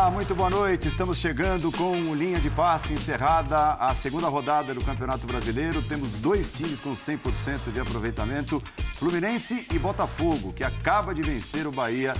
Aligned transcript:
Olá, 0.00 0.10
muito 0.10 0.34
boa 0.34 0.48
noite. 0.48 0.88
Estamos 0.88 1.18
chegando 1.18 1.70
com 1.70 2.14
linha 2.14 2.40
de 2.40 2.48
passe 2.48 2.94
encerrada 2.94 3.74
a 3.74 3.94
segunda 3.94 4.28
rodada 4.28 4.72
do 4.72 4.82
Campeonato 4.82 5.26
Brasileiro. 5.26 5.82
Temos 5.82 6.14
dois 6.14 6.50
times 6.50 6.80
com 6.80 6.92
100% 6.92 7.70
de 7.70 7.78
aproveitamento: 7.78 8.62
Fluminense 8.94 9.66
e 9.70 9.78
Botafogo, 9.78 10.54
que 10.54 10.64
acaba 10.64 11.14
de 11.14 11.20
vencer 11.20 11.66
o 11.66 11.70
Bahia 11.70 12.14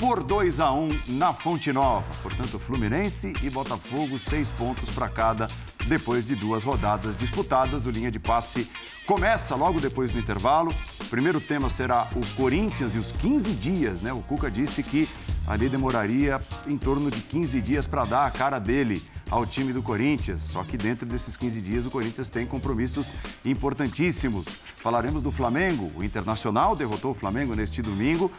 por 0.00 0.20
2 0.20 0.58
a 0.58 0.72
1 0.72 0.88
na 1.10 1.32
Fonte 1.32 1.72
Nova. 1.72 2.04
Portanto, 2.24 2.58
Fluminense 2.58 3.32
e 3.40 3.48
Botafogo, 3.48 4.18
seis 4.18 4.50
pontos 4.50 4.90
para 4.90 5.08
cada 5.08 5.46
depois 5.86 6.24
de 6.24 6.34
duas 6.34 6.64
rodadas 6.64 7.16
disputadas. 7.16 7.86
O 7.86 7.90
linha 7.90 8.10
de 8.10 8.18
passe 8.18 8.70
começa 9.06 9.54
logo 9.54 9.80
depois 9.80 10.10
do 10.10 10.18
intervalo. 10.18 10.72
O 11.00 11.04
primeiro 11.06 11.40
tema 11.40 11.68
será 11.68 12.08
o 12.14 12.26
Corinthians 12.36 12.94
e 12.94 12.98
os 12.98 13.12
15 13.12 13.52
dias, 13.52 14.00
né? 14.00 14.12
O 14.12 14.20
Cuca 14.20 14.50
disse 14.50 14.82
que 14.82 15.08
ali 15.46 15.68
demoraria 15.68 16.40
em 16.66 16.78
torno 16.78 17.10
de 17.10 17.20
15 17.20 17.60
dias 17.60 17.86
para 17.86 18.04
dar 18.04 18.26
a 18.26 18.30
cara 18.30 18.58
dele 18.58 19.02
ao 19.30 19.46
time 19.46 19.72
do 19.72 19.82
Corinthians. 19.82 20.42
Só 20.44 20.62
que 20.62 20.76
dentro 20.76 21.06
desses 21.06 21.36
15 21.36 21.60
dias 21.60 21.86
o 21.86 21.90
Corinthians 21.90 22.28
tem 22.28 22.46
compromissos 22.46 23.14
importantíssimos. 23.44 24.44
Falaremos 24.76 25.22
do 25.22 25.32
Flamengo. 25.32 25.90
O 25.96 26.04
Internacional 26.04 26.76
derrotou 26.76 27.12
o 27.12 27.14
Flamengo 27.14 27.54
neste 27.54 27.80
domingo 27.80 28.30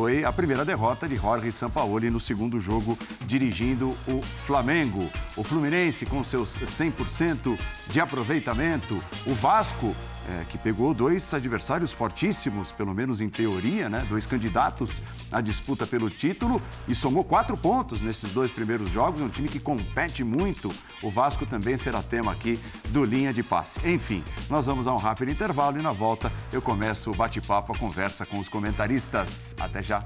foi 0.00 0.24
a 0.24 0.32
primeira 0.32 0.64
derrota 0.64 1.06
de 1.06 1.14
Jorge 1.14 1.52
Sampaoli 1.52 2.08
no 2.08 2.18
segundo 2.18 2.58
jogo 2.58 2.98
dirigindo 3.26 3.90
o 4.08 4.22
Flamengo. 4.46 5.06
O 5.36 5.44
Fluminense 5.44 6.06
com 6.06 6.24
seus 6.24 6.56
100% 6.56 7.58
de 7.90 8.00
aproveitamento, 8.00 8.98
o 9.26 9.34
Vasco 9.34 9.94
é, 10.30 10.44
que 10.44 10.56
pegou 10.56 10.94
dois 10.94 11.34
adversários 11.34 11.92
fortíssimos, 11.92 12.70
pelo 12.70 12.94
menos 12.94 13.20
em 13.20 13.28
teoria, 13.28 13.88
né? 13.88 14.06
dois 14.08 14.26
candidatos 14.26 15.02
à 15.30 15.40
disputa 15.40 15.86
pelo 15.86 16.08
título 16.08 16.62
e 16.86 16.94
somou 16.94 17.24
quatro 17.24 17.56
pontos 17.56 18.00
nesses 18.00 18.32
dois 18.32 18.50
primeiros 18.50 18.90
jogos. 18.90 19.20
É 19.20 19.24
um 19.24 19.28
time 19.28 19.48
que 19.48 19.58
compete 19.58 20.22
muito. 20.22 20.72
O 21.02 21.10
Vasco 21.10 21.44
também 21.44 21.76
será 21.76 22.02
tema 22.02 22.30
aqui 22.32 22.60
do 22.90 23.04
Linha 23.04 23.32
de 23.32 23.42
Passe. 23.42 23.80
Enfim, 23.88 24.22
nós 24.48 24.66
vamos 24.66 24.86
a 24.86 24.92
um 24.92 24.98
rápido 24.98 25.30
intervalo 25.30 25.78
e 25.78 25.82
na 25.82 25.92
volta 25.92 26.30
eu 26.52 26.62
começo 26.62 27.10
o 27.10 27.14
bate-papo, 27.14 27.72
a 27.72 27.78
conversa 27.78 28.24
com 28.24 28.38
os 28.38 28.48
comentaristas. 28.48 29.56
Até 29.58 29.82
já! 29.82 30.04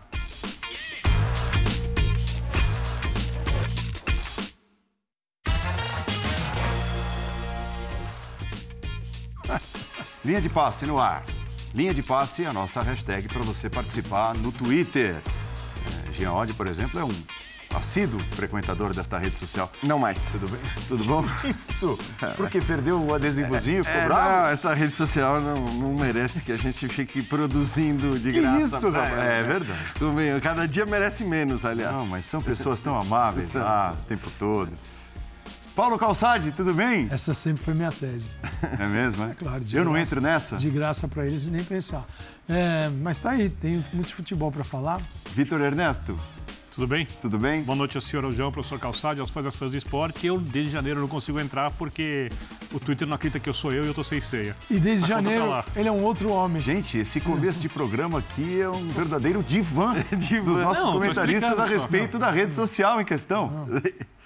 Linha 10.24 10.40
de 10.40 10.48
passe 10.48 10.86
no 10.86 10.98
ar. 10.98 11.22
Linha 11.74 11.92
de 11.92 12.02
passe 12.02 12.44
é 12.44 12.46
a 12.48 12.52
nossa 12.52 12.80
hashtag 12.82 13.28
para 13.28 13.42
você 13.42 13.68
participar 13.68 14.34
no 14.34 14.50
Twitter. 14.52 15.16
É, 16.08 16.12
Jean 16.12 16.32
Oddi, 16.32 16.54
por 16.54 16.66
exemplo, 16.66 16.98
é 17.00 17.04
um 17.04 17.12
assíduo 17.74 18.20
frequentador 18.30 18.94
desta 18.94 19.18
rede 19.18 19.36
social. 19.36 19.70
Não 19.82 19.98
mais. 19.98 20.18
Tudo 20.30 20.48
bem? 20.48 20.60
Tudo 20.88 21.04
bom? 21.04 21.24
Isso! 21.44 21.98
Porque 22.36 22.60
perdeu 22.60 23.02
o 23.02 23.12
adesivozinho, 23.12 23.84
ficou 23.84 24.00
é, 24.00 24.04
bravo? 24.06 24.30
Não, 24.30 24.46
essa 24.46 24.72
rede 24.72 24.92
social 24.92 25.40
não, 25.40 25.60
não 25.60 25.92
merece 25.94 26.40
que 26.42 26.52
a 26.52 26.56
gente 26.56 26.86
fique 26.88 27.20
produzindo 27.22 28.18
de 28.18 28.32
graça. 28.32 28.76
Isso, 28.78 28.90
pra 28.92 29.06
É 29.08 29.16
né? 29.16 29.42
verdade. 29.42 29.92
Tudo 29.98 30.12
bem, 30.12 30.38
cada 30.40 30.66
dia 30.66 30.86
merece 30.86 31.24
menos, 31.24 31.64
aliás. 31.64 31.94
Não, 31.94 32.06
mas 32.06 32.24
são 32.24 32.40
pessoas 32.40 32.80
tão 32.80 32.98
amáveis 32.98 33.52
lá 33.52 33.94
o 34.00 34.04
tempo 34.06 34.30
todo. 34.38 34.70
Paulo 35.74 35.98
Calçade, 35.98 36.52
tudo 36.52 36.72
bem? 36.72 37.08
Essa 37.10 37.34
sempre 37.34 37.62
foi 37.64 37.74
minha 37.74 37.90
tese. 37.90 38.30
É 38.78 38.86
mesmo, 38.86 39.24
é? 39.24 39.34
claro, 39.34 39.62
de 39.64 39.76
Eu 39.76 39.84
não 39.84 39.92
graça. 39.92 40.08
entro 40.08 40.20
nessa? 40.20 40.56
De 40.56 40.70
graça 40.70 41.06
para 41.08 41.26
eles 41.26 41.46
nem 41.48 41.62
pensar. 41.62 42.04
É, 42.48 42.88
mas 43.02 43.18
tá 43.20 43.30
aí, 43.30 43.48
tem 43.50 43.84
muito 43.92 44.14
futebol 44.14 44.50
para 44.50 44.64
falar. 44.64 45.00
Vitor 45.34 45.60
Ernesto, 45.60 46.18
Tudo 46.72 46.86
bem? 46.86 47.06
tudo 47.20 47.38
bem? 47.38 47.62
Boa 47.62 47.76
noite 47.76 47.96
ao 47.96 48.00
senhor 48.00 48.30
João, 48.32 48.50
professor 48.50 48.78
Calçade, 48.78 49.20
aos 49.20 49.30
fãs 49.30 49.44
e 49.44 49.48
às 49.48 49.56
fãs 49.56 49.70
do 49.70 49.76
esporte. 49.76 50.26
Eu, 50.26 50.38
desde 50.38 50.72
janeiro, 50.72 51.00
não 51.00 51.08
consigo 51.08 51.38
entrar 51.40 51.70
porque 51.72 52.30
o 52.72 52.80
Twitter 52.80 53.06
não 53.06 53.14
acredita 53.16 53.38
que 53.38 53.48
eu 53.48 53.54
sou 53.54 53.72
eu 53.72 53.84
e 53.84 53.86
eu 53.88 53.94
tô 53.94 54.02
sem 54.02 54.20
ceia. 54.20 54.56
E 54.70 54.78
desde 54.78 55.02
tá 55.08 55.14
janeiro 55.14 55.48
lá. 55.50 55.64
ele 55.76 55.88
é 55.88 55.92
um 55.92 56.02
outro 56.02 56.30
homem. 56.32 56.62
Gente, 56.62 56.98
esse 56.98 57.20
começo 57.20 57.60
de 57.60 57.68
programa 57.68 58.20
aqui 58.20 58.60
é 58.60 58.68
um 58.68 58.88
verdadeiro 58.88 59.42
divã, 59.42 59.94
dos 60.44 60.58
nossos 60.58 60.84
Não, 60.84 60.92
comentaristas 60.94 61.58
a 61.58 61.66
respeito 61.66 62.18
da 62.18 62.30
rede 62.30 62.54
social 62.54 63.00
em 63.00 63.04
questão. 63.04 63.68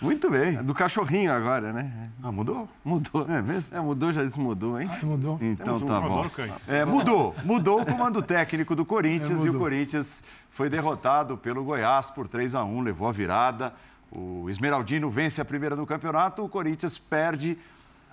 Muito 0.00 0.30
bem. 0.30 0.62
Do 0.62 0.74
cachorrinho 0.74 1.32
agora, 1.32 1.72
né? 1.72 2.10
Ah, 2.22 2.30
mudou? 2.30 2.68
Mudou. 2.84 3.26
É 3.28 3.42
mesmo? 3.42 3.76
É, 3.76 3.80
mudou, 3.80 4.12
já 4.12 4.22
desmudou, 4.22 4.80
hein? 4.80 4.88
Mudou. 5.02 5.38
Então 5.42 5.76
um- 5.76 5.80
tá 5.80 6.00
bom. 6.00 6.24
É, 6.68 6.84
mudou. 6.84 7.34
Mudou 7.44 7.80
o 7.82 7.86
comando 7.86 8.22
técnico 8.22 8.76
do 8.76 8.84
Corinthians 8.84 9.42
É, 9.42 9.46
e 9.46 9.50
o. 9.50 9.58
Corinthians 9.58 10.22
foi 10.50 10.70
derrotado 10.70 11.36
pelo 11.36 11.64
Goiás 11.64 12.10
por 12.10 12.28
3 12.28 12.54
a 12.54 12.64
1 12.64 12.80
levou 12.80 13.08
a 13.08 13.12
virada. 13.12 13.74
O 14.10 14.48
Esmeraldino 14.48 15.10
vence 15.10 15.40
a 15.40 15.44
primeira 15.44 15.74
no 15.76 15.84
campeonato, 15.86 16.44
o 16.44 16.48
Corinthians 16.48 16.96
perde 16.96 17.58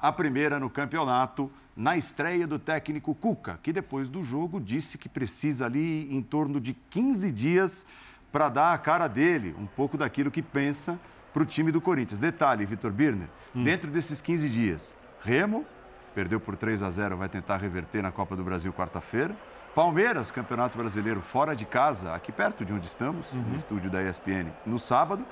a 0.01 0.11
primeira 0.11 0.59
no 0.59 0.69
campeonato 0.69 1.49
na 1.77 1.95
estreia 1.95 2.47
do 2.47 2.57
técnico 2.59 3.13
Cuca, 3.15 3.59
que 3.61 3.71
depois 3.71 4.09
do 4.09 4.21
jogo 4.23 4.59
disse 4.59 4.97
que 4.97 5.07
precisa 5.07 5.65
ali 5.65 6.13
em 6.13 6.21
torno 6.21 6.59
de 6.59 6.73
15 6.89 7.31
dias 7.31 7.85
para 8.31 8.49
dar 8.49 8.73
a 8.73 8.77
cara 8.77 9.07
dele, 9.07 9.55
um 9.57 9.65
pouco 9.65 9.97
daquilo 9.97 10.29
que 10.31 10.41
pensa 10.41 10.99
para 11.35 11.43
o 11.43 11.45
time 11.45 11.69
do 11.69 11.81
Corinthians. 11.81 12.17
Detalhe, 12.17 12.65
Vitor 12.65 12.91
Birner, 12.91 13.27
dentro 13.53 13.91
desses 13.91 14.21
15 14.21 14.47
dias, 14.47 14.95
Remo, 15.21 15.65
perdeu 16.13 16.39
por 16.39 16.55
3 16.55 16.81
a 16.81 16.89
0, 16.89 17.17
vai 17.17 17.27
tentar 17.27 17.57
reverter 17.57 18.01
na 18.01 18.09
Copa 18.09 18.37
do 18.37 18.43
Brasil 18.43 18.71
quarta-feira. 18.71 19.35
Palmeiras, 19.75 20.31
Campeonato 20.31 20.77
Brasileiro 20.77 21.19
fora 21.19 21.53
de 21.53 21.65
casa, 21.65 22.13
aqui 22.13 22.31
perto 22.31 22.63
de 22.63 22.71
onde 22.71 22.87
estamos, 22.87 23.33
no 23.33 23.53
estúdio 23.53 23.91
da 23.91 24.01
ESPN, 24.01 24.49
no 24.65 24.79
sábado. 24.79 25.25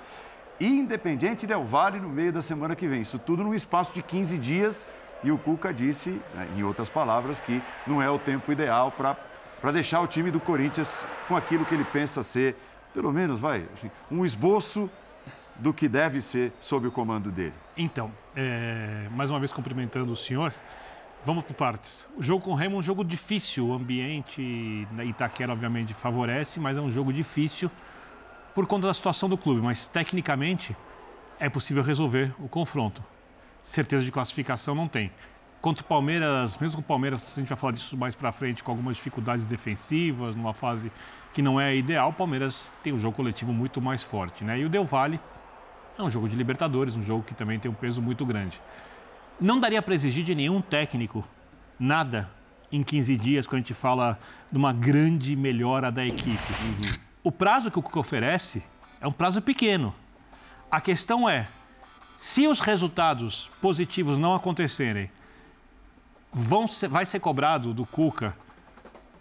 E 0.59 0.67
Independiente 0.67 1.47
Del 1.47 1.63
Valle 1.63 2.01
no 2.01 2.09
meio 2.09 2.33
da 2.33 2.41
semana 2.41 2.75
que 2.75 2.85
vem. 2.85 2.99
Isso 2.99 3.17
tudo 3.17 3.41
num 3.41 3.55
espaço 3.55 3.93
de 3.93 4.03
15 4.03 4.37
dias. 4.37 4.89
E 5.23 5.31
o 5.31 5.37
Cuca 5.37 5.73
disse, 5.73 6.21
né, 6.35 6.49
em 6.57 6.63
outras 6.63 6.89
palavras, 6.89 7.39
que 7.39 7.63
não 7.87 8.01
é 8.01 8.09
o 8.09 8.19
tempo 8.19 8.51
ideal 8.51 8.91
para 8.91 9.71
deixar 9.71 10.01
o 10.01 10.07
time 10.07 10.29
do 10.29 10.41
Corinthians 10.41 11.07
com 11.29 11.37
aquilo 11.37 11.63
que 11.63 11.73
ele 11.73 11.85
pensa 11.85 12.21
ser, 12.21 12.57
pelo 12.93 13.13
menos, 13.13 13.39
vai, 13.39 13.65
assim, 13.73 13.89
um 14.11 14.25
esboço 14.25 14.91
do 15.55 15.73
que 15.73 15.87
deve 15.87 16.21
ser 16.21 16.51
sob 16.59 16.87
o 16.87 16.91
comando 16.91 17.31
dele. 17.31 17.53
Então, 17.77 18.11
é, 18.35 19.07
mais 19.11 19.29
uma 19.29 19.39
vez 19.39 19.51
cumprimentando 19.51 20.11
o 20.11 20.15
senhor, 20.15 20.53
vamos 21.25 21.43
por 21.43 21.53
partes. 21.53 22.07
O 22.17 22.23
jogo 22.23 22.43
com 22.43 22.51
o 22.51 22.55
Remo 22.55 22.77
é 22.77 22.79
um 22.79 22.83
jogo 22.83 23.03
difícil, 23.03 23.67
o 23.67 23.73
ambiente 23.73 24.87
Itaquera, 25.05 25.51
obviamente, 25.51 25.93
favorece, 25.93 26.59
mas 26.59 26.77
é 26.77 26.81
um 26.81 26.91
jogo 26.91 27.13
difícil 27.13 27.69
por 28.53 28.67
conta 28.67 28.87
da 28.87 28.93
situação 28.93 29.29
do 29.29 29.37
clube. 29.37 29.61
Mas, 29.61 29.87
tecnicamente, 29.87 30.75
é 31.39 31.49
possível 31.49 31.83
resolver 31.83 32.33
o 32.39 32.47
confronto. 32.47 33.03
Certeza 33.61 34.03
de 34.03 34.11
classificação 34.11 34.75
não 34.75 34.87
tem. 34.87 35.11
Contra 35.61 35.81
o 35.81 35.87
Palmeiras, 35.87 36.57
mesmo 36.57 36.77
com 36.77 36.81
o 36.81 36.85
Palmeiras, 36.85 37.37
a 37.37 37.39
gente 37.39 37.47
vai 37.47 37.57
falar 37.57 37.71
disso 37.71 37.95
mais 37.95 38.15
para 38.15 38.33
frente, 38.33 38.61
com 38.61 38.71
algumas 38.71 38.97
dificuldades 38.97 39.45
defensivas, 39.45 40.35
numa 40.35 40.53
fase 40.53 40.91
que 41.33 41.41
não 41.41 41.59
é 41.59 41.75
ideal, 41.75 42.09
o 42.09 42.13
Palmeiras 42.13 42.71
tem 42.83 42.93
um 42.93 42.99
jogo 42.99 43.15
coletivo 43.15 43.51
muito 43.51 43.81
mais 43.81 44.03
forte. 44.03 44.43
Né? 44.43 44.59
E 44.59 44.65
o 44.65 44.69
Del 44.69 44.85
Valle 44.85 45.19
é 45.97 46.01
um 46.03 46.09
jogo 46.09 46.27
de 46.27 46.35
Libertadores, 46.35 46.95
um 46.95 47.03
jogo 47.03 47.23
que 47.23 47.33
também 47.33 47.59
tem 47.59 47.69
um 47.69 47.73
peso 47.73 48.01
muito 48.01 48.25
grande. 48.25 48.59
Não 49.39 49.59
daria 49.59 49.81
para 49.81 49.93
exigir 49.93 50.23
de 50.23 50.33
nenhum 50.35 50.61
técnico 50.61 51.23
nada 51.79 52.29
em 52.71 52.81
15 52.83 53.15
dias 53.17 53.45
quando 53.47 53.55
a 53.57 53.59
gente 53.61 53.73
fala 53.73 54.17
de 54.51 54.57
uma 54.57 54.73
grande 54.73 55.35
melhora 55.35 55.91
da 55.91 56.05
equipe. 56.05 56.37
O 57.23 57.31
prazo 57.31 57.69
que 57.69 57.77
o 57.79 57.81
Cuca 57.81 57.99
oferece 57.99 58.63
é 58.99 59.07
um 59.07 59.11
prazo 59.11 59.41
pequeno. 59.41 59.93
A 60.71 60.81
questão 60.81 61.29
é, 61.29 61.47
se 62.15 62.47
os 62.47 62.59
resultados 62.59 63.49
positivos 63.61 64.17
não 64.17 64.33
acontecerem, 64.33 65.09
vão 66.31 66.67
ser- 66.67 66.87
vai 66.89 67.05
ser 67.05 67.19
cobrado 67.19 67.73
do 67.73 67.85
Cuca 67.85 68.35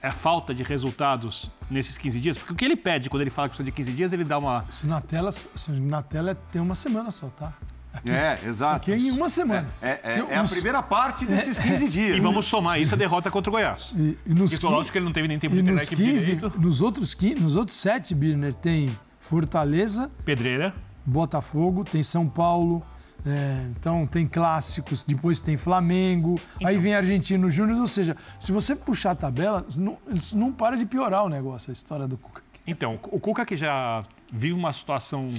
a 0.03 0.11
falta 0.13 0.55
de 0.55 0.63
resultados 0.63 1.51
nesses 1.71 1.97
15 1.99 2.19
dias? 2.21 2.37
Porque 2.39 2.53
o 2.53 2.57
que 2.57 2.65
ele 2.65 2.77
pede 2.77 3.09
quando 3.11 3.23
ele 3.23 3.31
fala 3.31 3.49
que 3.49 3.57
precisa 3.57 3.65
de 3.65 3.73
15 3.73 3.93
dias, 3.93 4.13
ele 4.13 4.25
dá 4.25 4.39
uma 4.39 4.65
Isso 4.69 4.87
na 4.87 5.01
tela, 5.01 5.31
isso 5.31 5.73
na 5.73 6.03
tela 6.03 6.35
tem 6.51 6.61
uma 6.61 6.75
semana 6.75 7.11
só, 7.11 7.27
tá? 7.29 7.53
Aqui, 7.95 8.11
É, 8.11 8.39
exato. 8.47 8.77
aqui 8.77 8.93
é 8.93 8.97
em 8.97 9.11
uma 9.11 9.29
semana. 9.29 9.69
É, 9.83 9.91
é- 9.91 10.23
Tem 10.23 10.31
é 10.31 10.37
a 10.39 10.45
primeira 10.45 10.83
parte 10.83 11.27
desses 11.27 11.59
15 11.59 11.89
dias. 11.91 12.17
E 12.17 12.21
vamos 12.21 12.47
somar 12.47 12.81
isso 12.81 12.95
a 12.95 12.97
derrota 12.97 13.31
contra 13.31 13.51
o 13.51 13.53
Goiás. 13.53 13.93
E, 13.95 14.17
e 14.27 14.33
nos 14.35 14.51
Isso, 14.53 14.63
quin- 14.63 14.73
lógico 14.73 14.93
que 14.93 14.99
ele 14.99 15.05
não 15.05 15.13
teve 15.13 15.29
nem 15.29 15.39
tempo 15.39 15.55
de 15.55 15.61
treinar 15.63 15.79
a 15.79 15.83
nos 15.83 15.93
equipe 15.93 16.11
15, 16.11 16.35
direito. 16.37 16.59
nos 16.59 16.81
outros 16.81 17.13
15, 17.13 17.35
nos 17.41 17.55
outros 17.57 17.77
sete, 17.77 18.15
Birner, 18.15 18.55
tem 18.55 18.89
Fortaleza, 19.21 20.11
Pedreira. 20.25 20.75
Botafogo, 21.07 21.85
tem 21.85 22.03
São 22.03 22.27
Paulo, 22.29 22.83
é, 23.25 23.67
então 23.71 24.07
tem 24.07 24.27
clássicos, 24.27 25.05
depois 25.05 25.41
tem 25.41 25.57
Flamengo, 25.57 26.41
Então. 26.57 26.69
aí 26.69 26.77
vem 26.79 26.95
Argentino 26.95 27.49
Júnior, 27.49 27.81
ou 27.81 27.87
seja, 27.87 28.17
se 28.39 28.51
você 28.51 28.75
puxar 28.75 29.13
a 29.13 29.15
tabela, 29.15 29.65
não, 29.77 29.97
não 30.35 30.53
para 30.53 30.77
de 30.77 30.85
piorar 30.85 31.25
o 31.25 31.29
negócio, 31.29 31.71
a 31.71 31.73
história 31.73 32.09
do 32.09 32.19
Cuca. 32.19 32.43
Então, 32.67 32.99
o 33.05 33.21
Cuca 33.21 33.45
que 33.47 33.57
já 33.57 34.03
vive 34.33 34.55
uma 34.55 34.73
situação 34.73 35.33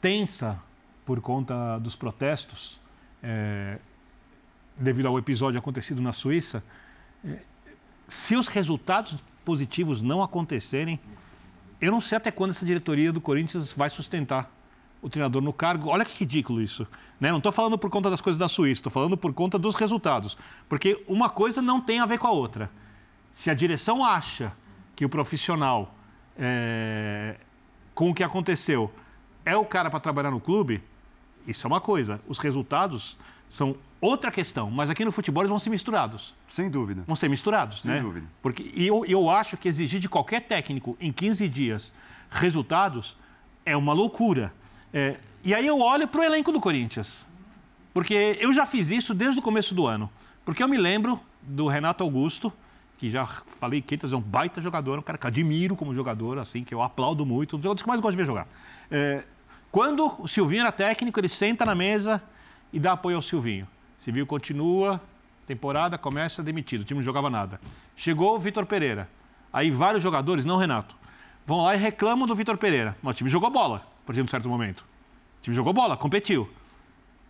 tensa 0.00 0.58
por 1.06 1.20
conta 1.20 1.78
dos 1.78 1.94
protestos, 1.94 2.80
é, 3.22 3.78
devido 4.76 5.06
ao 5.06 5.16
episódio 5.18 5.58
acontecido 5.58 6.02
na 6.02 6.12
Suíça, 6.12 6.62
é, 7.24 7.38
se 8.08 8.34
os 8.34 8.48
resultados 8.48 9.22
positivos 9.44 10.02
não 10.02 10.22
acontecerem, 10.22 10.98
eu 11.80 11.92
não 11.92 12.00
sei 12.00 12.16
até 12.16 12.32
quando 12.32 12.50
essa 12.50 12.66
diretoria 12.66 13.12
do 13.12 13.20
Corinthians 13.20 13.72
vai 13.72 13.88
sustentar 13.88 14.50
o 15.02 15.10
treinador 15.10 15.42
no 15.42 15.52
cargo. 15.52 15.90
Olha 15.90 16.04
que 16.04 16.20
ridículo 16.20 16.62
isso. 16.62 16.86
Né? 17.20 17.30
Não 17.30 17.38
estou 17.38 17.50
falando 17.50 17.76
por 17.76 17.90
conta 17.90 18.08
das 18.08 18.20
coisas 18.20 18.38
da 18.38 18.48
Suíça, 18.48 18.78
estou 18.78 18.92
falando 18.92 19.16
por 19.16 19.32
conta 19.34 19.58
dos 19.58 19.74
resultados. 19.74 20.38
Porque 20.68 21.02
uma 21.08 21.28
coisa 21.28 21.60
não 21.60 21.80
tem 21.80 21.98
a 21.98 22.06
ver 22.06 22.18
com 22.18 22.28
a 22.28 22.30
outra. 22.30 22.70
Se 23.32 23.50
a 23.50 23.54
direção 23.54 24.04
acha 24.04 24.52
que 24.94 25.04
o 25.04 25.08
profissional, 25.08 25.92
é, 26.38 27.36
com 27.94 28.10
o 28.10 28.14
que 28.14 28.22
aconteceu, 28.22 28.90
é 29.44 29.56
o 29.56 29.64
cara 29.64 29.90
para 29.90 29.98
trabalhar 29.98 30.30
no 30.30 30.40
clube, 30.40 30.82
isso 31.46 31.66
é 31.66 31.68
uma 31.68 31.80
coisa. 31.80 32.20
Os 32.28 32.38
resultados 32.38 33.18
são 33.48 33.74
outra 34.00 34.30
questão. 34.30 34.70
Mas 34.70 34.88
aqui 34.88 35.04
no 35.04 35.10
futebol 35.10 35.42
eles 35.42 35.50
vão 35.50 35.58
ser 35.58 35.70
misturados. 35.70 36.34
Sem 36.46 36.70
dúvida. 36.70 37.02
Vão 37.06 37.16
ser 37.16 37.28
misturados, 37.28 37.82
Sem 37.82 37.90
né? 37.90 38.00
dúvida. 38.00 38.26
Porque 38.40 38.72
eu, 38.76 39.04
eu 39.04 39.28
acho 39.28 39.56
que 39.56 39.66
exigir 39.66 39.98
de 39.98 40.08
qualquer 40.08 40.42
técnico 40.42 40.96
em 41.00 41.10
15 41.10 41.48
dias 41.48 41.92
resultados 42.30 43.16
é 43.64 43.76
uma 43.76 43.92
loucura. 43.92 44.52
É, 44.92 45.16
e 45.44 45.54
aí 45.54 45.66
eu 45.66 45.80
olho 45.80 46.06
para 46.06 46.20
o 46.20 46.24
elenco 46.24 46.52
do 46.52 46.60
Corinthians. 46.60 47.26
Porque 47.92 48.38
eu 48.40 48.52
já 48.52 48.64
fiz 48.64 48.90
isso 48.90 49.14
desde 49.14 49.38
o 49.38 49.42
começo 49.42 49.74
do 49.74 49.86
ano. 49.86 50.10
Porque 50.44 50.62
eu 50.62 50.68
me 50.68 50.76
lembro 50.76 51.20
do 51.42 51.66
Renato 51.66 52.02
Augusto, 52.02 52.52
que 52.96 53.10
já 53.10 53.26
falei 53.26 53.82
que 53.82 53.94
ele 53.94 54.12
é 54.12 54.16
um 54.16 54.20
baita 54.20 54.60
jogador, 54.60 54.98
um 54.98 55.02
cara 55.02 55.18
que 55.18 55.26
admiro 55.26 55.76
como 55.76 55.94
jogador, 55.94 56.38
assim, 56.38 56.64
que 56.64 56.74
eu 56.74 56.82
aplaudo 56.82 57.26
muito, 57.26 57.56
um 57.56 57.58
dos 57.58 57.64
jogadores 57.64 57.82
que 57.82 57.88
mais 57.88 58.00
gosto 58.00 58.12
de 58.12 58.16
ver 58.16 58.26
jogar. 58.26 58.46
É, 58.90 59.24
quando 59.70 60.14
o 60.20 60.28
Silvinho 60.28 60.60
era 60.62 60.72
técnico, 60.72 61.18
ele 61.18 61.28
senta 61.28 61.64
na 61.64 61.74
mesa 61.74 62.22
e 62.72 62.78
dá 62.78 62.92
apoio 62.92 63.16
ao 63.16 63.22
Silvinho. 63.22 63.66
Silvinho 63.98 64.26
continua, 64.26 65.00
temporada 65.46 65.98
começa 65.98 66.42
demitido, 66.42 66.82
o 66.82 66.84
time 66.84 66.98
não 66.98 67.04
jogava 67.04 67.28
nada. 67.28 67.60
Chegou 67.96 68.34
o 68.34 68.38
Vitor 68.38 68.66
Pereira. 68.66 69.08
Aí 69.52 69.70
vários 69.70 70.02
jogadores, 70.02 70.44
não 70.44 70.56
Renato, 70.56 70.96
vão 71.46 71.62
lá 71.62 71.74
e 71.74 71.78
reclamam 71.78 72.26
do 72.26 72.34
Vitor 72.34 72.56
Pereira. 72.56 72.96
Mas 73.02 73.14
o 73.14 73.16
time 73.18 73.28
jogou 73.28 73.50
bola, 73.50 73.86
partir 74.06 74.20
de 74.20 74.24
um 74.24 74.28
certo 74.28 74.48
momento. 74.48 74.80
O 74.80 75.42
time 75.42 75.54
jogou 75.54 75.72
bola, 75.72 75.96
competiu. 75.96 76.48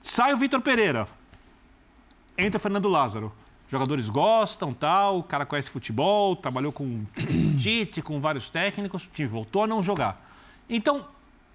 Sai 0.01 0.33
o 0.33 0.37
Vitor 0.37 0.61
Pereira. 0.61 1.07
Entra 2.37 2.59
o 2.59 2.61
Fernando 2.61 2.89
Lázaro. 2.89 3.33
Jogadores 3.69 4.11
gostam, 4.11 4.75
tal, 4.75 5.21
o 5.21 5.23
cara 5.23 5.47
conhece 5.47 5.71
futebol, 5.71 6.37
trabalhou 6.37 6.73
com 6.73 7.05
Tite, 7.59 8.03
com 8.03 8.21
vários 8.21 8.51
técnicos, 8.51 9.07
o 9.07 9.09
time 9.09 9.27
voltou 9.27 9.63
a 9.63 9.67
não 9.67 9.83
jogar. 9.83 10.31
Então, 10.69 11.07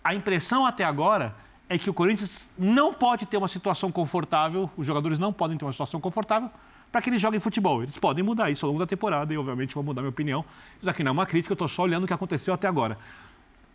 a 0.03 0.15
impressão 0.15 0.65
até 0.65 0.83
agora 0.83 1.35
é 1.69 1.77
que 1.77 1.89
o 1.89 1.93
Corinthians 1.93 2.49
não 2.57 2.93
pode 2.93 3.25
ter 3.25 3.37
uma 3.37 3.47
situação 3.47 3.91
confortável, 3.91 4.69
os 4.75 4.87
jogadores 4.87 5.19
não 5.19 5.31
podem 5.33 5.57
ter 5.57 5.65
uma 5.65 5.71
situação 5.71 5.99
confortável 5.99 6.49
para 6.91 7.01
que 7.01 7.09
eles 7.09 7.21
joguem 7.21 7.39
futebol. 7.39 7.83
Eles 7.83 7.97
podem 7.97 8.23
mudar 8.23 8.49
isso 8.49 8.65
ao 8.65 8.71
longo 8.71 8.79
da 8.79 8.87
temporada 8.87 9.33
e, 9.33 9.37
obviamente, 9.37 9.75
vou 9.75 9.83
mudar 9.83 10.01
minha 10.01 10.09
opinião. 10.09 10.45
Isso 10.81 10.89
aqui 10.89 11.03
não 11.03 11.09
é 11.09 11.13
uma 11.13 11.25
crítica, 11.25 11.51
eu 11.51 11.55
estou 11.55 11.67
só 11.67 11.83
olhando 11.83 12.05
o 12.05 12.07
que 12.07 12.13
aconteceu 12.13 12.53
até 12.53 12.67
agora. 12.67 12.97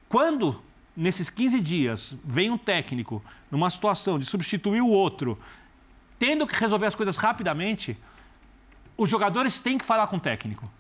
Quando, 0.09 0.63
nesses 0.97 1.31
15 1.31 1.61
dias, 1.61 2.17
vem 2.25 2.51
um 2.51 2.59
técnico 2.59 3.23
numa 3.51 3.71
situação 3.71 4.19
de 4.19 4.27
substituir 4.27 4.81
o 4.81 4.89
outro, 4.89 5.39
tendo 6.19 6.47
que 6.47 6.55
resolver 6.55 6.87
as 6.87 6.95
coisas 6.95 7.17
rapidamente, 7.17 7.97
os 8.97 9.09
jogadores 9.09 9.61
têm 9.61 9.79
que 9.79 9.85
falar 9.85 10.07
com 10.07 10.17
o 10.17 10.21
técnico. 10.21 10.71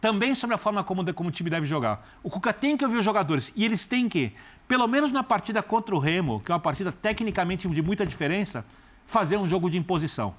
Também 0.00 0.34
sobre 0.34 0.54
a 0.54 0.58
forma 0.58 0.82
como, 0.82 1.12
como 1.12 1.28
o 1.28 1.32
time 1.32 1.50
deve 1.50 1.66
jogar. 1.66 2.08
O 2.22 2.30
Cuca 2.30 2.52
tem 2.52 2.76
que 2.76 2.84
ouvir 2.84 2.98
os 2.98 3.04
jogadores 3.04 3.52
e 3.54 3.64
eles 3.64 3.84
têm 3.84 4.08
que, 4.08 4.32
pelo 4.66 4.86
menos 4.86 5.12
na 5.12 5.22
partida 5.22 5.62
contra 5.62 5.94
o 5.94 5.98
Remo, 5.98 6.40
que 6.40 6.50
é 6.50 6.54
uma 6.54 6.60
partida 6.60 6.90
tecnicamente 6.90 7.68
de 7.68 7.82
muita 7.82 8.06
diferença, 8.06 8.64
fazer 9.04 9.36
um 9.36 9.46
jogo 9.46 9.68
de 9.68 9.76
imposição. 9.76 10.34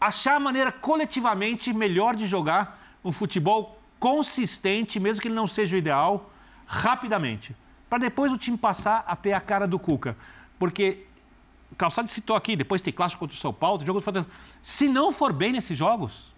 Achar 0.00 0.36
a 0.36 0.40
maneira 0.40 0.70
coletivamente 0.70 1.72
melhor 1.72 2.14
de 2.14 2.26
jogar 2.26 2.96
um 3.04 3.10
futebol 3.10 3.80
consistente, 3.98 5.00
mesmo 5.00 5.20
que 5.20 5.28
ele 5.28 5.34
não 5.34 5.46
seja 5.46 5.74
o 5.74 5.78
ideal, 5.78 6.31
rapidamente. 6.72 7.54
Para 7.88 7.98
depois 7.98 8.32
o 8.32 8.38
time 8.38 8.56
passar 8.56 9.04
a 9.06 9.14
ter 9.14 9.34
a 9.34 9.40
cara 9.40 9.68
do 9.68 9.78
Cuca. 9.78 10.16
Porque 10.58 11.04
o 11.70 11.76
Calçado 11.76 12.08
citou 12.08 12.34
aqui, 12.34 12.56
depois 12.56 12.80
tem 12.80 12.92
clássico 12.92 13.20
contra 13.20 13.36
o 13.36 13.38
São 13.38 13.52
Paulo, 13.52 13.78
tem 13.78 13.86
jogos 13.86 14.04
Se 14.62 14.88
não 14.88 15.12
for 15.12 15.32
bem 15.32 15.52
nesses 15.52 15.76
jogos, 15.76 16.32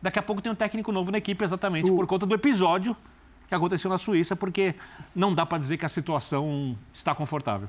daqui 0.00 0.18
a 0.18 0.22
pouco 0.22 0.40
tem 0.40 0.50
um 0.50 0.54
técnico 0.54 0.90
novo 0.90 1.10
na 1.10 1.18
equipe 1.18 1.44
exatamente 1.44 1.90
o... 1.90 1.96
por 1.96 2.06
conta 2.06 2.24
do 2.24 2.34
episódio 2.34 2.96
que 3.46 3.54
aconteceu 3.54 3.90
na 3.90 3.98
Suíça, 3.98 4.34
porque 4.34 4.74
não 5.14 5.34
dá 5.34 5.44
para 5.44 5.58
dizer 5.58 5.76
que 5.76 5.84
a 5.84 5.88
situação 5.88 6.78
está 6.94 7.14
confortável. 7.14 7.68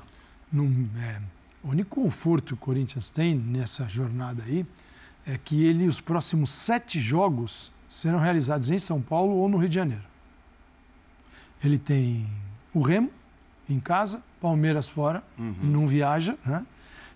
é, 0.96 1.20
o 1.62 1.70
único 1.70 2.00
conforto 2.00 2.46
que 2.46 2.54
o 2.54 2.56
Corinthians 2.56 3.10
tem 3.10 3.34
nessa 3.34 3.86
jornada 3.88 4.44
aí 4.44 4.64
é 5.26 5.36
que 5.36 5.64
ele, 5.64 5.86
os 5.86 6.00
próximos 6.00 6.50
sete 6.50 7.00
jogos 7.00 7.70
serão 7.90 8.20
realizados 8.20 8.70
em 8.70 8.78
São 8.78 9.02
Paulo 9.02 9.34
ou 9.34 9.48
no 9.48 9.58
Rio 9.58 9.68
de 9.68 9.74
Janeiro. 9.74 10.11
Ele 11.64 11.78
tem 11.78 12.26
o 12.74 12.80
Remo 12.80 13.10
em 13.68 13.78
casa, 13.78 14.22
Palmeiras 14.40 14.88
fora, 14.88 15.22
uhum. 15.38 15.54
não 15.62 15.86
viaja, 15.86 16.36
né? 16.44 16.66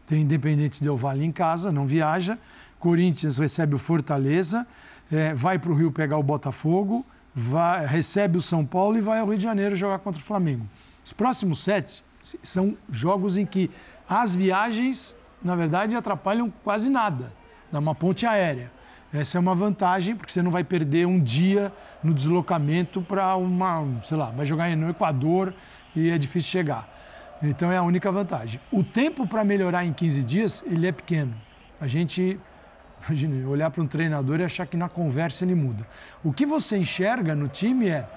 Tem 0.07 0.23
Independente 0.23 0.83
Del 0.83 0.97
Valle 0.97 1.25
em 1.25 1.33
casa, 1.33 1.73
não 1.73 1.87
viaja. 1.87 2.39
Corinthians 2.79 3.39
recebe 3.39 3.75
o 3.75 3.79
Fortaleza, 3.79 4.67
é, 5.11 5.35
vai 5.35 5.59
para 5.59 5.73
o 5.73 5.75
Rio 5.75 5.91
pegar 5.91 6.17
o 6.19 6.23
Botafogo, 6.23 7.05
vai, 7.35 7.85
recebe 7.85 8.39
o 8.39 8.41
São 8.41 8.65
Paulo 8.65 8.97
e 8.97 9.01
vai 9.01 9.19
ao 9.19 9.27
Rio 9.27 9.37
de 9.37 9.43
Janeiro 9.43 9.75
jogar 9.75 9.99
contra 9.99 10.21
o 10.21 10.25
Flamengo. 10.25 10.67
Os 11.05 11.13
próximos 11.13 11.65
sete 11.65 12.05
são 12.43 12.77
jogos 12.91 13.37
em 13.37 13.45
que 13.45 13.71
as 14.09 14.35
viagens, 14.35 15.17
na 15.43 15.57
verdade, 15.57 15.97
atrapalham 15.97 16.53
quase 16.63 16.89
nada. 16.89 17.33
Dá 17.73 17.81
uma 17.81 17.95
ponte 17.95 18.25
aérea. 18.25 18.71
Essa 19.13 19.39
é 19.39 19.41
uma 19.41 19.55
vantagem, 19.55 20.15
porque 20.15 20.33
você 20.33 20.43
não 20.43 20.51
vai 20.51 20.63
perder 20.63 21.07
um 21.07 21.21
dia 21.21 21.73
no 22.07 22.15
deslocamento 22.15 23.03
para 23.03 23.35
uma, 23.37 23.85
sei 24.05 24.17
lá, 24.17 24.27
vai 24.27 24.47
jogar 24.47 24.75
no 24.77 24.89
Equador 24.89 25.53
e 25.95 26.11
é 26.11 26.17
difícil 26.17 26.51
chegar. 26.51 26.89
Então 27.43 27.71
é 27.71 27.77
a 27.77 27.83
única 27.83 28.11
vantagem. 28.13 28.61
O 28.71 28.85
tempo 28.85 29.27
para 29.27 29.45
melhorar 29.45 29.85
em 29.85 29.93
15 29.93 30.25
dias, 30.25 30.65
ele 30.67 30.87
é 30.87 30.93
pequeno. 30.93 31.35
A 31.81 31.87
gente, 31.89 32.39
imagina, 33.05 33.49
olhar 33.49 33.71
para 33.71 33.83
um 33.83 33.87
treinador 33.87 34.41
e 34.41 34.45
achar 34.45 34.67
que 34.67 34.77
na 34.77 34.89
conversa 34.89 35.45
ele 35.45 35.55
muda. 35.55 35.87
O 36.23 36.33
que 36.33 36.47
você 36.47 36.79
enxerga 36.79 37.35
no 37.35 37.49
time 37.49 37.89
é, 37.89 38.09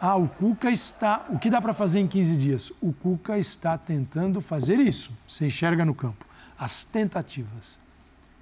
ah, 0.00 0.16
o 0.16 0.28
Cuca 0.28 0.70
está, 0.70 1.26
o 1.30 1.38
que 1.38 1.50
dá 1.50 1.60
para 1.60 1.72
fazer 1.72 2.00
em 2.00 2.06
15 2.06 2.36
dias? 2.36 2.72
O 2.80 2.92
Cuca 2.92 3.38
está 3.38 3.76
tentando 3.78 4.40
fazer 4.40 4.78
isso. 4.78 5.12
Você 5.26 5.46
enxerga 5.46 5.84
no 5.84 5.94
campo. 5.94 6.26
As 6.58 6.84
tentativas. 6.84 7.80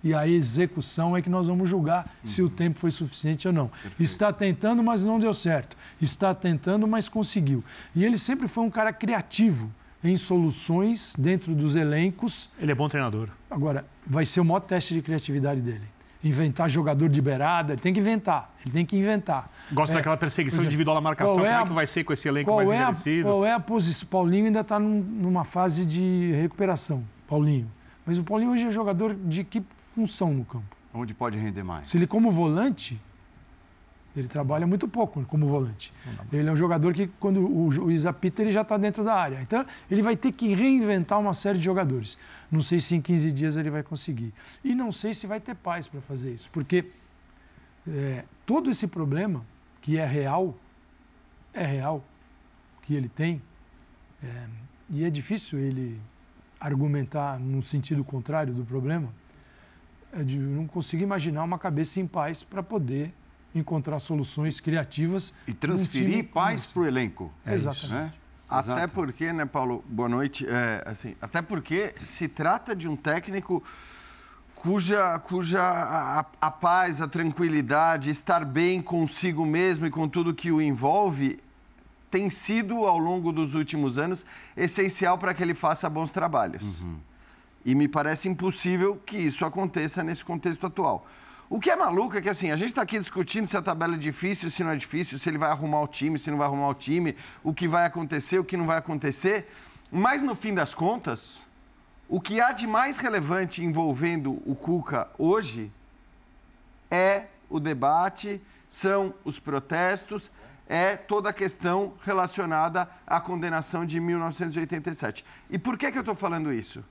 E 0.07 0.15
a 0.15 0.29
execução 0.29 1.17
é 1.17 1.21
que 1.21 1.29
nós 1.29 1.49
vamos 1.49 1.69
julgar 1.69 2.05
uhum. 2.05 2.31
se 2.31 2.41
o 2.41 2.49
tempo 2.49 2.79
foi 2.79 2.93
suficiente 2.93 3.49
ou 3.49 3.53
não. 3.53 3.67
Perfeito. 3.67 4.01
Está 4.01 4.33
tentando, 4.33 4.81
mas 4.81 5.05
não 5.05 5.19
deu 5.19 5.35
certo. 5.35 5.77
Está 6.01 6.33
tentando, 6.33 6.87
mas 6.87 7.09
conseguiu. 7.09 7.65
E 7.93 8.05
ele 8.05 8.17
sempre 8.17 8.47
foi 8.47 8.63
um 8.63 8.71
cara 8.71 8.93
criativo 8.93 9.69
em 10.05 10.17
soluções 10.17 11.13
dentro 11.19 11.57
dos 11.57 11.75
elencos. 11.75 12.49
Ele 12.61 12.71
é 12.71 12.75
bom 12.75 12.89
treinador. 12.89 13.31
Agora, 13.51 13.85
vai 14.07 14.25
ser 14.25 14.39
o 14.39 14.45
maior 14.45 14.61
teste 14.61 14.95
de 14.95 15.03
criatividade 15.03 15.61
dele. 15.61 15.83
Inventar 16.23 16.71
jogador 16.71 17.09
de 17.09 17.21
beirada, 17.21 17.73
ele 17.73 17.83
tem 17.83 17.93
que 17.93 17.99
inventar, 17.99 18.55
ele 18.65 18.73
tem 18.73 18.87
que 18.87 18.97
inventar. 18.97 19.51
Gosta 19.73 19.95
é, 19.95 19.97
daquela 19.97 20.17
perseguição 20.17 20.61
exemplo, 20.61 20.69
individual 20.69 20.97
à 20.99 21.01
marcação, 21.01 21.45
é 21.45 21.51
como 21.51 21.63
é 21.63 21.65
que 21.65 21.73
vai 21.73 21.87
ser 21.89 22.05
com 22.05 22.13
esse 22.13 22.29
elenco 22.29 22.55
mais 22.55 22.71
é 22.71 22.77
envelhecido? 22.77 23.29
A, 23.29 23.33
qual 23.33 23.45
é 23.45 23.53
a 23.53 23.61
posição? 23.61 24.09
Paulinho 24.09 24.47
ainda 24.47 24.61
está 24.61 24.79
num, 24.79 25.01
numa 25.01 25.45
fase 25.45 25.85
de 25.85 26.31
recuperação, 26.41 27.05
Paulinho. 27.27 27.69
Mas 28.07 28.19
o 28.19 28.25
Paulinho 28.25 28.53
hoje 28.53 28.67
é 28.67 28.71
jogador 28.71 29.15
de 29.15 29.43
que 29.43 29.65
função 29.97 30.35
no 30.35 30.45
campo? 30.45 30.77
Onde 30.93 31.15
pode 31.15 31.39
render 31.39 31.65
mais? 31.65 31.89
Se 31.89 31.97
ele 31.97 32.07
como 32.07 32.31
volante, 32.31 33.01
ele 34.15 34.29
trabalha 34.29 34.67
muito 34.67 34.87
pouco 34.87 35.25
como 35.25 35.49
volante. 35.49 35.93
Ele 36.31 36.49
é 36.49 36.53
um 36.53 36.57
jogador 36.57 36.93
que, 36.93 37.07
quando 37.19 37.41
o, 37.41 37.69
o 37.69 37.91
Isapita, 37.91 38.43
ele 38.43 38.53
já 38.53 38.61
está 38.61 38.77
dentro 38.77 39.03
da 39.03 39.15
área. 39.15 39.41
Então, 39.41 39.65
ele 39.91 40.03
vai 40.03 40.15
ter 40.15 40.33
que 40.33 40.55
reinventar 40.55 41.19
uma 41.19 41.33
série 41.33 41.59
de 41.59 41.65
jogadores. 41.65 42.19
Não 42.51 42.61
sei 42.61 42.79
se 42.79 42.95
em 42.95 43.01
15 43.01 43.33
dias 43.33 43.57
ele 43.57 43.71
vai 43.71 43.83
conseguir. 43.83 44.33
E 44.63 44.75
não 44.75 44.93
sei 44.93 45.15
se 45.15 45.27
vai 45.27 45.41
ter 45.41 45.55
paz 45.55 45.87
para 45.87 46.01
fazer 46.03 46.35
isso. 46.35 46.51
Porque 46.53 46.85
é, 47.89 48.25
todo 48.45 48.71
esse 48.71 48.87
problema, 48.87 49.45
que 49.81 49.97
é 49.97 50.07
real, 50.07 50.55
é 51.55 51.65
real, 51.65 52.05
que 52.83 52.95
ele 52.95 53.09
tem, 53.09 53.43
é, 54.23 54.47
e 54.91 55.05
é 55.05 55.11
difícil 55.11 55.59
ele 55.59 55.99
argumentar 56.61 57.39
no 57.39 57.63
sentido 57.63 58.05
contrário 58.05 58.53
do 58.53 58.65
problema, 58.65 59.09
de 60.25 60.39
não 60.39 60.67
conseguir 60.67 61.05
imaginar 61.05 61.45
uma 61.45 61.59
cabeça 61.59 62.01
em 62.01 62.07
paz 62.07 62.43
para 62.43 62.63
poder 62.63 63.13
encontrar 63.55 63.99
soluções 63.99 64.61
criativas. 64.61 65.33
E 65.47 65.53
transferir 65.53 66.29
paz 66.29 66.67
para 66.67 66.83
o 66.83 66.87
elenco. 66.87 67.33
É 67.45 67.55
Exatamente. 67.55 67.85
Isso, 67.87 67.95
né? 67.95 68.13
Até 68.49 68.73
Exato. 68.73 68.95
porque, 68.95 69.33
né, 69.33 69.45
Paulo? 69.45 69.85
Boa 69.89 70.09
noite. 70.09 70.47
É, 70.49 70.83
assim, 70.87 71.17
até 71.21 71.43
porque 71.43 71.95
se 72.01 72.29
trata 72.29 72.77
de 72.77 72.89
um 72.89 72.95
técnico 72.95 73.63
cuja, 74.55 75.19
cuja 75.19 75.61
a, 75.61 76.25
a, 76.41 76.51
paz, 76.51 77.01
a 77.01 77.09
tranquilidade, 77.09 78.11
estar 78.11 78.45
bem 78.45 78.81
consigo 78.81 79.45
mesmo 79.45 79.87
e 79.87 79.91
com 79.91 80.09
tudo 80.09 80.35
que 80.35 80.53
o 80.53 80.63
envolve 80.63 81.41
tem 82.11 82.31
sido, 82.31 82.87
ao 82.87 82.99
longo 82.99 83.33
dos 83.33 83.55
últimos 83.55 83.99
anos, 83.99 84.25
essencial 84.57 85.19
para 85.19 85.35
que 85.35 85.43
ele 85.43 85.55
faça 85.55 85.91
bons 85.91 86.11
trabalhos. 86.11 86.81
Uhum. 86.83 86.97
E 87.67 87.75
me 87.75 87.89
parece 87.89 88.29
impossível 88.29 89.03
que 89.05 89.19
isso 89.19 89.45
aconteça 89.45 90.05
nesse 90.05 90.25
contexto 90.25 90.65
atual. 90.69 91.05
O 91.51 91.59
que 91.59 91.69
é 91.69 91.75
maluco 91.75 92.17
é 92.17 92.21
que 92.21 92.29
assim, 92.29 92.53
a 92.53 92.57
gente 92.57 92.69
está 92.69 92.83
aqui 92.83 92.97
discutindo 92.97 93.49
se 93.49 93.57
a 93.57 93.63
tabela 93.63 93.97
é 93.97 93.99
difícil, 93.99 94.49
se 94.51 94.63
não 94.63 94.71
é 94.71 94.77
difícil, 94.77 95.19
se 95.19 95.29
ele 95.29 95.37
vai 95.37 95.51
arrumar 95.51 95.81
o 95.81 95.89
time, 95.89 96.17
se 96.17 96.31
não 96.31 96.39
vai 96.39 96.47
arrumar 96.47 96.69
o 96.69 96.75
time, 96.75 97.17
o 97.43 97.53
que 97.53 97.67
vai 97.67 97.85
acontecer, 97.85 98.39
o 98.39 98.45
que 98.45 98.57
não 98.57 98.67
vai 98.67 98.79
acontecer. 98.79 99.49
Mas 99.91 100.23
no 100.23 100.37
fim 100.37 100.55
das 100.55 100.75
contas, 100.75 101.45
o 102.09 102.21
que 102.21 102.41
há 102.41 102.53
de 102.53 102.69
mais 102.69 102.99
relevante 102.99 103.65
envolvendo 103.65 104.41
o 104.47 104.55
Cuca 104.55 105.09
hoje 105.19 105.73
é 106.89 107.25
o 107.51 107.59
debate, 107.59 108.41
são 108.69 109.13
os 109.25 109.41
protestos, 109.41 110.31
é 110.69 110.97
toda 110.97 111.31
a 111.31 111.33
questão 111.33 111.95
relacionada 112.05 112.89
à 113.05 113.21
condenação 113.21 113.85
de 113.85 113.99
1987. 113.99 115.25
E 115.51 115.59
por 115.59 115.77
que, 115.77 115.91
que 115.91 115.99
eu 115.99 116.03
estou 116.03 116.15
falando 116.15 116.53
isso? 116.53 116.85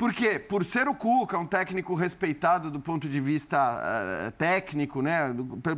Porque, 0.00 0.38
por 0.38 0.64
ser 0.64 0.88
o 0.88 0.94
Cuca 0.94 1.36
um 1.36 1.44
técnico 1.44 1.92
respeitado 1.92 2.70
do 2.70 2.80
ponto 2.80 3.06
de 3.06 3.20
vista 3.20 3.58
uh, 3.76 4.30
técnico, 4.32 5.02
né, 5.02 5.24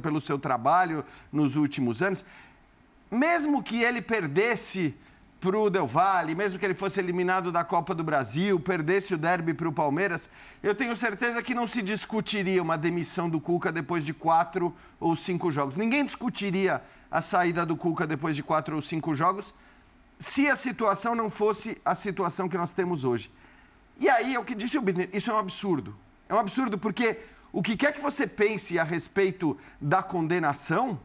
pelo 0.00 0.20
seu 0.20 0.38
trabalho 0.38 1.04
nos 1.32 1.56
últimos 1.56 2.00
anos, 2.00 2.24
mesmo 3.10 3.60
que 3.64 3.82
ele 3.82 4.00
perdesse 4.00 4.94
para 5.40 5.58
o 5.58 5.68
Del 5.68 5.88
Valle, 5.88 6.36
mesmo 6.36 6.56
que 6.56 6.64
ele 6.64 6.76
fosse 6.76 7.00
eliminado 7.00 7.50
da 7.50 7.64
Copa 7.64 7.96
do 7.96 8.04
Brasil, 8.04 8.60
perdesse 8.60 9.12
o 9.12 9.18
derby 9.18 9.54
para 9.54 9.68
o 9.68 9.72
Palmeiras, 9.72 10.30
eu 10.62 10.72
tenho 10.72 10.94
certeza 10.94 11.42
que 11.42 11.52
não 11.52 11.66
se 11.66 11.82
discutiria 11.82 12.62
uma 12.62 12.78
demissão 12.78 13.28
do 13.28 13.40
Cuca 13.40 13.72
depois 13.72 14.04
de 14.04 14.14
quatro 14.14 14.72
ou 15.00 15.16
cinco 15.16 15.50
jogos. 15.50 15.74
Ninguém 15.74 16.04
discutiria 16.04 16.80
a 17.10 17.20
saída 17.20 17.66
do 17.66 17.74
Cuca 17.74 18.06
depois 18.06 18.36
de 18.36 18.44
quatro 18.44 18.76
ou 18.76 18.82
cinco 18.82 19.16
jogos 19.16 19.52
se 20.16 20.46
a 20.46 20.54
situação 20.54 21.16
não 21.16 21.28
fosse 21.28 21.76
a 21.84 21.96
situação 21.96 22.48
que 22.48 22.56
nós 22.56 22.72
temos 22.72 23.02
hoje. 23.02 23.28
E 24.02 24.08
aí 24.08 24.34
é 24.34 24.40
o 24.40 24.44
que 24.44 24.56
disse 24.56 24.76
o 24.76 24.82
Birner, 24.82 25.08
isso 25.12 25.30
é 25.30 25.34
um 25.34 25.38
absurdo. 25.38 25.94
É 26.28 26.34
um 26.34 26.38
absurdo 26.38 26.76
porque 26.76 27.20
o 27.52 27.62
que 27.62 27.76
quer 27.76 27.92
que 27.92 28.00
você 28.00 28.26
pense 28.26 28.76
a 28.76 28.82
respeito 28.82 29.56
da 29.80 30.02
condenação, 30.02 30.98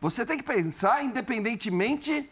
você 0.00 0.24
tem 0.24 0.38
que 0.38 0.42
pensar 0.42 1.04
independentemente 1.04 2.30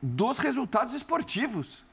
dos 0.00 0.38
resultados 0.38 0.94
esportivos. 0.94 1.84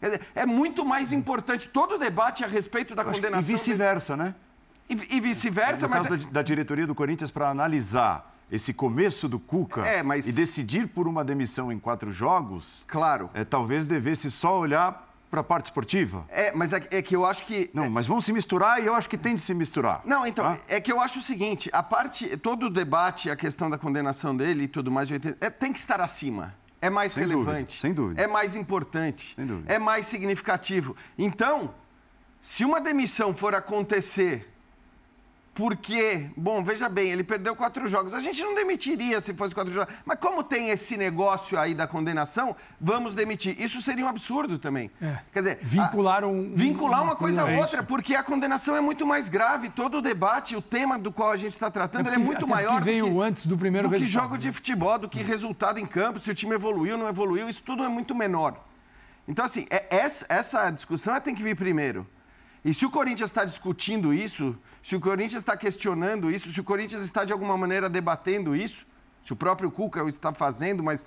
Dizer, 0.00 0.20
é 0.32 0.46
muito 0.46 0.84
mais 0.84 1.12
importante 1.12 1.68
todo 1.68 1.96
o 1.96 1.98
debate 1.98 2.44
a 2.44 2.46
respeito 2.46 2.94
da 2.94 3.04
condenação. 3.04 3.50
E 3.50 3.56
vice-versa, 3.56 4.16
né? 4.16 4.36
E, 4.88 5.16
e 5.16 5.20
vice-versa, 5.20 5.88
mas. 5.88 6.06
caso 6.06 6.22
é... 6.22 6.30
da 6.30 6.40
diretoria 6.40 6.86
do 6.86 6.94
Corinthians, 6.94 7.32
para 7.32 7.50
analisar 7.50 8.32
esse 8.48 8.72
começo 8.72 9.28
do 9.28 9.40
Cuca 9.40 9.84
é, 9.84 10.04
mas... 10.04 10.28
e 10.28 10.32
decidir 10.32 10.86
por 10.86 11.08
uma 11.08 11.24
demissão 11.24 11.72
em 11.72 11.80
quatro 11.80 12.12
jogos. 12.12 12.84
Claro. 12.86 13.28
É, 13.34 13.44
talvez 13.44 13.88
devesse 13.88 14.30
só 14.30 14.56
olhar 14.56 15.09
para 15.30 15.40
a 15.40 15.44
parte 15.44 15.66
esportiva. 15.66 16.26
É, 16.28 16.52
mas 16.52 16.72
é, 16.72 16.82
é, 16.90 17.00
que 17.00 17.14
eu 17.14 17.24
acho 17.24 17.46
que. 17.46 17.70
Não, 17.72 17.88
mas 17.88 18.06
vão 18.06 18.20
se 18.20 18.32
misturar 18.32 18.82
e 18.82 18.86
eu 18.86 18.94
acho 18.94 19.08
que 19.08 19.16
tem 19.16 19.36
de 19.36 19.40
se 19.40 19.54
misturar. 19.54 20.02
Não, 20.04 20.26
então, 20.26 20.44
tá? 20.44 20.58
é 20.68 20.80
que 20.80 20.92
eu 20.92 21.00
acho 21.00 21.20
o 21.20 21.22
seguinte: 21.22 21.70
a 21.72 21.82
parte. 21.82 22.36
Todo 22.36 22.66
o 22.66 22.70
debate, 22.70 23.30
a 23.30 23.36
questão 23.36 23.70
da 23.70 23.78
condenação 23.78 24.36
dele 24.36 24.64
e 24.64 24.68
tudo 24.68 24.90
mais, 24.90 25.08
é, 25.12 25.50
tem 25.50 25.72
que 25.72 25.78
estar 25.78 26.00
acima. 26.00 26.54
É 26.82 26.90
mais 26.90 27.12
sem 27.12 27.22
relevante. 27.22 27.76
Dúvida, 27.76 27.80
sem 27.80 27.92
dúvida. 27.92 28.22
É 28.22 28.26
mais 28.26 28.56
importante. 28.56 29.34
Sem 29.36 29.46
dúvida. 29.46 29.72
É 29.72 29.78
mais 29.78 30.06
significativo. 30.06 30.96
Então, 31.16 31.74
se 32.40 32.64
uma 32.64 32.80
demissão 32.80 33.34
for 33.34 33.54
acontecer 33.54 34.50
porque, 35.52 36.30
bom, 36.36 36.62
veja 36.62 36.88
bem, 36.88 37.10
ele 37.10 37.24
perdeu 37.24 37.56
quatro 37.56 37.86
jogos. 37.88 38.14
A 38.14 38.20
gente 38.20 38.40
não 38.42 38.54
demitiria 38.54 39.20
se 39.20 39.34
fosse 39.34 39.54
quatro 39.54 39.72
jogos. 39.72 39.92
Mas 40.04 40.18
como 40.18 40.44
tem 40.44 40.70
esse 40.70 40.96
negócio 40.96 41.58
aí 41.58 41.74
da 41.74 41.86
condenação, 41.86 42.54
vamos 42.80 43.14
demitir. 43.14 43.60
Isso 43.60 43.82
seria 43.82 44.04
um 44.04 44.08
absurdo 44.08 44.58
também. 44.58 44.90
É. 45.02 45.18
Quer 45.32 45.40
dizer, 45.40 45.58
vincular 45.60 46.24
um, 46.24 46.54
vincular 46.54 47.02
uma, 47.02 47.16
coisa 47.16 47.42
a 47.42 47.58
outra, 47.58 47.82
porque 47.82 48.14
a 48.14 48.22
condenação 48.22 48.76
é 48.76 48.80
muito 48.80 49.04
mais 49.04 49.28
grave. 49.28 49.68
Todo 49.68 49.98
o 49.98 50.02
debate, 50.02 50.54
o 50.54 50.62
tema 50.62 50.98
do 50.98 51.10
qual 51.10 51.32
a 51.32 51.36
gente 51.36 51.52
está 51.52 51.70
tratando, 51.70 52.08
é, 52.08 52.14
é 52.14 52.18
muito 52.18 52.46
maior 52.46 52.78
que 52.78 52.84
veio 52.84 53.06
do 53.06 53.12
que, 53.12 53.20
antes 53.20 53.46
do 53.46 53.58
primeiro 53.58 53.88
do 53.88 53.94
que 53.94 54.06
jogo 54.06 54.38
de 54.38 54.52
futebol, 54.52 54.98
do 54.98 55.08
que 55.08 55.22
resultado 55.22 55.80
em 55.80 55.86
campo, 55.86 56.20
se 56.20 56.30
o 56.30 56.34
time 56.34 56.54
evoluiu, 56.54 56.96
não 56.96 57.08
evoluiu, 57.08 57.48
isso 57.48 57.62
tudo 57.62 57.82
é 57.82 57.88
muito 57.88 58.14
menor. 58.14 58.64
Então, 59.26 59.44
assim, 59.44 59.66
é, 59.68 59.84
essa, 59.90 60.26
essa 60.28 60.70
discussão 60.70 61.20
tem 61.20 61.34
que 61.34 61.42
vir 61.42 61.56
primeiro. 61.56 62.06
E 62.64 62.74
se 62.74 62.84
o 62.84 62.90
Corinthians 62.90 63.30
está 63.30 63.44
discutindo 63.44 64.12
isso, 64.12 64.56
se 64.82 64.94
o 64.94 65.00
Corinthians 65.00 65.42
está 65.42 65.56
questionando 65.56 66.30
isso, 66.30 66.52
se 66.52 66.60
o 66.60 66.64
Corinthians 66.64 67.02
está 67.02 67.24
de 67.24 67.32
alguma 67.32 67.56
maneira 67.56 67.88
debatendo 67.88 68.54
isso, 68.54 68.86
se 69.24 69.32
o 69.32 69.36
próprio 69.36 69.70
Cuca 69.70 70.02
está 70.08 70.32
fazendo, 70.32 70.82
mas 70.82 71.04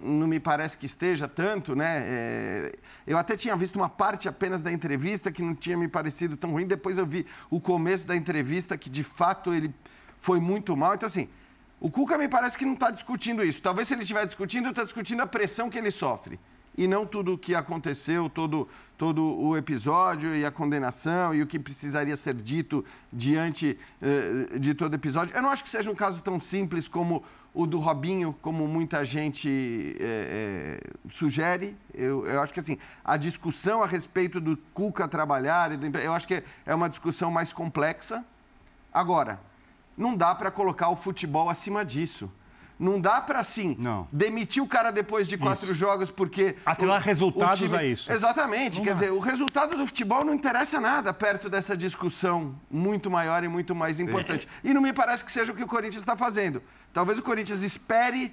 não 0.00 0.26
me 0.26 0.38
parece 0.38 0.76
que 0.78 0.86
esteja 0.86 1.26
tanto, 1.28 1.74
né? 1.74 2.04
É... 2.06 2.72
eu 3.06 3.16
até 3.18 3.36
tinha 3.36 3.56
visto 3.56 3.76
uma 3.76 3.88
parte 3.88 4.28
apenas 4.28 4.60
da 4.60 4.72
entrevista 4.72 5.30
que 5.32 5.42
não 5.42 5.54
tinha 5.54 5.76
me 5.76 5.88
parecido 5.88 6.36
tão 6.36 6.50
ruim. 6.50 6.66
Depois 6.66 6.98
eu 6.98 7.06
vi 7.06 7.26
o 7.50 7.60
começo 7.60 8.04
da 8.04 8.16
entrevista 8.16 8.76
que 8.76 8.90
de 8.90 9.02
fato 9.02 9.52
ele 9.52 9.74
foi 10.18 10.40
muito 10.40 10.76
mal. 10.76 10.94
Então 10.94 11.06
assim, 11.06 11.28
o 11.80 11.90
Cuca 11.90 12.18
me 12.18 12.28
parece 12.28 12.56
que 12.58 12.64
não 12.64 12.74
está 12.74 12.90
discutindo 12.90 13.44
isso. 13.44 13.60
Talvez 13.60 13.88
se 13.88 13.94
ele 13.94 14.02
estiver 14.02 14.26
discutindo, 14.26 14.70
está 14.70 14.84
discutindo 14.84 15.20
a 15.22 15.26
pressão 15.26 15.70
que 15.70 15.78
ele 15.78 15.90
sofre 15.90 16.38
e 16.78 16.86
não 16.86 17.04
tudo 17.04 17.34
o 17.34 17.38
que 17.38 17.56
aconteceu, 17.56 18.30
todo, 18.30 18.68
todo 18.96 19.20
o 19.20 19.56
episódio 19.56 20.32
e 20.36 20.46
a 20.46 20.50
condenação 20.50 21.34
e 21.34 21.42
o 21.42 21.46
que 21.46 21.58
precisaria 21.58 22.14
ser 22.16 22.34
dito 22.34 22.84
diante 23.12 23.76
eh, 24.00 24.56
de 24.60 24.72
todo 24.74 24.94
episódio. 24.94 25.34
Eu 25.34 25.42
não 25.42 25.50
acho 25.50 25.64
que 25.64 25.68
seja 25.68 25.90
um 25.90 25.94
caso 25.94 26.22
tão 26.22 26.38
simples 26.38 26.86
como 26.86 27.24
o 27.52 27.66
do 27.66 27.80
Robinho, 27.80 28.32
como 28.40 28.68
muita 28.68 29.04
gente 29.04 29.96
eh, 29.98 30.78
eh, 30.80 30.90
sugere. 31.10 31.76
Eu, 31.92 32.24
eu, 32.28 32.40
acho 32.40 32.52
que 32.52 32.60
assim, 32.60 32.78
a 33.04 33.16
discussão 33.16 33.82
a 33.82 33.86
respeito 33.86 34.40
do 34.40 34.56
Cuca 34.72 35.08
trabalhar, 35.08 35.72
eu 36.00 36.12
acho 36.12 36.28
que 36.28 36.44
é 36.64 36.72
uma 36.72 36.88
discussão 36.88 37.28
mais 37.28 37.52
complexa. 37.52 38.24
Agora, 38.94 39.40
não 39.96 40.16
dá 40.16 40.32
para 40.32 40.48
colocar 40.48 40.90
o 40.90 40.96
futebol 40.96 41.50
acima 41.50 41.84
disso. 41.84 42.30
Não 42.78 43.00
dá 43.00 43.20
para, 43.20 43.40
assim, 43.40 43.76
não. 43.78 44.06
demitir 44.12 44.62
o 44.62 44.66
cara 44.66 44.90
depois 44.90 45.26
de 45.26 45.36
quatro 45.36 45.66
isso. 45.66 45.74
jogos 45.74 46.10
porque... 46.10 46.56
Atrelar 46.64 47.02
resultados 47.02 47.58
time... 47.58 47.76
a 47.76 47.84
isso. 47.84 48.10
Exatamente. 48.12 48.78
Não 48.78 48.84
Quer 48.84 48.90
dá. 48.90 48.94
dizer, 48.94 49.12
o 49.12 49.18
resultado 49.18 49.76
do 49.76 49.84
futebol 49.86 50.24
não 50.24 50.32
interessa 50.32 50.80
nada 50.80 51.12
perto 51.12 51.50
dessa 51.50 51.76
discussão 51.76 52.54
muito 52.70 53.10
maior 53.10 53.42
e 53.42 53.48
muito 53.48 53.74
mais 53.74 53.98
importante. 53.98 54.48
É. 54.64 54.68
E 54.68 54.74
não 54.74 54.80
me 54.80 54.92
parece 54.92 55.24
que 55.24 55.32
seja 55.32 55.52
o 55.52 55.56
que 55.56 55.62
o 55.64 55.66
Corinthians 55.66 56.02
está 56.02 56.16
fazendo. 56.16 56.62
Talvez 56.92 57.18
o 57.18 57.22
Corinthians 57.22 57.62
espere 57.62 58.32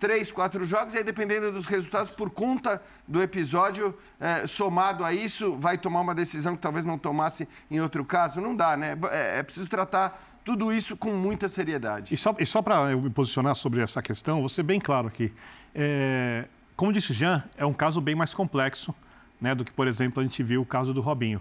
três, 0.00 0.32
quatro 0.32 0.64
jogos, 0.64 0.94
e 0.94 0.98
aí, 0.98 1.04
dependendo 1.04 1.52
dos 1.52 1.66
resultados, 1.66 2.10
por 2.10 2.30
conta 2.30 2.82
do 3.06 3.22
episódio, 3.22 3.94
é, 4.18 4.46
somado 4.46 5.04
a 5.04 5.12
isso, 5.12 5.56
vai 5.56 5.76
tomar 5.76 6.00
uma 6.00 6.14
decisão 6.14 6.56
que 6.56 6.62
talvez 6.62 6.86
não 6.86 6.96
tomasse 6.96 7.46
em 7.70 7.80
outro 7.80 8.02
caso. 8.02 8.40
Não 8.40 8.56
dá, 8.56 8.78
né? 8.78 8.96
É, 9.10 9.40
é 9.40 9.42
preciso 9.42 9.68
tratar 9.68 10.29
tudo 10.44 10.72
isso 10.72 10.96
com 10.96 11.12
muita 11.12 11.48
seriedade. 11.48 12.12
E 12.12 12.16
só, 12.16 12.34
e 12.38 12.46
só 12.46 12.62
para 12.62 12.92
eu 12.92 13.00
me 13.00 13.10
posicionar 13.10 13.54
sobre 13.54 13.80
essa 13.80 14.02
questão, 14.02 14.40
vou 14.40 14.48
ser 14.48 14.62
bem 14.62 14.80
claro 14.80 15.08
aqui. 15.08 15.32
É, 15.74 16.46
como 16.76 16.92
disse 16.92 17.12
Jean, 17.12 17.44
é 17.56 17.64
um 17.64 17.72
caso 17.72 18.00
bem 18.00 18.14
mais 18.14 18.32
complexo 18.32 18.94
né, 19.40 19.54
do 19.54 19.64
que, 19.64 19.72
por 19.72 19.86
exemplo, 19.86 20.20
a 20.20 20.22
gente 20.22 20.42
viu 20.42 20.62
o 20.62 20.66
caso 20.66 20.92
do 20.92 21.00
Robinho. 21.00 21.40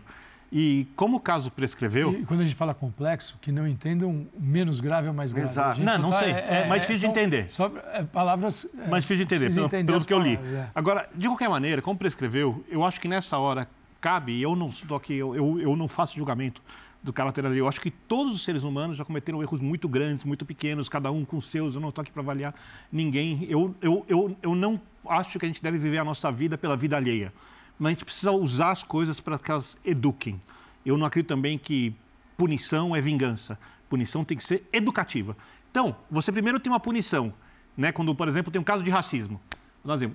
E 0.51 0.88
como 0.96 1.18
o 1.18 1.20
caso 1.20 1.51
prescreveu. 1.51 2.12
E 2.12 2.25
quando 2.25 2.41
a 2.41 2.44
gente 2.44 2.56
fala 2.56 2.74
complexo, 2.74 3.38
que 3.39 3.51
não 3.51 3.68
entendam 3.68 4.27
menos 4.38 4.79
grave 4.79 5.08
ou 5.08 5.13
mais 5.13 5.32
grave. 5.32 5.48
Exato. 5.48 5.82
Não, 5.82 5.98
não 6.00 6.10
tá, 6.10 6.20
sei. 6.20 6.32
É, 6.32 6.63
é, 6.63 6.68
mais 6.68 6.82
difícil 6.82 7.08
de 7.08 7.20
entender. 7.20 7.51
Só 7.51 7.72
é, 7.94 8.03
palavras. 8.03 8.68
É, 8.84 8.88
mais 8.88 9.03
difícil 9.03 9.25
de 9.25 9.36
entender, 9.36 9.53
pelo, 9.53 9.68
entender 9.68 9.91
pelo 9.91 10.06
que 10.06 10.13
eu 10.13 10.20
li. 10.20 10.36
É. 10.36 10.68
Agora, 10.74 11.08
de 11.13 11.27
qualquer 11.27 11.50
maneira, 11.50 11.82
como 11.84 11.98
prescreveu, 12.00 12.63
eu 12.68 12.84
acho 12.84 13.00
que 13.00 13.08
nessa 13.08 13.38
hora 13.38 13.68
cabe, 14.00 14.41
eu 14.41 14.56
não 14.56 14.68
estou 14.68 14.98
aqui, 14.98 15.13
eu, 15.13 15.36
eu, 15.36 15.60
eu 15.60 15.75
não 15.75 15.88
faço 15.88 16.18
julgamento 16.18 16.62
do 17.01 17.13
caráter 17.13 17.46
ali. 17.46 17.58
Eu 17.58 17.68
acho 17.68 17.79
que 17.79 17.91
todos 17.91 18.34
os 18.36 18.44
seres 18.44 18.63
humanos 18.63 18.98
já 18.98 19.06
cometeram 19.06 19.41
erros 19.41 19.62
muito 19.62 19.88
grandes, 19.88 20.25
muito 20.25 20.46
pequenos, 20.46 20.89
cada 20.89 21.12
um 21.12 21.24
com 21.24 21.39
seus. 21.39 21.75
Eu 21.75 21.82
não 21.82 21.89
estou 21.89 22.01
aqui 22.01 22.12
para 22.12 22.22
avaliar 22.22 22.53
ninguém. 22.91 23.46
Eu, 23.50 23.75
eu, 23.82 24.06
eu, 24.08 24.38
eu 24.41 24.56
não 24.56 24.79
acho 25.08 25.39
que 25.39 25.46
a 25.46 25.48
gente 25.48 25.62
deve 25.62 25.77
viver 25.77 25.98
a 25.98 26.03
nossa 26.03 26.32
vida 26.32 26.58
pela 26.58 26.75
vida 26.75 26.98
alheia. 26.98 27.34
Mas 27.77 27.88
a 27.88 27.91
gente 27.91 28.06
precisa 28.06 28.32
usar 28.32 28.72
as 28.72 28.84
coisas 28.84 29.20
para 29.20 29.39
que 29.39 29.50
elas 29.50 29.77
eduquem. 29.86 30.41
Eu 30.86 30.98
não 30.98 31.06
acredito 31.06 31.29
também 31.29 31.58
que 31.58 31.96
punição 32.36 32.96
é 32.96 33.01
vingança. 33.01 33.58
Punição 33.89 34.24
tem 34.25 34.38
que 34.38 34.44
ser 34.44 34.68
educativa. 34.74 35.36
Então, 35.72 35.96
você 36.12 36.32
primeiro 36.32 36.60
tem 36.60 36.72
uma 36.72 36.79
punição, 36.79 37.34
né? 37.77 37.91
Quando, 37.91 38.13
por 38.13 38.27
exemplo, 38.27 38.51
tem 38.51 38.60
um 38.60 38.65
caso 38.65 38.84
de 38.84 38.89
racismo. 38.89 39.39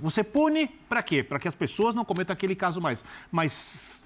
Você 0.00 0.22
pune 0.22 0.68
para 0.88 1.02
quê? 1.02 1.22
Para 1.22 1.38
que 1.38 1.48
as 1.48 1.54
pessoas 1.54 1.94
não 1.94 2.04
cometam 2.04 2.34
aquele 2.34 2.54
caso 2.54 2.80
mais. 2.80 3.04
Mas 3.32 4.04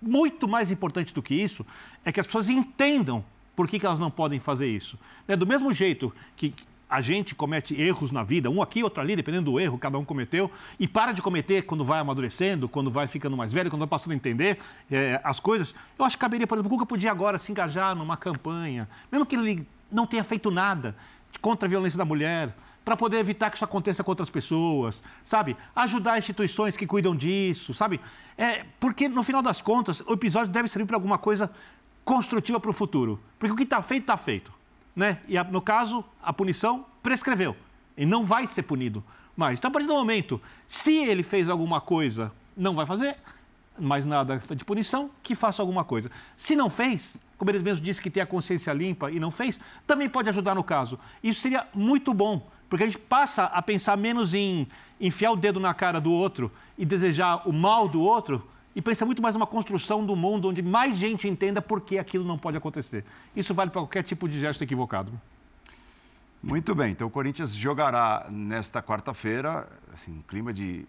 muito 0.00 0.48
mais 0.48 0.70
importante 0.70 1.14
do 1.14 1.22
que 1.22 1.34
isso 1.34 1.64
é 2.04 2.10
que 2.10 2.20
as 2.20 2.26
pessoas 2.26 2.48
entendam 2.50 3.24
por 3.54 3.68
que, 3.68 3.78
que 3.78 3.86
elas 3.86 3.98
não 3.98 4.10
podem 4.10 4.40
fazer 4.40 4.66
isso. 4.66 4.98
Né? 5.28 5.36
Do 5.36 5.46
mesmo 5.46 5.72
jeito 5.72 6.12
que 6.34 6.54
a 6.88 7.00
gente 7.00 7.34
comete 7.34 7.74
erros 7.80 8.12
na 8.12 8.22
vida, 8.22 8.50
um 8.50 8.60
aqui, 8.60 8.82
outro 8.82 9.00
ali, 9.00 9.16
dependendo 9.16 9.50
do 9.50 9.58
erro, 9.58 9.78
cada 9.78 9.98
um 9.98 10.04
cometeu, 10.04 10.50
e 10.78 10.86
para 10.86 11.12
de 11.12 11.22
cometer 11.22 11.62
quando 11.62 11.84
vai 11.84 12.00
amadurecendo, 12.00 12.68
quando 12.68 12.90
vai 12.90 13.06
ficando 13.06 13.34
mais 13.34 13.50
velho, 13.50 13.70
quando 13.70 13.80
vai 13.80 13.88
passando 13.88 14.12
a 14.12 14.14
entender 14.14 14.58
é, 14.90 15.18
as 15.24 15.40
coisas. 15.40 15.74
Eu 15.98 16.04
acho 16.04 16.16
que 16.16 16.20
caberia, 16.20 16.46
por 16.46 16.56
exemplo, 16.56 16.70
o 16.70 16.74
Cuca 16.74 16.84
podia 16.84 17.10
agora 17.10 17.38
se 17.38 17.50
engajar 17.50 17.96
numa 17.96 18.14
campanha, 18.14 18.86
mesmo 19.10 19.24
que 19.24 19.36
ele 19.36 19.66
não 19.90 20.06
tenha 20.06 20.22
feito 20.22 20.50
nada 20.50 20.94
contra 21.40 21.66
a 21.66 21.70
violência 21.70 21.96
da 21.96 22.04
mulher, 22.04 22.54
para 22.84 22.96
poder 22.96 23.18
evitar 23.18 23.50
que 23.50 23.56
isso 23.56 23.64
aconteça 23.64 24.02
com 24.02 24.10
outras 24.10 24.30
pessoas, 24.30 25.02
sabe? 25.24 25.56
Ajudar 25.74 26.18
instituições 26.18 26.76
que 26.76 26.86
cuidam 26.86 27.14
disso, 27.14 27.72
sabe? 27.72 28.00
É, 28.36 28.64
porque, 28.80 29.08
no 29.08 29.22
final 29.22 29.42
das 29.42 29.62
contas, 29.62 30.00
o 30.00 30.12
episódio 30.12 30.52
deve 30.52 30.68
servir 30.68 30.86
para 30.86 30.96
alguma 30.96 31.18
coisa 31.18 31.50
construtiva 32.04 32.58
para 32.58 32.70
o 32.70 32.72
futuro. 32.72 33.20
Porque 33.38 33.52
o 33.52 33.56
que 33.56 33.62
está 33.62 33.82
feito, 33.82 34.02
está 34.02 34.16
feito. 34.16 34.52
Né? 34.94 35.20
E 35.28 35.40
no 35.44 35.60
caso, 35.60 36.04
a 36.22 36.32
punição 36.32 36.84
prescreveu. 37.02 37.56
E 37.96 38.04
não 38.04 38.24
vai 38.24 38.46
ser 38.46 38.62
punido 38.62 39.02
mais. 39.36 39.58
Então, 39.58 39.68
a 39.68 39.72
partir 39.72 39.86
do 39.86 39.94
momento, 39.94 40.40
se 40.66 40.96
ele 40.96 41.22
fez 41.22 41.48
alguma 41.48 41.80
coisa, 41.80 42.32
não 42.56 42.74
vai 42.74 42.86
fazer 42.86 43.16
mais 43.78 44.04
nada 44.04 44.40
de 44.54 44.64
punição, 44.64 45.10
que 45.22 45.34
faça 45.34 45.62
alguma 45.62 45.84
coisa. 45.84 46.10
Se 46.36 46.54
não 46.54 46.68
fez, 46.68 47.18
como 47.38 47.50
eles 47.50 47.62
mesmos 47.62 47.82
disse 47.82 48.00
que 48.00 48.10
tem 48.10 48.22
a 48.22 48.26
consciência 48.26 48.72
limpa 48.72 49.10
e 49.10 49.18
não 49.18 49.30
fez, 49.30 49.60
também 49.86 50.08
pode 50.08 50.28
ajudar 50.28 50.54
no 50.54 50.62
caso. 50.62 50.98
Isso 51.22 51.40
seria 51.40 51.66
muito 51.74 52.12
bom, 52.12 52.46
porque 52.72 52.84
a 52.84 52.86
gente 52.86 52.98
passa 52.98 53.44
a 53.44 53.60
pensar 53.60 53.98
menos 53.98 54.32
em 54.32 54.66
enfiar 54.98 55.30
o 55.30 55.36
dedo 55.36 55.60
na 55.60 55.74
cara 55.74 56.00
do 56.00 56.10
outro 56.10 56.50
e 56.78 56.86
desejar 56.86 57.46
o 57.46 57.52
mal 57.52 57.86
do 57.86 58.00
outro, 58.00 58.48
e 58.74 58.80
pensa 58.80 59.04
muito 59.04 59.20
mais 59.20 59.34
numa 59.34 59.46
construção 59.46 60.06
do 60.06 60.16
mundo 60.16 60.48
onde 60.48 60.62
mais 60.62 60.96
gente 60.96 61.28
entenda 61.28 61.60
por 61.60 61.82
que 61.82 61.98
aquilo 61.98 62.24
não 62.24 62.38
pode 62.38 62.56
acontecer. 62.56 63.04
Isso 63.36 63.52
vale 63.52 63.70
para 63.70 63.82
qualquer 63.82 64.02
tipo 64.02 64.26
de 64.26 64.40
gesto 64.40 64.64
equivocado. 64.64 65.12
Muito 66.42 66.74
bem, 66.74 66.92
então 66.92 67.08
o 67.08 67.10
Corinthians 67.10 67.54
jogará 67.54 68.26
nesta 68.30 68.82
quarta-feira, 68.82 69.68
assim, 69.92 70.10
um 70.10 70.22
clima 70.22 70.50
de 70.50 70.86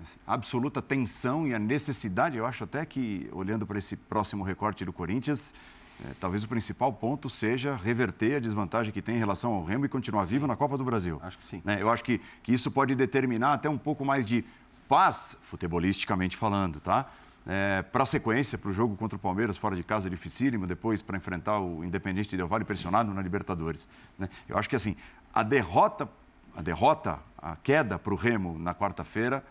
assim, 0.00 0.18
absoluta 0.28 0.80
tensão 0.80 1.44
e 1.44 1.52
a 1.52 1.58
necessidade, 1.58 2.36
eu 2.36 2.46
acho 2.46 2.62
até 2.62 2.86
que, 2.86 3.28
olhando 3.32 3.66
para 3.66 3.78
esse 3.78 3.96
próximo 3.96 4.44
recorte 4.44 4.84
do 4.84 4.92
Corinthians, 4.92 5.56
é, 6.04 6.12
talvez 6.20 6.44
o 6.44 6.48
principal 6.48 6.92
ponto 6.92 7.30
seja 7.30 7.74
reverter 7.74 8.36
a 8.36 8.38
desvantagem 8.38 8.92
que 8.92 9.00
tem 9.00 9.16
em 9.16 9.18
relação 9.18 9.52
ao 9.52 9.64
Remo 9.64 9.86
e 9.86 9.88
continuar 9.88 10.24
vivo 10.24 10.46
na 10.46 10.54
Copa 10.54 10.76
do 10.76 10.84
Brasil. 10.84 11.18
Acho 11.22 11.38
que 11.38 11.46
sim. 11.46 11.62
Né? 11.64 11.78
Eu 11.80 11.90
acho 11.90 12.04
que, 12.04 12.20
que 12.42 12.52
isso 12.52 12.70
pode 12.70 12.94
determinar 12.94 13.54
até 13.54 13.68
um 13.68 13.78
pouco 13.78 14.04
mais 14.04 14.26
de 14.26 14.44
paz, 14.88 15.38
futebolisticamente 15.42 16.36
falando, 16.36 16.80
tá? 16.80 17.06
É, 17.48 17.82
para 17.82 18.02
a 18.02 18.06
sequência, 18.06 18.58
para 18.58 18.70
o 18.70 18.72
jogo 18.72 18.96
contra 18.96 19.16
o 19.16 19.18
Palmeiras, 19.18 19.56
fora 19.56 19.76
de 19.76 19.82
casa, 19.84 20.10
dificílimo, 20.10 20.66
depois 20.66 21.00
para 21.00 21.16
enfrentar 21.16 21.60
o 21.60 21.84
Independente 21.84 22.36
Del 22.36 22.48
Valle 22.48 22.64
pressionado 22.64 23.14
na 23.14 23.22
Libertadores. 23.22 23.86
Né? 24.18 24.28
Eu 24.48 24.58
acho 24.58 24.68
que 24.68 24.74
assim, 24.74 24.96
a 25.32 25.44
derrota, 25.44 26.08
a 26.56 26.60
derrota, 26.60 27.20
a 27.38 27.54
queda 27.54 27.98
para 27.98 28.12
o 28.12 28.16
Remo 28.16 28.58
na 28.58 28.74
quarta-feira 28.74 29.44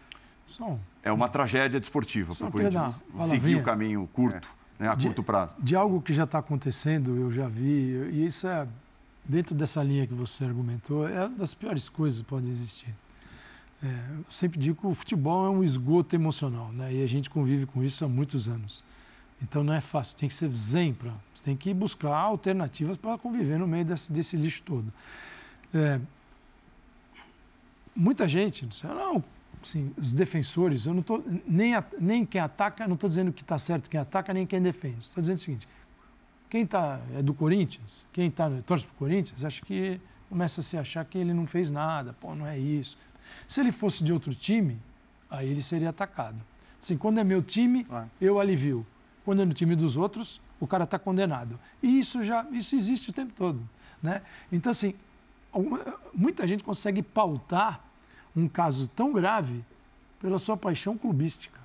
é 1.02 1.12
uma 1.12 1.30
tragédia 1.30 1.80
desportiva 1.80 2.36
para 2.36 2.48
o 2.48 2.52
Corinthians 2.52 3.04
seguir 3.22 3.56
o 3.56 3.64
caminho 3.64 4.08
curto, 4.12 4.48
é. 4.48 4.65
Né, 4.80 4.90
a 4.90 4.96
de, 4.96 5.08
curto 5.08 5.24
prazo. 5.24 5.56
De 5.60 5.76
algo 5.76 6.02
que 6.02 6.14
já 6.14 6.24
está 6.24 6.40
acontecendo, 6.40 7.16
eu 7.18 7.32
já 7.32 7.48
vi, 7.48 8.10
e 8.12 8.26
isso 8.26 8.48
é, 8.48 8.68
dentro 9.24 9.56
dessa 9.56 9.82
linha 9.84 10.06
que 10.06 10.14
você 10.14 10.44
argumentou, 10.44 11.08
é 11.08 11.28
das 11.30 11.54
piores 11.54 11.90
coisas 11.90 12.22
que 12.22 12.28
podem 12.28 12.52
existir. 12.52 12.94
É, 13.84 13.88
eu 14.18 14.26
sempre 14.30 14.60
digo 14.60 14.80
que 14.80 14.88
o 14.88 14.94
futebol 14.94 15.46
é 15.46 15.50
um 15.50 15.64
esgoto 15.64 16.16
emocional, 16.16 16.72
né? 16.72 16.94
E 16.94 17.04
a 17.04 17.08
gente 17.08 17.30
convive 17.30 17.66
com 17.66 17.84
isso 17.84 18.06
há 18.06 18.08
muitos 18.08 18.48
anos. 18.48 18.84
Então 19.42 19.64
não 19.64 19.74
é 19.74 19.82
fácil, 19.82 20.18
tem 20.18 20.30
que 20.30 20.36
ser 20.36 20.50
zen 20.56 20.94
para. 20.94 21.12
Você 21.34 21.44
tem 21.44 21.56
que 21.56 21.74
buscar 21.74 22.16
alternativas 22.16 22.98
para 22.98 23.18
conviver 23.18 23.60
no 23.60 23.68
meio 23.68 23.84
desse, 23.86 24.12
desse 24.12 24.38
lixo 24.38 24.64
todo. 24.64 24.92
É, 25.74 26.00
muita 27.96 28.28
gente 28.28 28.66
diz, 28.66 28.82
não, 28.84 29.24
assim, 29.66 29.92
os 29.98 30.14
defensores, 30.14 30.86
eu 30.86 30.94
não 30.94 31.02
tô, 31.02 31.22
nem, 31.48 31.74
nem 32.00 32.26
quem 32.26 32.40
ataca, 32.40 32.88
não 32.88 32.96
estou 32.96 33.10
dizendo 33.10 33.32
que 33.32 33.42
está 33.42 33.58
certo 33.58 33.90
quem 33.90 34.00
ataca, 34.00 34.34
nem 34.34 34.46
quem 34.46 34.62
defende. 34.62 35.00
Estou 35.00 35.22
dizendo 35.22 35.38
o 35.38 35.42
seguinte: 35.42 35.68
quem 36.50 36.64
está 36.64 37.00
é 37.16 37.22
do 37.22 37.34
Corinthians, 37.34 38.08
quem 38.14 38.30
tá, 38.32 38.50
torce 38.66 38.86
para 38.86 38.94
o 38.94 38.98
Corinthians, 38.98 39.44
acho 39.44 39.64
que 39.64 40.00
começa 40.30 40.62
a 40.62 40.64
se 40.64 40.78
achar 40.78 41.04
que 41.06 41.18
ele 41.18 41.34
não 41.34 41.46
fez 41.46 41.72
nada, 41.72 42.14
pô, 42.14 42.36
não 42.36 42.46
é 42.46 42.58
isso. 42.58 42.98
Se 43.48 43.62
ele 43.62 43.72
fosse 43.72 44.04
de 44.04 44.14
outro 44.14 44.34
time, 44.34 44.80
aí 45.30 45.50
ele 45.50 45.62
seria 45.62 45.90
atacado. 45.90 46.42
Assim, 46.82 46.98
quando 46.98 47.20
é 47.20 47.24
meu 47.24 47.42
time, 47.42 47.86
eu 48.22 48.40
alivio. 48.40 48.86
Quando 49.24 49.42
é 49.42 49.46
no 49.46 49.54
time 49.54 49.76
dos 49.76 49.98
outros, 49.98 50.40
o 50.60 50.68
cara 50.68 50.84
está 50.84 51.00
condenado. 51.00 51.60
E 51.82 52.00
isso 52.00 52.24
já 52.24 52.46
isso 52.52 52.76
existe 52.76 53.10
o 53.10 53.14
tempo 53.14 53.34
todo. 53.34 53.68
Né? 54.02 54.22
Então, 54.52 54.72
assim, 54.72 54.94
alguma, 55.52 55.80
muita 56.14 56.48
gente 56.48 56.64
consegue 56.64 57.02
pautar 57.02 57.85
um 58.36 58.48
caso 58.48 58.88
tão 58.88 59.14
grave 59.14 59.64
pela 60.20 60.40
sua 60.40 60.58
paixão 60.58 60.98
clubística. 60.98 61.60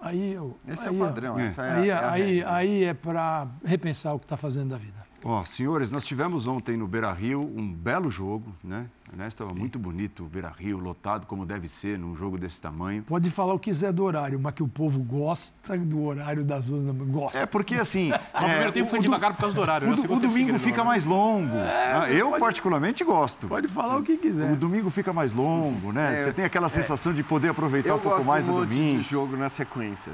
Aí 0.00 0.32
eu, 0.32 0.56
Esse 0.66 0.88
aí, 0.88 0.94
é 0.94 0.96
o 0.96 1.06
padrão. 1.06 1.38
É. 1.38 1.44
Essa 1.44 1.64
é 1.64 1.72
aí, 1.74 1.90
a, 1.90 1.96
é 1.96 2.08
aí, 2.08 2.44
aí 2.44 2.84
é 2.84 2.94
para 2.94 3.46
repensar 3.64 4.14
o 4.14 4.18
que 4.18 4.24
está 4.24 4.36
fazendo 4.36 4.70
da 4.70 4.76
vida. 4.76 5.00
Ó, 5.24 5.40
oh, 5.40 5.44
senhores, 5.46 5.92
nós 5.92 6.04
tivemos 6.04 6.48
ontem 6.48 6.76
no 6.76 6.88
Beira 6.88 7.12
Rio 7.12 7.40
um 7.40 7.72
belo 7.72 8.10
jogo, 8.10 8.52
né? 8.62 8.90
Aliás, 9.12 9.34
estava 9.34 9.52
muito 9.52 9.78
bonito 9.78 10.24
o 10.24 10.26
Beira 10.26 10.50
Rio, 10.56 10.78
lotado 10.78 11.26
como 11.26 11.44
deve 11.44 11.68
ser 11.68 11.98
num 11.98 12.16
jogo 12.16 12.38
desse 12.38 12.58
tamanho. 12.58 13.02
Pode 13.02 13.28
falar 13.30 13.52
o 13.52 13.58
que 13.58 13.70
quiser 13.70 13.92
do 13.92 14.04
horário, 14.04 14.40
mas 14.40 14.54
que 14.54 14.62
o 14.62 14.68
povo 14.68 15.00
gosta 15.00 15.76
do 15.76 16.02
horário 16.02 16.42
das 16.42 16.66
duas 16.66 16.82
Gosta. 17.08 17.38
É 17.38 17.46
porque 17.46 17.74
assim. 17.74 18.10
é, 18.32 18.38
o 18.38 18.44
primeiro 18.44 18.72
tempo 18.72 18.88
foi 18.88 19.00
o 19.00 19.02
devagar 19.02 19.34
por 19.34 19.40
causa 19.40 19.54
do 19.54 19.60
horário. 19.60 19.88
O, 19.88 19.90
né? 19.90 20.02
o, 20.08 20.12
o 20.14 20.18
domingo 20.18 20.58
fica 20.58 20.82
mais 20.82 21.04
longo. 21.04 21.56
É, 21.56 22.08
eu, 22.10 22.30
pode, 22.30 22.40
particularmente, 22.40 23.04
gosto. 23.04 23.48
Pode 23.48 23.68
falar 23.68 23.98
o 23.98 24.02
que 24.02 24.16
quiser. 24.16 24.52
O 24.52 24.56
domingo 24.56 24.88
fica 24.88 25.12
mais 25.12 25.34
longo, 25.34 25.92
né? 25.92 26.20
É, 26.20 26.24
Você 26.24 26.32
tem 26.32 26.44
aquela 26.46 26.66
é. 26.66 26.70
sensação 26.70 27.12
de 27.12 27.22
poder 27.22 27.48
aproveitar 27.48 27.94
um 27.94 27.98
pouco 27.98 28.24
mais 28.24 28.48
o 28.48 28.52
domingo. 28.52 28.70
de 28.70 29.02
jogo 29.02 29.36
na 29.36 29.50
sequência. 29.50 30.12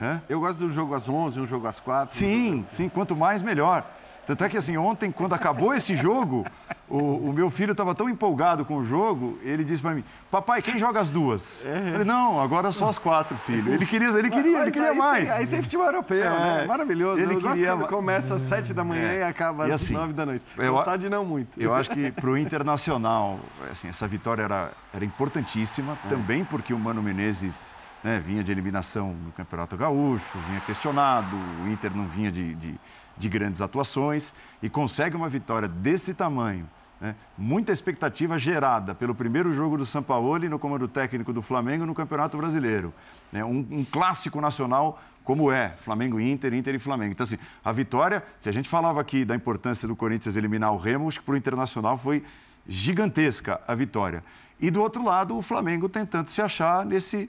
Hã? 0.00 0.20
Eu 0.28 0.40
gosto 0.40 0.58
do 0.58 0.68
jogo 0.68 0.92
às 0.94 1.08
11, 1.08 1.38
um 1.40 1.46
jogo 1.46 1.68
às 1.68 1.78
4. 1.78 2.16
Sim, 2.16 2.64
sim. 2.66 2.88
Quanto 2.88 3.14
mais, 3.14 3.42
melhor. 3.42 3.88
Tanto 4.26 4.44
é 4.44 4.48
que 4.48 4.56
assim, 4.56 4.76
ontem, 4.76 5.10
quando 5.10 5.34
acabou 5.34 5.74
esse 5.74 5.96
jogo, 5.96 6.44
o, 6.88 7.30
o 7.30 7.32
meu 7.32 7.50
filho 7.50 7.72
estava 7.72 7.94
tão 7.94 8.08
empolgado 8.08 8.64
com 8.64 8.76
o 8.76 8.84
jogo, 8.84 9.38
ele 9.42 9.64
disse 9.64 9.82
para 9.82 9.94
mim, 9.94 10.04
papai, 10.30 10.62
quem 10.62 10.78
joga 10.78 11.00
as 11.00 11.10
duas? 11.10 11.64
É. 11.64 11.94
Ele, 11.94 12.04
não, 12.04 12.40
agora 12.40 12.72
só 12.72 12.88
as 12.88 12.98
quatro, 12.98 13.36
filho. 13.38 13.72
Ele 13.72 13.86
queria, 13.86 14.08
ele 14.08 14.30
queria, 14.30 14.62
ele 14.62 14.70
queria 14.70 14.90
aí 14.90 14.98
mais. 14.98 15.28
Tem, 15.28 15.38
aí 15.38 15.46
tem 15.46 15.62
futebol 15.62 15.86
europeu, 15.86 16.24
é. 16.24 16.28
né? 16.28 16.66
Maravilhoso. 16.66 17.20
Ele 17.20 17.34
eu 17.34 17.40
queria... 17.40 17.76
começa 17.76 18.34
às 18.34 18.42
sete 18.42 18.72
da 18.72 18.84
manhã 18.84 19.08
é. 19.08 19.18
e 19.20 19.22
acaba 19.22 19.66
às 19.66 19.72
assim, 19.72 19.94
nove 19.94 20.12
da 20.12 20.24
noite. 20.24 20.44
Eu, 20.56 20.76
de 20.98 21.08
não 21.08 21.24
muito. 21.24 21.60
Eu 21.60 21.74
acho 21.74 21.90
que 21.90 22.10
para 22.12 22.30
o 22.30 22.38
Internacional, 22.38 23.40
assim, 23.70 23.88
essa 23.88 24.06
vitória 24.06 24.42
era, 24.42 24.72
era 24.92 25.04
importantíssima, 25.04 25.98
é. 26.04 26.08
também 26.08 26.44
porque 26.44 26.72
o 26.72 26.78
Mano 26.78 27.02
Menezes... 27.02 27.74
Né, 28.04 28.20
vinha 28.22 28.44
de 28.44 28.52
eliminação 28.52 29.14
no 29.14 29.32
Campeonato 29.32 29.78
Gaúcho, 29.78 30.38
vinha 30.46 30.60
questionado, 30.60 31.34
o 31.64 31.68
Inter 31.70 31.90
não 31.96 32.06
vinha 32.06 32.30
de, 32.30 32.54
de 32.54 32.78
de 33.16 33.28
grandes 33.28 33.60
atuações 33.60 34.34
e 34.62 34.68
consegue 34.68 35.16
uma 35.16 35.28
vitória 35.28 35.68
desse 35.68 36.14
tamanho. 36.14 36.68
Né? 37.00 37.14
Muita 37.36 37.72
expectativa 37.72 38.38
gerada 38.38 38.94
pelo 38.94 39.14
primeiro 39.14 39.52
jogo 39.52 39.76
do 39.76 39.84
Sampaoli 39.84 40.48
no 40.48 40.58
comando 40.58 40.88
técnico 40.88 41.32
do 41.32 41.42
Flamengo 41.42 41.84
no 41.84 41.94
Campeonato 41.94 42.36
Brasileiro. 42.36 42.94
Né? 43.32 43.44
Um, 43.44 43.66
um, 43.70 43.84
clássico 43.84 44.40
nacional 44.40 45.02
como 45.22 45.50
é 45.50 45.74
Flamengo 45.82 46.20
Inter, 46.20 46.52
Inter 46.54 46.74
e 46.74 46.78
Flamengo. 46.78 47.12
Então, 47.12 47.24
assim, 47.24 47.38
a 47.64 47.72
vitória, 47.72 48.22
se 48.38 48.48
a 48.48 48.52
gente 48.52 48.68
falava 48.68 49.00
aqui 49.00 49.24
da 49.24 49.34
importância 49.34 49.88
do 49.88 49.96
Corinthians 49.96 50.36
eliminar 50.36 50.72
o 50.72 50.76
Remo, 50.76 51.08
acho 51.08 51.20
que 51.20 51.26
para 51.26 51.34
o 51.34 51.36
Internacional 51.36 51.96
foi 51.96 52.22
gigantesca 52.66 53.60
a 53.66 53.74
vitória. 53.74 54.22
E 54.60 54.70
do 54.70 54.80
outro 54.80 55.04
lado, 55.04 55.36
o 55.36 55.42
Flamengo 55.42 55.88
tentando 55.88 56.28
se 56.28 56.40
achar 56.40 56.84
nesse 56.86 57.28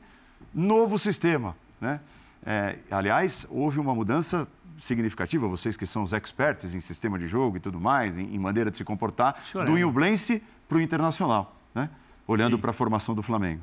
novo 0.53 0.97
sistema. 0.97 1.55
Né? 1.79 1.99
É, 2.45 2.77
aliás, 2.91 3.47
houve 3.49 3.79
uma 3.79 3.95
mudança 3.95 4.47
significativa, 4.77 5.47
vocês 5.47 5.77
que 5.77 5.85
são 5.85 6.03
os 6.03 6.13
experts 6.13 6.73
em 6.73 6.79
sistema 6.79 7.17
de 7.17 7.27
jogo 7.27 7.57
e 7.57 7.59
tudo 7.59 7.79
mais, 7.79 8.17
em, 8.17 8.35
em 8.35 8.39
maneira 8.39 8.69
de 8.69 8.77
se 8.77 8.83
comportar, 8.83 9.41
do 9.65 9.77
Iublense 9.77 10.43
para 10.67 10.77
o 10.77 10.81
Internacional, 10.81 11.55
né? 11.73 11.89
olhando 12.27 12.57
para 12.57 12.71
a 12.71 12.73
formação 12.73 13.15
do 13.15 13.23
Flamengo. 13.23 13.61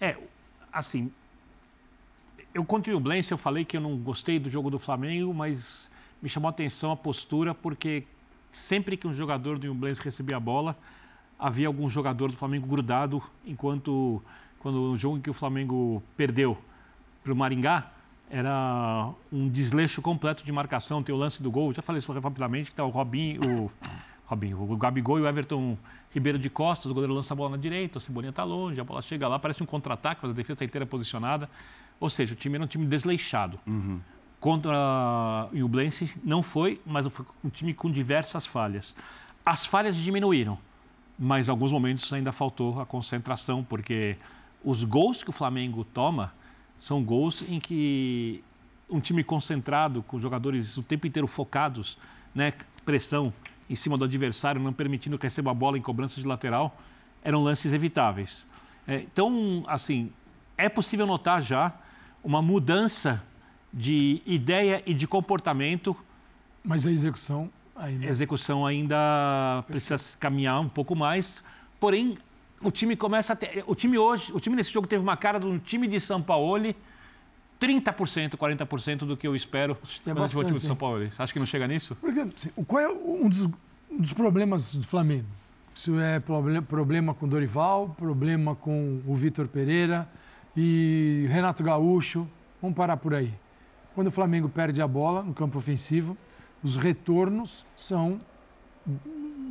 É, 0.00 0.16
assim, 0.72 1.10
eu 2.54 2.64
contra 2.64 2.92
o 2.92 2.96
Iublense, 2.96 3.32
eu 3.32 3.38
falei 3.38 3.64
que 3.64 3.76
eu 3.76 3.80
não 3.80 3.96
gostei 3.96 4.38
do 4.38 4.50
jogo 4.50 4.70
do 4.70 4.78
Flamengo, 4.78 5.32
mas 5.34 5.90
me 6.20 6.28
chamou 6.28 6.48
a 6.48 6.50
atenção 6.50 6.90
a 6.90 6.96
postura, 6.96 7.54
porque 7.54 8.04
sempre 8.50 8.96
que 8.96 9.06
um 9.06 9.14
jogador 9.14 9.58
do 9.58 9.66
Iublense 9.66 10.00
recebia 10.02 10.36
a 10.36 10.40
bola, 10.40 10.76
havia 11.38 11.66
algum 11.66 11.88
jogador 11.88 12.30
do 12.30 12.36
Flamengo 12.36 12.66
grudado, 12.66 13.22
enquanto 13.46 14.22
quando 14.58 14.92
o 14.92 14.96
jogo 14.96 15.18
em 15.18 15.20
que 15.20 15.30
o 15.30 15.34
Flamengo 15.34 16.02
perdeu 16.16 16.58
para 17.22 17.32
o 17.32 17.36
Maringá, 17.36 17.92
era 18.30 19.10
um 19.32 19.48
desleixo 19.48 20.02
completo 20.02 20.44
de 20.44 20.52
marcação. 20.52 21.02
Tem 21.02 21.14
o 21.14 21.18
lance 21.18 21.42
do 21.42 21.50
gol, 21.50 21.72
já 21.72 21.82
falei 21.82 21.98
isso 21.98 22.12
rapidamente, 22.12 22.64
que 22.66 22.72
está 22.72 22.84
o 22.84 22.90
Robinho, 22.90 23.40
o, 23.42 23.72
Robinho, 24.26 24.70
o 24.70 24.76
Gabigol 24.76 25.18
e 25.18 25.22
o 25.22 25.26
Everton 25.26 25.76
Ribeiro 26.10 26.38
de 26.38 26.48
costas, 26.48 26.90
o 26.90 26.94
goleiro 26.94 27.14
lança 27.14 27.34
a 27.34 27.36
bola 27.36 27.50
na 27.50 27.56
direita, 27.56 27.98
o 27.98 28.00
Cebolinha 28.00 28.30
está 28.30 28.44
longe, 28.44 28.80
a 28.80 28.84
bola 28.84 29.02
chega 29.02 29.28
lá, 29.28 29.38
parece 29.38 29.62
um 29.62 29.66
contra-ataque, 29.66 30.20
mas 30.22 30.30
a 30.30 30.34
defesa 30.34 30.54
está 30.54 30.64
inteira 30.64 30.86
posicionada. 30.86 31.48
Ou 32.00 32.08
seja, 32.08 32.34
o 32.34 32.36
time 32.36 32.56
era 32.56 32.64
um 32.64 32.66
time 32.66 32.86
desleixado. 32.86 33.58
Uhum. 33.66 34.00
Contra 34.40 35.48
o 35.52 35.64
Ublense 35.64 36.18
não 36.22 36.42
foi, 36.42 36.80
mas 36.86 37.06
foi 37.08 37.26
um 37.44 37.48
time 37.48 37.74
com 37.74 37.90
diversas 37.90 38.46
falhas. 38.46 38.94
As 39.44 39.66
falhas 39.66 39.96
diminuíram, 39.96 40.58
mas 41.18 41.48
em 41.48 41.50
alguns 41.50 41.72
momentos 41.72 42.12
ainda 42.12 42.30
faltou 42.30 42.80
a 42.80 42.86
concentração, 42.86 43.64
porque 43.64 44.16
os 44.62 44.84
gols 44.84 45.22
que 45.22 45.30
o 45.30 45.32
Flamengo 45.32 45.84
toma 45.84 46.32
são 46.78 47.02
gols 47.02 47.42
em 47.48 47.58
que 47.58 48.42
um 48.88 49.00
time 49.00 49.22
concentrado, 49.22 50.02
com 50.02 50.18
jogadores 50.18 50.76
o 50.76 50.82
tempo 50.82 51.06
inteiro 51.06 51.26
focados, 51.26 51.98
né, 52.34 52.52
pressão 52.84 53.32
em 53.68 53.74
cima 53.74 53.96
do 53.98 54.04
adversário, 54.04 54.60
não 54.60 54.72
permitindo 54.72 55.18
que 55.18 55.26
receba 55.26 55.50
a 55.50 55.54
bola 55.54 55.76
em 55.76 55.82
cobrança 55.82 56.20
de 56.20 56.26
lateral, 56.26 56.80
eram 57.22 57.42
lances 57.42 57.72
evitáveis. 57.72 58.46
É, 58.86 58.96
então, 58.96 59.62
assim, 59.66 60.10
é 60.56 60.68
possível 60.68 61.06
notar 61.06 61.42
já 61.42 61.74
uma 62.24 62.40
mudança 62.40 63.22
de 63.72 64.22
ideia 64.24 64.82
e 64.86 64.94
de 64.94 65.06
comportamento 65.06 65.94
Mas 66.64 66.86
a 66.86 66.90
execução 66.90 67.50
ainda. 67.76 68.06
A 68.06 68.08
execução 68.08 68.66
ainda 68.66 69.62
precisa 69.66 70.16
caminhar 70.18 70.60
um 70.60 70.68
pouco 70.68 70.96
mais. 70.96 71.44
Porém, 71.78 72.16
o 72.62 72.70
time 72.70 72.96
começa 72.96 73.32
a 73.32 73.36
ter. 73.36 73.64
O 73.66 73.74
time 73.74 73.98
hoje, 73.98 74.32
o 74.32 74.40
time 74.40 74.56
nesse 74.56 74.72
jogo 74.72 74.86
teve 74.86 75.02
uma 75.02 75.16
cara 75.16 75.38
de 75.38 75.46
um 75.46 75.58
time 75.58 75.86
de 75.86 76.00
São 76.00 76.22
Paulo 76.22 76.74
30%, 77.60 78.36
40% 78.36 78.98
do 78.98 79.16
que 79.16 79.26
eu 79.26 79.34
espero 79.34 79.76
é 80.06 80.14
quando 80.14 80.24
o 80.24 80.44
time 80.44 80.58
de 80.58 80.66
São 80.66 80.76
Paulo. 80.76 81.06
Acho 81.18 81.32
que 81.32 81.38
não 81.38 81.46
chega 81.46 81.66
nisso? 81.66 81.96
Porque, 82.00 82.20
assim, 82.20 82.50
qual 82.66 82.80
é 82.80 82.88
um 82.88 83.28
dos, 83.28 83.46
um 83.90 83.98
dos 83.98 84.12
problemas 84.12 84.74
do 84.74 84.86
Flamengo? 84.86 85.26
Isso 85.74 85.98
é 86.00 86.20
problema 86.20 87.14
com 87.14 87.28
Dorival, 87.28 87.94
problema 87.96 88.54
com 88.54 89.00
o 89.06 89.14
Vitor 89.14 89.46
Pereira 89.48 90.08
e 90.56 91.26
Renato 91.28 91.62
Gaúcho. 91.62 92.28
Vamos 92.60 92.76
parar 92.76 92.96
por 92.96 93.14
aí. 93.14 93.32
Quando 93.94 94.08
o 94.08 94.10
Flamengo 94.10 94.48
perde 94.48 94.82
a 94.82 94.88
bola 94.88 95.22
no 95.22 95.34
campo 95.34 95.58
ofensivo, 95.58 96.16
os 96.62 96.76
retornos 96.76 97.66
são 97.76 98.20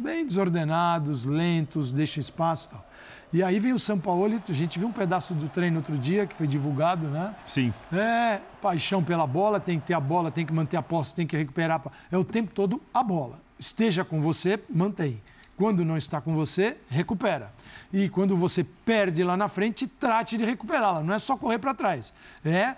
bem 0.01 0.25
desordenados, 0.25 1.25
lentos, 1.25 1.91
deixa 1.91 2.19
espaço 2.19 2.69
e 2.69 2.71
tal. 2.71 2.86
E 3.33 3.43
aí 3.43 3.59
vem 3.59 3.73
o 3.73 3.79
São 3.79 3.99
Paulo, 3.99 4.25
a 4.25 4.53
gente 4.53 4.79
viu 4.79 4.87
um 4.87 4.91
pedaço 4.91 5.33
do 5.33 5.49
treino 5.49 5.77
outro 5.77 5.97
dia 5.97 6.25
que 6.25 6.33
foi 6.33 6.47
divulgado, 6.47 7.07
né? 7.07 7.35
Sim. 7.45 7.73
É, 7.91 8.39
paixão 8.61 9.03
pela 9.03 9.27
bola, 9.27 9.59
tem 9.59 9.79
que 9.79 9.87
ter 9.87 9.93
a 9.93 9.99
bola, 9.99 10.31
tem 10.31 10.45
que 10.45 10.53
manter 10.53 10.77
a 10.77 10.81
posse, 10.81 11.13
tem 11.13 11.27
que 11.27 11.35
recuperar. 11.35 11.81
É 12.09 12.17
o 12.17 12.23
tempo 12.23 12.53
todo 12.53 12.81
a 12.93 13.03
bola. 13.03 13.39
Esteja 13.59 14.05
com 14.05 14.21
você, 14.21 14.57
mantém. 14.69 15.21
Quando 15.57 15.83
não 15.83 15.97
está 15.97 16.21
com 16.21 16.35
você, 16.35 16.77
recupera. 16.87 17.51
E 17.91 18.07
quando 18.07 18.35
você 18.35 18.63
perde 18.63 19.23
lá 19.23 19.35
na 19.35 19.47
frente, 19.47 19.87
trate 19.87 20.37
de 20.37 20.45
recuperá-la. 20.45 21.03
Não 21.03 21.13
é 21.13 21.19
só 21.19 21.35
correr 21.35 21.57
para 21.57 21.73
trás. 21.73 22.13
É 22.45 22.75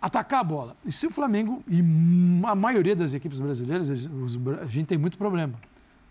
atacar 0.00 0.40
a 0.40 0.44
bola. 0.44 0.76
E 0.84 0.92
se 0.92 1.06
o 1.06 1.10
Flamengo, 1.10 1.62
e 1.68 1.80
a 2.44 2.54
maioria 2.54 2.94
das 2.94 3.12
equipes 3.12 3.40
brasileiras, 3.40 3.90
a 3.90 4.66
gente 4.66 4.86
tem 4.86 4.96
muito 4.96 5.18
problema. 5.18 5.54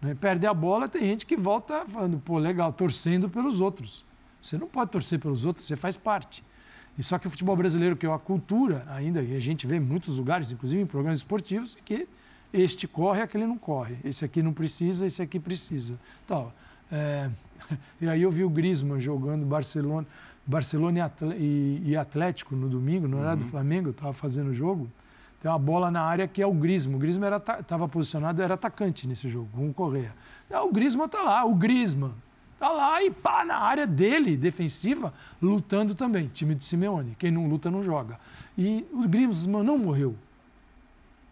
Né? 0.06 0.14
Perde 0.14 0.46
a 0.46 0.54
bola, 0.54 0.88
tem 0.88 1.02
gente 1.02 1.26
que 1.26 1.36
volta 1.36 1.84
falando, 1.88 2.20
pô, 2.20 2.38
legal, 2.38 2.72
torcendo 2.72 3.28
pelos 3.28 3.60
outros. 3.60 4.06
Você 4.40 4.56
não 4.56 4.68
pode 4.68 4.92
torcer 4.92 5.20
pelos 5.20 5.44
outros, 5.44 5.66
você 5.66 5.76
faz 5.76 5.98
parte. 5.98 6.44
E 6.96 7.02
só 7.02 7.18
que 7.18 7.26
o 7.26 7.30
futebol 7.30 7.56
brasileiro, 7.56 7.96
que 7.96 8.06
é 8.06 8.10
uma 8.10 8.20
cultura 8.20 8.86
ainda, 8.88 9.22
e 9.24 9.36
a 9.36 9.40
gente 9.40 9.66
vê 9.66 9.78
em 9.78 9.80
muitos 9.80 10.20
lugares, 10.20 10.52
inclusive 10.52 10.80
em 10.80 10.86
programas 10.86 11.20
esportivos, 11.20 11.76
que 11.84 12.08
este 12.54 12.88
corre, 12.88 13.24
aquele 13.24 13.48
não 13.48 13.58
corre. 13.58 13.98
Esse 14.04 14.24
aqui 14.24 14.44
não 14.44 14.54
precisa, 14.54 15.08
esse 15.08 15.22
aqui 15.22 15.40
precisa. 15.40 16.00
Então, 16.24 16.54
é... 16.92 17.30
E 18.00 18.08
aí 18.08 18.22
eu 18.22 18.30
vi 18.30 18.44
o 18.44 18.50
Griezmann 18.50 19.02
jogando 19.02 19.44
Barcelona, 19.44 20.06
Barcelona 20.46 21.12
e 21.36 21.98
Atlético 21.98 22.56
no 22.56 22.70
domingo, 22.70 23.08
no 23.08 23.18
horário 23.18 23.40
uhum. 23.40 23.46
do 23.48 23.50
Flamengo, 23.50 23.88
eu 23.88 23.92
estava 23.92 24.14
fazendo 24.14 24.52
o 24.52 24.54
jogo. 24.54 24.88
Tem 25.42 25.52
uma 25.52 25.60
bola 25.60 25.92
na 25.92 26.02
área 26.02 26.28
que 26.28 26.42
é 26.42 26.48
o 26.48 26.54
Grismo. 26.54 26.98
O 26.98 27.00
Grismo 27.00 27.26
estava 27.28 27.88
posicionado, 27.88 28.42
era 28.42 28.56
atacante 28.56 29.08
nesse 29.08 29.30
jogo, 29.30 29.50
com 29.54 29.70
o 29.70 29.74
Correia. 29.74 30.14
o 30.50 30.72
Grismo 30.72 31.06
está 31.06 31.22
lá, 31.22 31.46
o 31.46 31.54
Grisman 31.54 32.14
está 32.54 32.72
lá 32.72 33.04
e 33.04 33.12
pá, 33.12 33.46
na 33.46 33.58
área 33.58 33.86
dele, 33.86 34.36
defensiva, 34.36 35.14
lutando 35.42 35.94
também. 35.94 36.28
Time 36.28 36.56
de 36.56 36.64
Simeone. 36.66 37.16
Quem 37.18 37.30
não 37.30 37.48
luta 37.48 37.70
não 37.70 37.84
joga. 37.84 38.20
E 38.58 38.86
o 38.92 39.08
Grisman 39.08 39.64
não 39.64 39.78
morreu 39.78 40.16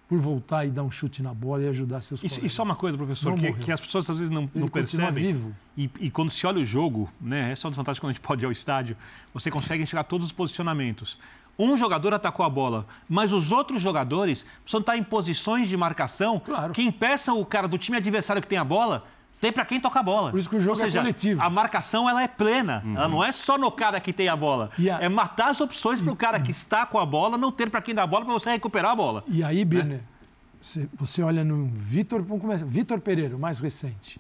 por 0.08 0.20
voltar 0.20 0.66
e 0.66 0.70
dar 0.70 0.84
um 0.84 0.92
chute 0.92 1.24
na 1.24 1.34
bola 1.34 1.64
e 1.64 1.70
ajudar 1.70 2.02
seus 2.02 2.20
e, 2.20 2.30
colegas. 2.30 2.52
E 2.52 2.56
só 2.56 2.64
uma 2.64 2.76
coisa, 2.76 2.96
professor, 2.96 3.34
que, 3.36 3.54
que, 3.54 3.72
as 3.72 3.82
pessoas 3.82 4.08
às 4.10 4.18
vezes 4.18 4.30
não, 4.30 4.50
não 4.54 4.68
percebem. 4.68 5.34
vivo. 5.34 5.56
E, 5.76 5.90
e, 6.00 6.12
quando 6.12 6.30
se 6.30 6.46
olha 6.46 6.60
o 6.62 6.66
jogo, 6.66 7.10
né, 7.20 7.52
essa 7.52 7.66
é 7.66 7.68
uma 7.68 7.72
das 7.72 7.78
vantagens 7.78 8.00
quando 8.00 8.10
a 8.12 8.14
gente 8.14 8.22
pode 8.22 8.44
ir 8.44 8.46
ao 8.46 8.52
estádio, 8.52 8.96
você 9.34 9.50
consegue 9.50 9.82
enxergar 9.82 10.04
todos 10.04 10.28
os 10.28 10.32
posicionamentos 10.32 11.18
um 11.58 11.78
jogador 11.78 12.14
atacou 12.14 12.46
a 12.46 12.50
bola, 12.50 12.86
mas 13.08 13.32
os 13.32 13.52
outros 13.52 13.82
jogadores 13.82 14.46
precisam 14.62 14.80
estar 14.80 14.98
em 14.98 15.04
posições 15.04 15.70
de 15.70 15.78
marcação 15.78 16.40
claro. 16.40 16.74
que 16.74 16.82
impeçam 16.82 17.40
o 17.40 17.46
cara 17.46 17.68
do 17.68 17.78
time 17.78 17.98
adversário 17.98 18.42
que 18.42 18.48
tem 18.48 18.58
a 18.58 18.64
bola 18.64 19.04
tem 19.44 19.52
para 19.52 19.66
quem 19.66 19.78
toca 19.78 20.00
a 20.00 20.04
bola. 20.04 20.32
Por 20.32 20.40
isso 20.40 20.50
que 20.50 20.56
o 20.56 20.62
jogo 20.62 20.78
Ou 20.78 20.86
seja, 20.86 21.00
é 21.00 21.02
coletivo. 21.02 21.42
A 21.42 21.50
marcação 21.50 22.10
ela 22.10 22.24
é 22.24 22.30
plena. 22.30 22.82
Uhum. 22.86 22.96
Ela 22.96 23.08
não 23.10 23.22
é 23.22 23.30
só 23.30 23.58
no 23.58 23.70
cara 23.70 24.00
que 24.00 24.14
tem 24.14 24.30
a 24.30 24.38
bola. 24.38 24.70
A... 24.80 25.04
É 25.04 25.10
matar 25.10 25.50
as 25.50 25.60
opções 25.60 26.02
para 26.02 26.14
o 26.14 26.16
cara 26.16 26.40
que 26.40 26.50
está 26.50 26.86
com 26.86 26.98
a 26.98 27.06
bola 27.06 27.38
não 27.38 27.52
ter 27.52 27.70
para 27.70 27.82
quem 27.82 27.94
dar 27.94 28.04
a 28.04 28.08
bola 28.08 28.24
para 28.24 28.34
você 28.34 28.52
recuperar 28.52 28.92
a 28.92 28.96
bola. 28.96 29.22
E 29.28 29.44
aí, 29.44 29.66
Birner, 29.66 30.00
é. 30.00 30.88
você 30.98 31.22
olha 31.22 31.44
no 31.44 31.66
Vitor, 31.66 32.22
vamos 32.22 32.42
começar. 32.42 32.64
Vitor 32.64 33.02
Pereira, 33.02 33.36
o 33.36 33.40
mais 33.40 33.60
recente. 33.60 34.18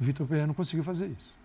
O 0.00 0.04
Vitor 0.04 0.26
Pereira 0.26 0.46
não 0.46 0.54
conseguiu 0.54 0.82
fazer 0.82 1.08
isso. 1.18 1.36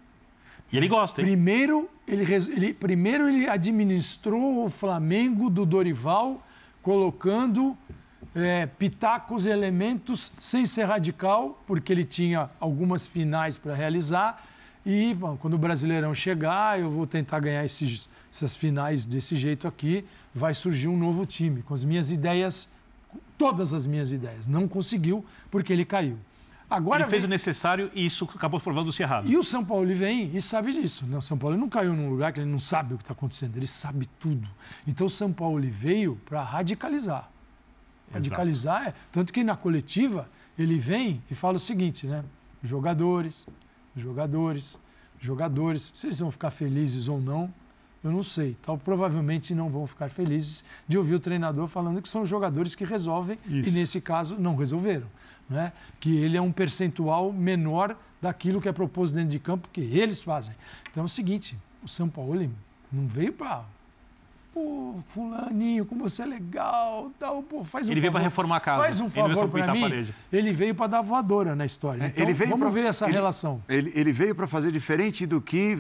E 0.72 0.78
ele 0.78 0.88
gosta, 0.88 1.22
hein? 1.22 1.28
Primeiro 1.28 1.90
ele, 2.08 2.26
ele, 2.34 2.74
primeiro 2.74 3.28
ele 3.28 3.50
administrou 3.50 4.66
o 4.66 4.70
Flamengo 4.70 5.50
do 5.50 5.66
Dorival, 5.66 6.42
colocando 6.82 7.78
é, 8.34 8.66
pitacos 8.66 9.46
e 9.46 9.50
elementos 9.50 10.32
sem 10.40 10.66
ser 10.66 10.86
radical, 10.86 11.62
porque 11.68 11.92
ele 11.92 12.06
tinha 12.06 12.50
algumas 12.60 13.06
finais 13.06 13.58
para 13.58 13.76
realizar. 13.76 14.46
E 14.86 15.14
bom, 15.14 15.36
quando 15.36 15.56
o 15.56 15.58
Brasileirão 15.58 16.16
chegar, 16.16 16.80
eu 16.80 16.90
vou 16.90 17.06
tentar 17.06 17.42
ganhar 17.42 17.66
esses, 17.66 18.10
essas 18.32 18.56
finais 18.56 19.06
desse 19.06 19.36
jeito 19.36 19.68
aqui. 19.68 20.06
Vai 20.34 20.54
surgir 20.54 20.88
um 20.88 20.98
novo 20.98 21.26
time, 21.26 21.62
com 21.62 21.74
as 21.74 21.84
minhas 21.84 22.10
ideias, 22.10 22.70
todas 23.38 23.74
as 23.74 23.86
minhas 23.86 24.14
ideias. 24.14 24.48
Não 24.48 24.66
conseguiu, 24.66 25.26
porque 25.52 25.74
ele 25.74 25.84
caiu. 25.84 26.18
Agora 26.70 27.04
ele 27.04 27.10
fez 27.10 27.22
vem... 27.22 27.28
o 27.28 27.30
necessário 27.30 27.90
e 27.94 28.06
isso 28.06 28.26
acabou 28.36 28.60
provando-se 28.60 29.02
errado. 29.02 29.30
E 29.30 29.38
o 29.38 29.44
São 29.44 29.64
Paulo 29.64 29.94
vem 29.96 30.36
e 30.36 30.42
sabe 30.42 30.74
disso. 30.74 31.06
Né? 31.06 31.18
O 31.18 31.22
São 31.22 31.38
Paulo 31.38 31.56
não 31.56 31.70
caiu 31.70 31.94
num 31.94 32.10
lugar 32.10 32.34
que 32.34 32.42
ele 32.42 32.50
não 32.50 32.60
sabe 32.60 32.94
o 32.94 32.98
que 32.98 33.04
está 33.04 33.14
acontecendo, 33.14 33.56
ele 33.56 33.68
sabe 33.68 34.08
tudo. 34.20 34.48
Então 34.86 35.08
o 35.08 35.10
São 35.10 35.32
Paulo 35.32 35.66
veio 35.70 36.18
para 36.26 36.44
radicalizar. 36.44 37.30
Radicalizar 38.12 38.82
Exato. 38.82 38.98
é. 38.98 39.02
Tanto 39.12 39.32
que 39.32 39.44
na 39.44 39.56
coletiva 39.56 40.30
ele 40.60 40.78
vem 40.78 41.24
e 41.32 41.36
fala 41.36 41.56
o 41.56 41.60
seguinte, 41.60 42.06
né? 42.06 42.24
Jogadores, 42.62 43.48
jogadores, 43.96 44.80
jogadores, 45.20 45.92
se 45.96 46.08
eles 46.08 46.20
vão 46.20 46.32
ficar 46.32 46.50
felizes 46.50 47.08
ou 47.08 47.22
não, 47.22 47.54
eu 48.04 48.12
não 48.12 48.24
sei. 48.24 48.58
Então, 48.62 48.78
provavelmente 48.78 49.56
não 49.56 49.70
vão 49.70 49.88
ficar 49.88 50.10
felizes 50.10 50.64
de 50.88 50.98
ouvir 50.98 51.16
o 51.16 51.20
treinador 51.20 51.68
falando 51.68 52.02
que 52.02 52.10
são 52.10 52.26
jogadores 52.26 52.76
que 52.76 52.86
resolvem 52.86 53.40
Isso. 53.46 53.70
e, 53.70 53.72
nesse 53.72 54.02
caso, 54.02 54.38
não 54.40 54.56
resolveram 54.56 55.08
né? 55.50 55.72
que 56.00 56.16
ele 56.16 56.38
é 56.38 56.42
um 56.42 56.52
percentual 56.52 57.32
menor 57.32 57.96
daquilo 58.22 58.62
que 58.62 58.68
é 58.68 58.72
proposto 58.72 59.14
dentro 59.14 59.30
de 59.30 59.40
campo 59.40 59.70
que 59.72 59.82
eles 59.82 60.24
fazem. 60.24 60.56
Então 60.92 61.04
é 61.04 61.06
o 61.06 61.10
seguinte, 61.10 61.58
o 61.84 61.88
São 61.88 62.10
Paulo 62.10 62.50
não 62.92 63.08
veio 63.08 63.34
para 63.34 63.64
pô, 64.58 64.96
fulaninho, 65.10 65.86
como 65.86 66.10
você 66.10 66.24
é 66.24 66.26
legal, 66.26 67.12
tal, 67.20 67.44
pô, 67.44 67.64
faz 67.64 67.88
um 67.88 67.92
Ele 67.92 68.02
veio 68.02 68.12
para 68.12 68.22
reformar 68.22 68.58
a 68.58 68.60
casa. 68.60 68.82
Faz 68.82 69.00
um 69.00 69.10
favor 69.10 69.48
para 69.50 69.72
mim. 69.72 69.82
Parede. 69.82 70.16
Ele 70.34 70.52
veio 70.52 70.74
para 70.74 70.88
dar 70.88 71.02
voadora 71.02 71.56
na 71.56 71.66
história. 71.66 72.04
É, 72.04 72.08
então, 72.08 72.24
ele 72.24 72.34
veio 72.34 72.50
vamos 72.50 72.66
pra, 72.66 72.74
ver 72.74 72.88
essa 72.88 73.06
ele, 73.06 73.14
relação. 73.14 73.62
Ele, 73.70 73.92
ele 73.94 74.12
veio 74.12 74.34
para 74.34 74.48
fazer 74.48 74.72
diferente 74.72 75.28
do 75.28 75.40
que, 75.40 75.78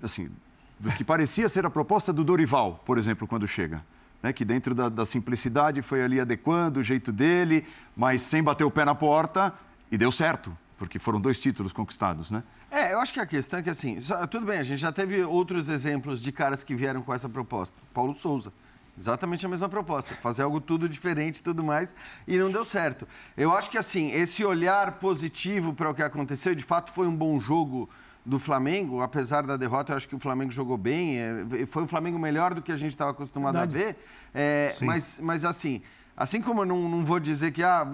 assim, 0.00 0.30
do 0.78 0.90
que 0.92 1.02
parecia 1.02 1.48
ser 1.48 1.66
a 1.66 1.70
proposta 1.70 2.12
do 2.12 2.22
Dorival, 2.22 2.80
por 2.86 2.98
exemplo, 2.98 3.26
quando 3.26 3.48
chega 3.48 3.82
né, 4.22 4.32
que 4.32 4.44
dentro 4.44 4.74
da, 4.74 4.88
da, 4.88 5.04
simplicidade 5.04 5.82
foi 5.82 6.02
ali 6.02 6.20
adequando 6.20 6.80
o 6.80 6.82
jeito 6.82 7.12
dele, 7.12 7.66
mas 7.96 8.22
sem 8.22 8.42
bater 8.42 8.64
o 8.64 8.70
pé 8.70 8.84
na 8.84 8.94
porta, 8.94 9.52
e 9.90 9.98
deu 9.98 10.12
certo, 10.12 10.56
porque 10.76 10.98
foram 10.98 11.20
dois 11.20 11.40
títulos 11.40 11.72
conquistados, 11.72 12.30
né? 12.30 12.42
É, 12.70 12.92
eu 12.92 13.00
acho 13.00 13.12
que 13.12 13.20
a 13.20 13.26
questão 13.26 13.58
é 13.58 13.62
que, 13.62 13.70
assim, 13.70 13.98
tudo 14.30 14.46
bem, 14.46 14.58
a 14.58 14.62
gente 14.62 14.78
já 14.78 14.92
teve 14.92 15.22
outros 15.22 15.68
exemplos 15.68 16.22
de 16.22 16.30
caras 16.30 16.62
que 16.62 16.74
vieram 16.74 17.02
com 17.02 17.12
essa 17.12 17.28
proposta. 17.28 17.76
Paulo 17.92 18.14
Souza, 18.14 18.52
exatamente 18.96 19.44
a 19.44 19.48
mesma 19.48 19.68
proposta, 19.68 20.14
fazer 20.16 20.42
algo 20.42 20.60
tudo 20.60 20.88
diferente 20.88 21.38
e 21.38 21.42
tudo 21.42 21.64
mais, 21.64 21.96
e 22.28 22.36
não 22.36 22.50
deu 22.50 22.64
certo. 22.64 23.08
Eu 23.36 23.52
acho 23.52 23.68
que, 23.68 23.78
assim, 23.78 24.12
esse 24.12 24.44
olhar 24.44 24.92
positivo 24.92 25.74
para 25.74 25.90
o 25.90 25.94
que 25.94 26.02
aconteceu, 26.02 26.54
de 26.54 26.62
fato 26.62 26.92
foi 26.92 27.08
um 27.08 27.16
bom 27.16 27.40
jogo 27.40 27.90
do 28.30 28.38
Flamengo, 28.38 29.02
apesar 29.02 29.42
da 29.42 29.56
derrota, 29.56 29.92
eu 29.92 29.96
acho 29.96 30.08
que 30.08 30.14
o 30.14 30.18
Flamengo 30.20 30.52
jogou 30.52 30.78
bem. 30.78 31.18
É, 31.18 31.66
foi 31.66 31.82
um 31.82 31.88
Flamengo 31.88 32.16
melhor 32.16 32.54
do 32.54 32.62
que 32.62 32.70
a 32.70 32.76
gente 32.76 32.92
estava 32.92 33.10
acostumado 33.10 33.58
Verdade. 33.58 33.76
a 33.76 33.86
ver. 33.86 33.96
É, 34.32 34.72
mas, 34.82 35.18
mas 35.20 35.44
assim, 35.44 35.82
assim 36.16 36.40
como 36.40 36.60
eu 36.60 36.66
não, 36.66 36.88
não 36.88 37.04
vou 37.04 37.18
dizer 37.18 37.50
que 37.50 37.60
ah, 37.60 37.84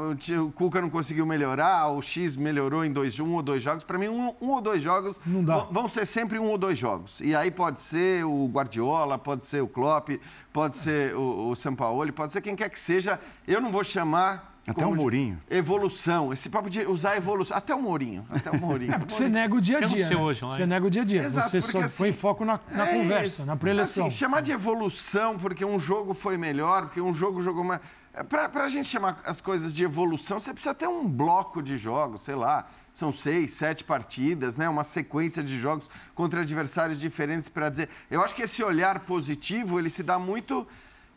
o 0.44 0.52
Cuca 0.52 0.78
não 0.82 0.90
conseguiu 0.90 1.24
melhorar, 1.24 1.88
o 1.88 2.02
X 2.02 2.36
melhorou 2.36 2.84
em 2.84 2.92
dois, 2.92 3.18
um 3.18 3.32
ou 3.32 3.42
dois 3.42 3.62
jogos, 3.62 3.82
para 3.82 3.96
mim, 3.96 4.08
um, 4.08 4.34
um, 4.38 4.50
ou 4.50 4.60
dois 4.60 4.82
jogos 4.82 5.18
vão 5.70 5.88
ser 5.88 6.04
sempre 6.04 6.38
um 6.38 6.50
ou 6.50 6.58
dois 6.58 6.76
jogos. 6.76 7.20
E 7.22 7.34
aí 7.34 7.50
pode 7.50 7.80
ser 7.80 8.22
o 8.26 8.46
Guardiola, 8.46 9.18
pode 9.18 9.46
ser 9.46 9.62
o 9.62 9.66
Klopp, 9.66 10.10
pode 10.52 10.76
ser 10.76 11.16
o, 11.16 11.48
o 11.48 11.56
Sampaoli, 11.56 12.12
pode 12.12 12.34
ser 12.34 12.42
quem 12.42 12.54
quer 12.54 12.68
que 12.68 12.78
seja. 12.78 13.18
Eu 13.48 13.58
não 13.58 13.72
vou 13.72 13.82
chamar 13.82 14.55
até 14.66 14.84
o 14.84 14.94
Mourinho. 14.94 15.40
Evolução. 15.48 16.32
Esse 16.32 16.50
papo 16.50 16.68
de 16.68 16.82
usar 16.82 17.16
evolução. 17.16 17.56
Até 17.56 17.74
o 17.74 17.80
Mourinho. 17.80 18.26
Até 18.28 18.50
o 18.50 18.60
Mourinho. 18.60 18.86
É 18.96 18.98
porque 18.98 19.14
você 19.14 19.28
nega 19.28 19.54
o 19.54 19.60
dia 19.60 19.78
a 19.78 19.80
dia. 19.82 20.08
Né? 20.08 20.16
Hoje, 20.16 20.40
você 20.40 20.66
nega 20.66 20.86
o 20.86 20.90
dia 20.90 21.02
a 21.02 21.04
dia. 21.04 21.24
Exato, 21.24 21.50
você 21.50 21.60
só 21.60 21.80
assim, 21.80 21.98
põe 21.98 22.12
foco 22.12 22.44
na, 22.44 22.60
na 22.70 22.88
é 22.88 22.94
conversa, 22.94 23.44
na 23.44 23.56
preleção. 23.56 24.06
Assim, 24.06 24.16
chamar 24.16 24.40
de 24.40 24.52
evolução 24.52 25.38
porque 25.38 25.64
um 25.64 25.78
jogo 25.78 26.14
foi 26.14 26.36
melhor, 26.36 26.86
porque 26.86 27.00
um 27.00 27.14
jogo 27.14 27.42
jogou 27.42 27.64
mais. 27.64 27.80
É, 28.14 28.22
Para 28.22 28.64
a 28.64 28.68
gente 28.68 28.88
chamar 28.88 29.20
as 29.24 29.40
coisas 29.40 29.74
de 29.74 29.84
evolução, 29.84 30.40
você 30.40 30.52
precisa 30.52 30.74
ter 30.74 30.88
um 30.88 31.06
bloco 31.06 31.62
de 31.62 31.76
jogos, 31.76 32.24
sei 32.24 32.34
lá, 32.34 32.66
são 32.92 33.12
seis, 33.12 33.52
sete 33.52 33.84
partidas, 33.84 34.56
né? 34.56 34.68
uma 34.68 34.84
sequência 34.84 35.42
de 35.42 35.60
jogos 35.60 35.90
contra 36.14 36.40
adversários 36.40 36.98
diferentes 36.98 37.48
para 37.48 37.68
dizer. 37.68 37.90
Eu 38.10 38.22
acho 38.22 38.34
que 38.34 38.42
esse 38.42 38.62
olhar 38.62 39.00
positivo 39.00 39.78
ele 39.78 39.90
se 39.90 40.02
dá 40.02 40.18
muito 40.18 40.66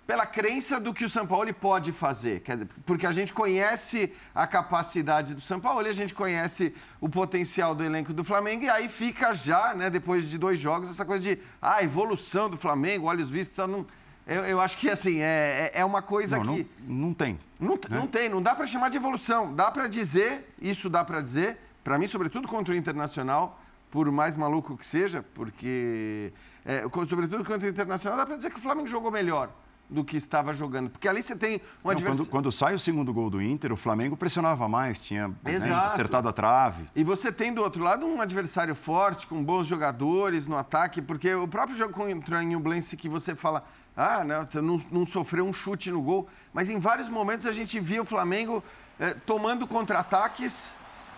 pela 0.10 0.26
crença 0.26 0.80
do 0.80 0.92
que 0.92 1.06
o 1.06 1.10
São 1.10 1.28
Paulo 1.28 1.54
pode 1.54 1.92
fazer. 1.92 2.40
Quer 2.40 2.54
dizer, 2.54 2.70
porque 2.84 3.06
a 3.06 3.12
gente 3.12 3.32
conhece 3.32 4.12
a 4.34 4.48
capacidade 4.48 5.36
do 5.36 5.42
São 5.42 5.60
Paulo, 5.60 5.88
a 5.88 5.92
gente 5.92 6.16
conhece 6.16 6.74
o 7.00 7.08
potencial 7.08 7.76
do 7.76 7.84
elenco 7.84 8.12
do 8.12 8.24
Flamengo, 8.24 8.64
e 8.64 8.70
aí 8.72 8.90
fica 8.90 9.34
já, 9.34 9.76
né, 9.76 9.88
depois 9.88 10.28
de 10.28 10.40
dois 10.40 10.58
jogos, 10.58 10.90
essa 10.90 11.06
coisa 11.06 11.24
de 11.24 11.40
ah, 11.62 11.84
evolução 11.84 12.50
do 12.50 12.58
Flamengo, 12.58 13.06
olhos 13.06 13.30
vistos, 13.30 13.54
então 13.54 13.68
não. 13.68 13.86
Eu, 14.26 14.46
eu, 14.46 14.60
acho 14.60 14.80
que 14.80 14.90
assim, 14.90 15.20
é, 15.20 15.72
é, 15.76 15.82
é 15.82 15.86
uma 15.86 16.02
coisa 16.02 16.38
não, 16.38 16.56
que. 16.56 16.68
Não, 16.80 16.96
não 16.96 17.14
tem. 17.14 17.40
Não, 17.60 17.76
né? 17.76 17.80
não 17.92 18.08
tem, 18.08 18.30
não 18.30 18.42
dá 18.42 18.56
para 18.56 18.66
chamar 18.66 18.90
de 18.90 18.98
evolução. 18.98 19.54
Dá 19.54 19.70
para 19.70 19.88
dizer, 19.88 20.56
isso 20.60 20.90
dá 20.90 21.06
para 21.06 21.22
dizer, 21.22 21.56
para 21.84 22.00
mim, 22.00 22.08
sobretudo 22.08 22.48
contra 22.48 22.74
o 22.74 22.78
Internacional, 22.78 23.62
por 23.92 24.12
mais 24.12 24.36
maluco 24.36 24.76
que 24.76 24.88
seja, 24.88 25.24
porque. 25.36 26.34
É, 26.66 26.84
sobretudo 27.06 27.46
contra 27.46 27.68
o 27.68 27.70
Internacional, 27.70 28.18
dá 28.18 28.26
para 28.26 28.38
dizer 28.38 28.50
que 28.50 28.58
o 28.58 28.62
Flamengo 28.62 28.88
jogou 28.88 29.12
melhor 29.12 29.52
do 29.90 30.04
que 30.04 30.16
estava 30.16 30.54
jogando. 30.54 30.90
Porque 30.90 31.08
ali 31.08 31.22
você 31.22 31.36
tem 31.36 31.62
um 31.84 31.90
adversário. 31.90 32.26
Quando, 32.26 32.30
quando, 32.30 32.52
sai 32.52 32.76
o 32.76 32.80
segundo 32.80 33.12
gol 33.14 33.30
do 33.30 33.42
Inter, 33.42 33.74
o 33.74 33.78
Flamengo 33.78 34.16
pressionava 34.16 34.68
mais, 34.68 35.00
tinha 35.00 35.30
né, 35.44 35.56
acertado 35.86 36.30
a 36.30 36.34
trave. 36.34 36.86
E 36.96 37.04
você 37.04 37.32
tem 37.32 37.54
do 37.54 37.62
outro 37.62 37.84
lado 37.84 38.06
um 38.06 38.22
adversário 38.22 38.76
forte, 38.76 39.26
com 39.26 39.44
bons 39.44 39.66
jogadores 39.66 40.46
no 40.46 40.58
ataque, 40.58 41.02
porque 41.02 41.34
o 41.34 41.48
próprio 41.48 41.78
jogo 41.78 41.94
contra 41.94 42.40
o 42.40 42.44
Nublense 42.44 42.96
que 42.96 43.10
você 43.10 43.36
fala. 43.36 43.64
Ah, 43.98 44.24
não, 44.24 44.62
não, 44.62 44.80
não, 44.92 45.06
sofreu 45.06 45.46
um 45.46 45.52
chute 45.52 45.92
no 45.92 46.02
gol. 46.02 46.30
Mas 46.54 46.70
em 46.70 46.80
vários 46.80 47.10
momentos 47.10 47.46
a 47.46 47.52
gente 47.52 47.80
via 47.82 48.02
o 48.02 48.06
Flamengo 48.06 48.64
eh, 48.98 49.14
tomando 49.26 49.68
contra-ataques 49.68 50.74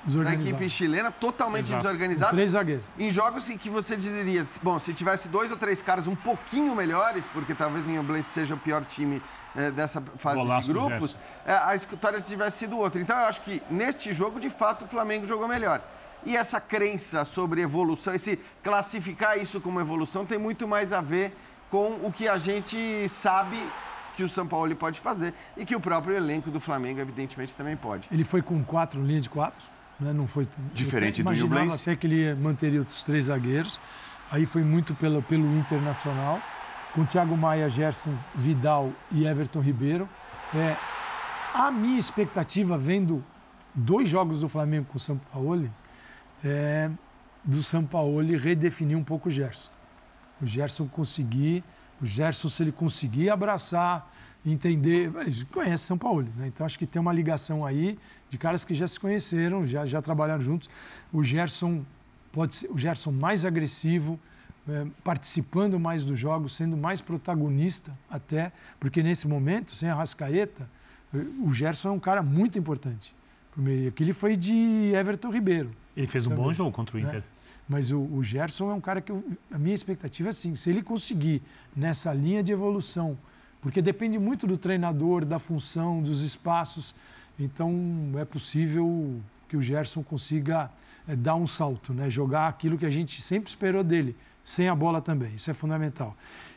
da 0.05 0.33
equipe 0.33 0.69
chilena, 0.69 1.11
totalmente 1.11 1.65
Exato. 1.65 1.83
desorganizada. 1.83 2.31
três 2.31 2.51
zagueiros. 2.51 2.85
Em 2.97 3.11
jogos 3.11 3.49
em 3.49 3.57
que 3.57 3.69
você 3.69 3.95
diria, 3.95 4.43
bom, 4.61 4.79
se 4.79 4.93
tivesse 4.93 5.27
dois 5.27 5.51
ou 5.51 5.57
três 5.57 5.81
caras 5.81 6.07
um 6.07 6.15
pouquinho 6.15 6.75
melhores, 6.75 7.27
porque 7.27 7.53
talvez 7.53 7.87
em 7.87 7.99
Oblense 7.99 8.29
seja 8.29 8.55
o 8.55 8.57
pior 8.57 8.83
time 8.83 9.21
é, 9.55 9.69
dessa 9.71 10.01
fase 10.17 10.37
Golaço 10.37 10.67
de 10.67 10.73
grupos, 10.73 11.17
é, 11.45 11.53
a 11.53 11.75
história 11.75 12.19
tivesse 12.21 12.59
sido 12.59 12.77
outra. 12.77 13.01
Então 13.01 13.17
eu 13.17 13.25
acho 13.25 13.41
que 13.41 13.61
neste 13.69 14.13
jogo, 14.13 14.39
de 14.39 14.49
fato, 14.49 14.85
o 14.85 14.87
Flamengo 14.87 15.25
jogou 15.25 15.47
melhor. 15.47 15.81
E 16.25 16.37
essa 16.37 16.61
crença 16.61 17.25
sobre 17.25 17.61
evolução, 17.61 18.13
esse 18.13 18.39
classificar 18.63 19.37
isso 19.37 19.59
como 19.59 19.79
evolução, 19.79 20.25
tem 20.25 20.37
muito 20.37 20.67
mais 20.67 20.93
a 20.93 21.01
ver 21.01 21.35
com 21.69 21.99
o 22.03 22.11
que 22.11 22.27
a 22.27 22.37
gente 22.37 23.07
sabe 23.09 23.57
que 24.15 24.23
o 24.23 24.29
São 24.29 24.45
Paulo 24.45 24.75
pode 24.75 24.99
fazer 24.99 25.33
e 25.55 25.65
que 25.65 25.75
o 25.75 25.79
próprio 25.79 26.15
elenco 26.15 26.51
do 26.51 26.59
Flamengo, 26.59 26.99
evidentemente, 26.99 27.55
também 27.55 27.75
pode. 27.75 28.07
Ele 28.11 28.23
foi 28.23 28.41
com 28.41 28.63
quatro 28.63 29.03
linhas 29.03 29.23
de 29.23 29.29
quatro? 29.29 29.63
Né? 30.01 30.11
Não 30.11 30.25
foi 30.25 30.47
diferente 30.73 31.21
do 31.21 31.31
Imaginava 31.31 31.75
até 31.75 31.95
que 31.95 32.07
ele 32.07 32.33
manteria 32.33 32.81
os 32.81 33.03
três 33.03 33.25
zagueiros. 33.25 33.79
Aí 34.31 34.45
foi 34.45 34.63
muito 34.63 34.95
pelo, 34.95 35.21
pelo 35.21 35.45
Internacional, 35.57 36.41
com 36.93 37.05
Thiago 37.05 37.37
Maia, 37.37 37.69
Gerson, 37.69 38.17
Vidal 38.33 38.91
e 39.11 39.25
Everton 39.25 39.59
Ribeiro. 39.59 40.09
É, 40.55 40.75
a 41.53 41.69
minha 41.69 41.99
expectativa, 41.99 42.77
vendo 42.77 43.23
dois 43.75 44.09
jogos 44.09 44.39
do 44.39 44.49
Flamengo 44.49 44.87
com 44.89 44.97
o 44.97 44.99
São 44.99 45.17
Paulo, 45.17 45.69
é 46.43 46.89
do 47.43 47.61
São 47.61 47.83
Paulo 47.83 48.21
redefinir 48.37 48.97
um 48.97 49.03
pouco 49.03 49.29
o 49.29 49.31
Gerson. 49.31 49.71
O 50.41 50.45
Gerson 50.45 50.87
conseguir, 50.87 51.63
o 52.01 52.05
Gerson, 52.05 52.49
se 52.49 52.63
ele 52.63 52.71
conseguir 52.71 53.29
abraçar, 53.29 54.11
entender, 54.45 55.11
conhece 55.51 55.83
São 55.83 55.97
Paulo, 55.97 56.27
né? 56.35 56.47
então 56.47 56.65
acho 56.65 56.79
que 56.79 56.87
tem 56.87 57.01
uma 57.01 57.13
ligação 57.13 57.65
aí 57.65 57.97
de 58.29 58.37
caras 58.37 58.65
que 58.65 58.73
já 58.73 58.87
se 58.87 58.99
conheceram, 58.99 59.67
já, 59.67 59.85
já 59.85 60.01
trabalharam 60.01 60.41
juntos. 60.41 60.69
O 61.11 61.23
Gerson 61.23 61.83
pode 62.31 62.55
ser 62.55 62.71
o 62.71 62.77
Gerson 62.77 63.11
mais 63.11 63.45
agressivo, 63.45 64.19
é, 64.67 64.87
participando 65.03 65.79
mais 65.79 66.05
dos 66.05 66.19
jogos, 66.19 66.55
sendo 66.55 66.77
mais 66.77 67.01
protagonista 67.01 67.95
até, 68.09 68.51
porque 68.79 69.03
nesse 69.03 69.27
momento, 69.27 69.75
sem 69.75 69.89
a 69.89 69.95
Rascaeta, 69.95 70.67
o 71.39 71.51
Gerson 71.51 71.89
é 71.89 71.91
um 71.91 71.99
cara 71.99 72.23
muito 72.23 72.57
importante. 72.57 73.13
Aquele 73.87 74.13
foi 74.13 74.37
de 74.37 74.91
Everton 74.95 75.29
Ribeiro. 75.29 75.71
Ele 75.95 76.07
fez 76.07 76.25
um 76.25 76.29
também, 76.29 76.45
bom 76.45 76.53
jogo 76.53 76.71
contra 76.71 76.95
o 76.95 76.99
né? 76.99 77.05
Inter. 77.05 77.19
Né? 77.19 77.25
Mas 77.67 77.91
o, 77.91 77.99
o, 77.99 78.23
Gerson 78.23 78.71
é 78.71 78.73
um 78.73 78.81
cara 78.81 79.01
que 79.01 79.11
eu, 79.11 79.23
a 79.51 79.57
minha 79.57 79.75
expectativa 79.75 80.29
é 80.29 80.31
assim, 80.31 80.55
se 80.55 80.69
ele 80.69 80.81
conseguir 80.81 81.41
nessa 81.75 82.13
linha 82.13 82.41
de 82.41 82.51
evolução, 82.51 83.17
porque 83.61 83.81
depende 83.81 84.17
muito 84.17 84.47
do 84.47 84.57
treinador, 84.57 85.23
da 85.23 85.37
função, 85.37 86.01
dos 86.01 86.23
espaços. 86.23 86.95
Então, 87.39 87.73
é 88.17 88.25
possível 88.25 89.21
que 89.47 89.55
o 89.55 89.61
Gerson 89.61 90.01
consiga 90.03 90.71
é, 91.07 91.15
dar 91.15 91.35
um 91.35 91.45
salto, 91.45 91.93
né? 91.93 92.09
jogar 92.09 92.47
aquilo 92.47 92.77
que 92.77 92.85
a 92.85 92.89
gente 92.89 93.21
sempre 93.21 93.49
esperou 93.49 93.83
dele, 93.83 94.15
sem 94.43 94.67
a 94.67 94.75
bola 94.75 94.99
também. 94.99 95.35
Isso 95.35 95.51
é 95.51 95.53
fundamental. 95.53 96.15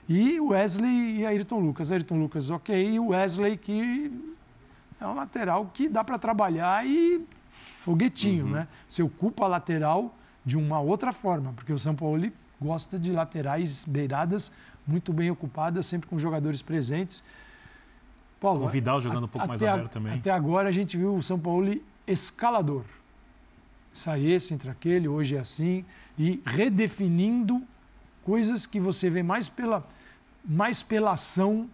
E 0.09 0.39
o 0.41 0.49
Wesley 0.49 1.19
e 1.19 1.27
Ayrton 1.27 1.61
Lucas. 1.61 1.93
Ayrton 1.93 2.19
Lucas, 2.19 2.51
ok. 2.51 2.95
E 2.95 2.99
o 2.99 3.09
Wesley, 3.09 3.57
que 3.57 4.13
é 5.01 5.07
um 5.07 5.15
lateral 5.15 5.71
que 5.73 5.89
dá 5.89 6.03
para 6.03 6.19
trabalhar 6.19 6.87
e 6.87 7.25
foguetinho, 7.81 8.47
uhum. 8.47 8.53
né? 8.53 8.69
Você 8.89 9.03
ocupa 9.03 9.45
a 9.45 9.49
lateral 9.49 10.15
de 10.45 10.57
uma 10.57 10.81
outra 10.81 11.13
forma, 11.13 11.53
porque 11.53 11.73
o 11.73 11.79
São 11.79 11.95
Paulo 11.95 12.31
gosta 12.61 12.99
de 12.99 13.13
laterais 13.13 13.85
beiradas 13.85 14.53
muito 14.87 15.13
bem 15.13 15.31
ocupadas, 15.31 15.87
sempre 15.87 16.09
com 16.09 16.19
jogadores 16.19 16.63
presentes. 16.63 17.25
Paulo, 18.41 18.65
o 18.65 18.69
Vidal 18.69 19.01
jogando 19.01 19.25
um 19.25 19.29
pouco 19.29 19.49
mais 19.49 19.63
aberto 19.63 19.93
também. 19.93 20.15
Até 20.15 20.31
agora 20.31 20.69
a 20.69 20.73
gente 20.73 20.97
viu 20.97 21.15
o 21.15 21.23
São 21.23 21.39
Paulo 21.39 21.81
escalador. 22.07 22.85
Sai 23.93 24.27
esse, 24.27 24.53
entre 24.53 24.69
aquele, 24.69 25.09
hoje 25.09 25.37
é 25.37 25.39
assim, 25.39 25.85
e 26.19 26.43
redefinindo 26.45 27.63
coisas 28.23 28.67
que 28.67 28.81
você 28.81 29.09
vê 29.09 29.23
mais 29.23 29.49
pela, 29.49 29.87
mais 30.45 30.83
pela 30.83 31.13
ação 31.13 31.71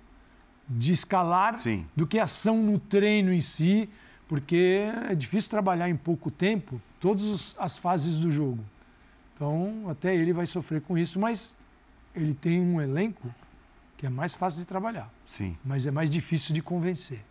de 0.69 0.93
escalar 0.93 1.57
Sim. 1.57 1.87
do 1.97 2.07
que 2.07 2.19
ação 2.19 2.63
no 2.63 2.79
treino 2.79 3.33
em 3.33 3.41
si, 3.41 3.89
porque 4.29 4.89
é 5.11 5.15
difícil 5.15 5.51
trabalhar 5.51 5.89
em 5.89 5.97
pouco 5.97 6.31
tempo 6.31 6.81
todas 7.01 7.57
as 7.59 7.77
fases 7.79 8.19
do 8.19 8.31
jogo. 8.31 8.63
Então, 9.35 9.87
até 9.89 10.15
ele 10.15 10.33
vai 10.33 10.47
sofrer 10.47 10.83
com 10.83 10.97
isso, 10.97 11.19
mas 11.19 11.57
ele 12.21 12.35
tem 12.35 12.61
um 12.61 12.81
elenco 12.81 13.33
que 13.97 14.07
é 14.07 14.11
mais 14.11 14.35
fácil 14.35 14.61
de 14.61 14.67
trabalhar. 14.67 15.11
Sim. 15.27 15.57
Mas 15.65 15.87
é 15.87 15.91
mais 15.91 16.11
difícil 16.11 16.55
de 16.55 16.63
convencer. 16.63 17.23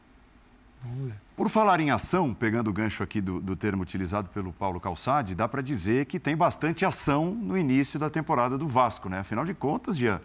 Vamos 0.82 1.10
ver. 1.10 1.16
Por 1.36 1.50
falar 1.50 1.80
em 1.80 1.92
ação, 1.92 2.34
pegando 2.34 2.70
o 2.70 2.74
gancho 2.74 3.04
aqui 3.04 3.20
do, 3.20 3.40
do 3.40 3.56
termo 3.56 3.82
utilizado 3.82 4.30
pelo 4.30 4.54
Paulo 4.54 4.80
Calçade, 4.80 5.36
dá 5.36 5.48
para 5.48 5.62
dizer 5.62 6.06
que 6.06 6.20
tem 6.20 6.36
bastante 6.36 6.86
ação 6.86 7.32
no 7.32 7.58
início 7.58 8.00
da 8.00 8.10
temporada 8.10 8.58
do 8.58 8.68
Vasco, 8.68 9.10
né? 9.10 9.20
Afinal 9.20 9.46
de 9.46 9.54
contas, 9.54 9.98
Jean, 9.98 10.22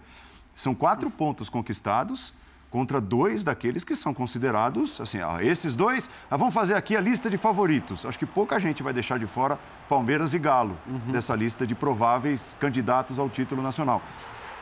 são 0.55 0.75
quatro 0.75 1.11
pontos 1.11 1.49
conquistados 1.49 2.33
contra 2.71 3.01
dois 3.01 3.45
daqueles 3.45 3.85
que 3.85 3.95
são 3.95 4.13
considerados, 4.13 5.01
assim, 5.01 5.21
ó, 5.21 5.39
esses 5.39 5.77
dois, 5.77 6.11
ah, 6.29 6.37
vamos 6.37 6.53
fazer 6.53 6.75
aqui 6.75 6.97
a 6.97 7.01
lista 7.01 7.31
de 7.31 7.37
favoritos. 7.37 8.05
Acho 8.05 8.19
que 8.19 8.27
pouca 8.27 8.59
gente 8.59 8.83
vai 8.83 8.93
deixar 8.93 9.17
de 9.17 9.29
fora 9.29 9.57
Palmeiras 9.89 10.35
e 10.35 10.41
Galo 10.41 10.77
uhum. 10.85 11.13
dessa 11.13 11.37
lista 11.37 11.65
de 11.65 11.75
prováveis 11.75 12.57
candidatos 12.59 13.17
ao 13.17 13.31
título 13.31 13.63
nacional. 13.63 14.03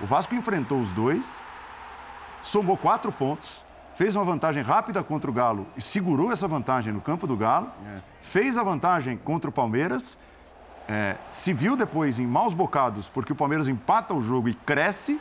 O 0.02 0.06
Vasco 0.06 0.34
enfrentou 0.34 0.80
os 0.80 0.90
dois, 0.90 1.40
somou 2.42 2.76
quatro 2.76 3.12
pontos, 3.12 3.64
fez 3.94 4.16
uma 4.16 4.24
vantagem 4.24 4.60
rápida 4.60 5.00
contra 5.04 5.30
o 5.30 5.32
Galo 5.32 5.64
e 5.76 5.80
segurou 5.80 6.32
essa 6.32 6.48
vantagem 6.48 6.92
no 6.92 7.00
campo 7.00 7.24
do 7.24 7.36
Galo, 7.36 7.70
é. 7.86 8.00
fez 8.20 8.58
a 8.58 8.64
vantagem 8.64 9.16
contra 9.16 9.48
o 9.48 9.52
Palmeiras, 9.52 10.18
é, 10.88 11.16
se 11.30 11.52
viu 11.52 11.76
depois 11.76 12.18
em 12.18 12.26
maus 12.26 12.52
bocados 12.52 13.08
porque 13.08 13.32
o 13.32 13.36
Palmeiras 13.36 13.68
empata 13.68 14.12
o 14.12 14.20
jogo 14.20 14.48
e 14.48 14.54
cresce 14.54 15.20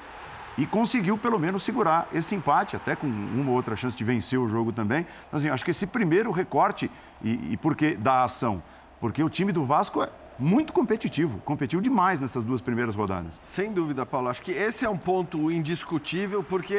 e 0.57 0.65
conseguiu 0.65 1.15
pelo 1.15 1.37
menos 1.37 1.61
segurar 1.61 2.07
esse 2.11 2.33
empate, 2.33 2.75
até 2.75 2.95
com 2.95 3.05
uma 3.05 3.51
ou 3.51 3.55
outra 3.55 3.75
chance 3.75 3.95
de 3.95 4.03
vencer 4.03 4.39
o 4.39 4.47
jogo 4.47 4.71
também. 4.71 5.05
Então, 5.27 5.37
assim, 5.37 5.49
acho 5.49 5.63
que 5.63 5.71
esse 5.71 5.85
primeiro 5.85 6.31
recorte, 6.31 6.89
e, 7.21 7.53
e 7.53 7.57
por 7.57 7.75
que 7.75 7.95
da 7.95 8.23
ação? 8.23 8.63
Porque 8.99 9.23
o 9.23 9.29
time 9.29 9.51
do 9.51 9.63
Vasco 9.63 10.01
é 10.01 10.09
muito 10.41 10.73
competitivo, 10.73 11.39
competiu 11.45 11.79
demais 11.79 12.19
nessas 12.19 12.43
duas 12.43 12.61
primeiras 12.61 12.95
rodadas. 12.95 13.37
Sem 13.39 13.71
dúvida, 13.71 14.05
Paulo. 14.05 14.27
Acho 14.27 14.41
que 14.41 14.51
esse 14.51 14.83
é 14.83 14.89
um 14.89 14.97
ponto 14.97 15.51
indiscutível, 15.51 16.43
porque 16.43 16.77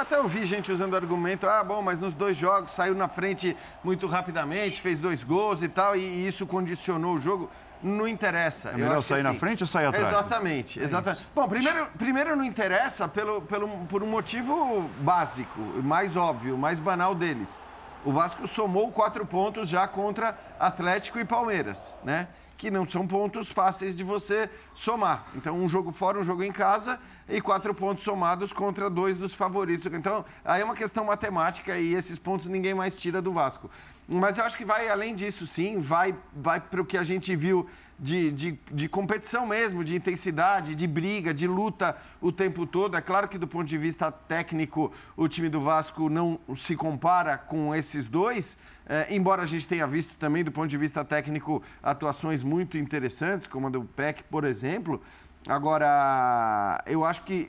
até 0.00 0.18
ouvi 0.20 0.44
gente 0.44 0.70
usando 0.70 0.94
argumento: 0.94 1.46
ah, 1.48 1.64
bom, 1.64 1.82
mas 1.82 1.98
nos 1.98 2.14
dois 2.14 2.36
jogos 2.36 2.70
saiu 2.70 2.94
na 2.94 3.08
frente 3.08 3.56
muito 3.82 4.06
rapidamente, 4.06 4.80
fez 4.80 5.00
dois 5.00 5.24
gols 5.24 5.62
e 5.64 5.68
tal, 5.68 5.96
e 5.96 6.26
isso 6.26 6.46
condicionou 6.46 7.16
o 7.16 7.20
jogo. 7.20 7.50
Não 7.82 8.06
interessa. 8.06 8.68
É 8.68 8.76
melhor 8.76 9.02
sair 9.02 9.20
assim, 9.20 9.28
na 9.28 9.34
frente 9.34 9.62
ou 9.62 9.66
sair 9.66 9.86
atrás? 9.86 10.06
Exatamente, 10.06 10.78
é 10.78 10.84
exatamente. 10.84 11.26
Bom, 11.34 11.48
primeiro, 11.48 11.86
primeiro 11.98 12.36
não 12.36 12.44
interessa 12.44 13.08
pelo, 13.08 13.40
pelo, 13.40 13.66
por 13.86 14.02
um 14.02 14.06
motivo 14.06 14.82
básico, 15.00 15.58
mais 15.82 16.14
óbvio, 16.14 16.58
mais 16.58 16.78
banal 16.78 17.14
deles. 17.14 17.58
O 18.04 18.12
Vasco 18.12 18.46
somou 18.46 18.92
quatro 18.92 19.24
pontos 19.24 19.68
já 19.68 19.88
contra 19.88 20.38
Atlético 20.58 21.18
e 21.18 21.24
Palmeiras, 21.24 21.96
né? 22.04 22.28
Que 22.60 22.70
não 22.70 22.84
são 22.84 23.06
pontos 23.06 23.50
fáceis 23.50 23.94
de 23.94 24.04
você 24.04 24.50
somar. 24.74 25.24
Então, 25.34 25.56
um 25.56 25.66
jogo 25.66 25.90
fora, 25.90 26.20
um 26.20 26.24
jogo 26.24 26.42
em 26.42 26.52
casa 26.52 27.00
e 27.26 27.40
quatro 27.40 27.72
pontos 27.72 28.04
somados 28.04 28.52
contra 28.52 28.90
dois 28.90 29.16
dos 29.16 29.32
favoritos. 29.32 29.86
Então, 29.86 30.26
aí 30.44 30.60
é 30.60 30.64
uma 30.64 30.74
questão 30.74 31.02
matemática 31.02 31.78
e 31.78 31.94
esses 31.94 32.18
pontos 32.18 32.48
ninguém 32.48 32.74
mais 32.74 32.94
tira 32.98 33.22
do 33.22 33.32
Vasco. 33.32 33.70
Mas 34.06 34.36
eu 34.36 34.44
acho 34.44 34.58
que 34.58 34.64
vai 34.64 34.90
além 34.90 35.14
disso, 35.14 35.46
sim, 35.46 35.78
vai, 35.78 36.14
vai 36.36 36.60
para 36.60 36.82
o 36.82 36.84
que 36.84 36.98
a 36.98 37.02
gente 37.02 37.34
viu 37.34 37.66
de, 37.98 38.30
de, 38.30 38.58
de, 38.70 38.88
competição 38.88 39.46
mesmo, 39.46 39.84
de 39.84 39.94
intensidade, 39.94 40.74
de 40.74 40.86
briga, 40.86 41.32
de 41.32 41.46
luta 41.46 41.96
o 42.20 42.32
tempo 42.32 42.66
todo. 42.66 42.96
É 42.96 43.00
claro 43.00 43.28
que, 43.28 43.38
do 43.38 43.46
ponto 43.46 43.66
de 43.66 43.76
vista 43.78 44.10
técnico, 44.10 44.92
o 45.16 45.28
time 45.28 45.48
do 45.48 45.60
Vasco 45.60 46.08
não 46.08 46.38
se 46.56 46.74
compara 46.76 47.36
com 47.36 47.74
esses 47.74 48.06
dois, 48.06 48.56
é, 48.92 49.06
embora 49.14 49.42
a 49.42 49.46
gente 49.46 49.68
tenha 49.68 49.86
visto 49.86 50.16
também, 50.16 50.42
do 50.42 50.50
ponto 50.50 50.66
de 50.66 50.76
vista 50.76 51.04
técnico, 51.04 51.62
atuações 51.80 52.42
muito 52.42 52.76
interessantes, 52.76 53.46
como 53.46 53.68
a 53.68 53.70
do 53.70 53.84
PEC, 53.84 54.24
por 54.24 54.42
exemplo. 54.42 55.00
Agora, 55.46 56.82
eu 56.86 57.04
acho 57.04 57.22
que 57.22 57.48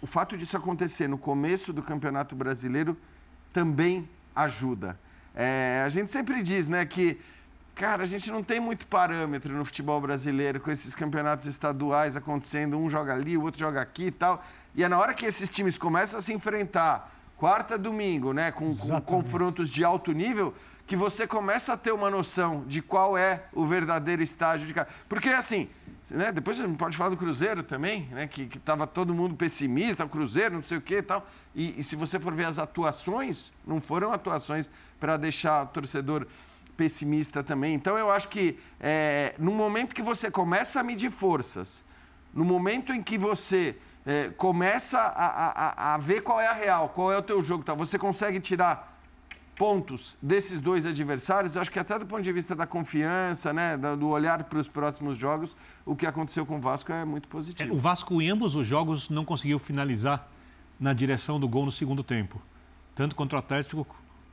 o 0.00 0.06
fato 0.06 0.34
disso 0.34 0.56
acontecer 0.56 1.06
no 1.06 1.18
começo 1.18 1.74
do 1.74 1.82
Campeonato 1.82 2.34
Brasileiro 2.34 2.96
também 3.52 4.08
ajuda. 4.34 4.98
É, 5.34 5.82
a 5.84 5.90
gente 5.90 6.10
sempre 6.10 6.42
diz 6.42 6.68
né, 6.68 6.86
que 6.86 7.20
Cara, 7.74 8.02
a 8.02 8.06
gente 8.06 8.28
não 8.28 8.42
tem 8.42 8.58
muito 8.58 8.88
parâmetro 8.88 9.54
no 9.54 9.64
futebol 9.64 10.00
brasileiro 10.00 10.58
com 10.58 10.68
esses 10.68 10.96
campeonatos 10.96 11.46
estaduais 11.46 12.16
acontecendo, 12.16 12.76
um 12.76 12.90
joga 12.90 13.14
ali, 13.14 13.36
o 13.36 13.42
outro 13.42 13.60
joga 13.60 13.80
aqui 13.80 14.06
e 14.06 14.10
tal. 14.10 14.42
E 14.74 14.82
é 14.82 14.88
na 14.88 14.98
hora 14.98 15.14
que 15.14 15.24
esses 15.24 15.48
times 15.48 15.78
começam 15.78 16.18
a 16.18 16.20
se 16.20 16.32
enfrentar, 16.32 17.14
quarta, 17.36 17.78
domingo, 17.78 18.32
né, 18.32 18.50
com, 18.50 18.68
com 18.74 19.00
confrontos 19.00 19.70
de 19.70 19.84
alto 19.84 20.10
nível, 20.10 20.52
que 20.88 20.96
você 20.96 21.26
começa 21.26 21.74
a 21.74 21.76
ter 21.76 21.92
uma 21.92 22.08
noção 22.08 22.64
de 22.66 22.80
qual 22.80 23.16
é 23.16 23.44
o 23.52 23.66
verdadeiro 23.66 24.22
estágio 24.22 24.66
de 24.66 24.72
cada. 24.72 24.88
Porque 25.06 25.28
assim, 25.28 25.68
né, 26.10 26.32
depois 26.32 26.58
a 26.58 26.66
gente 26.66 26.78
pode 26.78 26.96
falar 26.96 27.10
do 27.10 27.16
Cruzeiro 27.16 27.62
também, 27.62 28.08
né, 28.10 28.26
que 28.26 28.48
estava 28.56 28.86
todo 28.86 29.12
mundo 29.12 29.36
pessimista, 29.36 30.06
o 30.06 30.08
Cruzeiro, 30.08 30.54
não 30.54 30.62
sei 30.62 30.78
o 30.78 30.80
quê 30.80 30.96
e 30.96 31.02
tal. 31.02 31.28
E, 31.54 31.78
e 31.78 31.84
se 31.84 31.94
você 31.94 32.18
for 32.18 32.32
ver 32.32 32.46
as 32.46 32.58
atuações, 32.58 33.52
não 33.66 33.82
foram 33.82 34.14
atuações 34.14 34.68
para 34.98 35.18
deixar 35.18 35.64
o 35.64 35.66
torcedor 35.66 36.26
pessimista 36.74 37.44
também. 37.44 37.74
Então, 37.74 37.98
eu 37.98 38.10
acho 38.10 38.28
que 38.28 38.58
é, 38.80 39.34
no 39.38 39.52
momento 39.52 39.94
que 39.94 40.00
você 40.00 40.30
começa 40.30 40.80
a 40.80 40.82
medir 40.82 41.10
forças, 41.10 41.84
no 42.32 42.46
momento 42.46 42.94
em 42.94 43.02
que 43.02 43.18
você 43.18 43.76
é, 44.06 44.30
começa 44.38 44.98
a, 44.98 45.92
a, 45.92 45.94
a, 45.94 45.98
ver 45.98 46.22
qual 46.22 46.40
é 46.40 46.46
a 46.46 46.54
real, 46.54 46.88
qual 46.88 47.12
é 47.12 47.18
o 47.18 47.22
teu 47.22 47.42
jogo, 47.42 47.62
tá? 47.62 47.74
você 47.74 47.98
consegue 47.98 48.40
tirar 48.40 48.97
pontos 49.58 50.16
desses 50.22 50.60
dois 50.60 50.86
adversários, 50.86 51.56
acho 51.56 51.70
que 51.70 51.80
até 51.80 51.98
do 51.98 52.06
ponto 52.06 52.22
de 52.22 52.32
vista 52.32 52.54
da 52.54 52.64
confiança, 52.64 53.52
né, 53.52 53.76
do 53.76 54.08
olhar 54.08 54.44
para 54.44 54.60
os 54.60 54.68
próximos 54.68 55.18
jogos, 55.18 55.56
o 55.84 55.96
que 55.96 56.06
aconteceu 56.06 56.46
com 56.46 56.58
o 56.58 56.60
Vasco 56.60 56.92
é 56.92 57.04
muito 57.04 57.26
positivo. 57.26 57.72
É, 57.72 57.76
o 57.76 57.78
Vasco, 57.78 58.22
em 58.22 58.30
ambos 58.30 58.54
os 58.54 58.64
jogos, 58.64 59.10
não 59.10 59.24
conseguiu 59.24 59.58
finalizar 59.58 60.28
na 60.78 60.92
direção 60.92 61.40
do 61.40 61.48
gol 61.48 61.64
no 61.64 61.72
segundo 61.72 62.04
tempo. 62.04 62.40
Tanto 62.94 63.16
contra 63.16 63.36
o 63.36 63.38
Atlético 63.40 63.84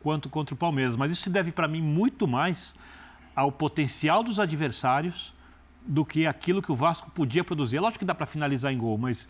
quanto 0.03 0.29
contra 0.29 0.53
o 0.53 0.57
Palmeiras. 0.57 0.95
Mas 0.95 1.11
isso 1.11 1.23
se 1.23 1.29
deve 1.31 1.51
para 1.51 1.67
mim 1.67 1.81
muito 1.81 2.27
mais 2.27 2.75
ao 3.35 3.51
potencial 3.51 4.21
dos 4.21 4.39
adversários 4.39 5.33
do 5.81 6.05
que 6.05 6.27
aquilo 6.27 6.61
que 6.61 6.71
o 6.71 6.75
Vasco 6.75 7.09
podia 7.09 7.43
produzir. 7.43 7.77
É 7.77 7.81
lógico 7.81 7.99
que 7.99 8.05
dá 8.05 8.13
para 8.13 8.27
finalizar 8.27 8.71
em 8.71 8.77
gol, 8.77 8.97
mas 8.97 9.27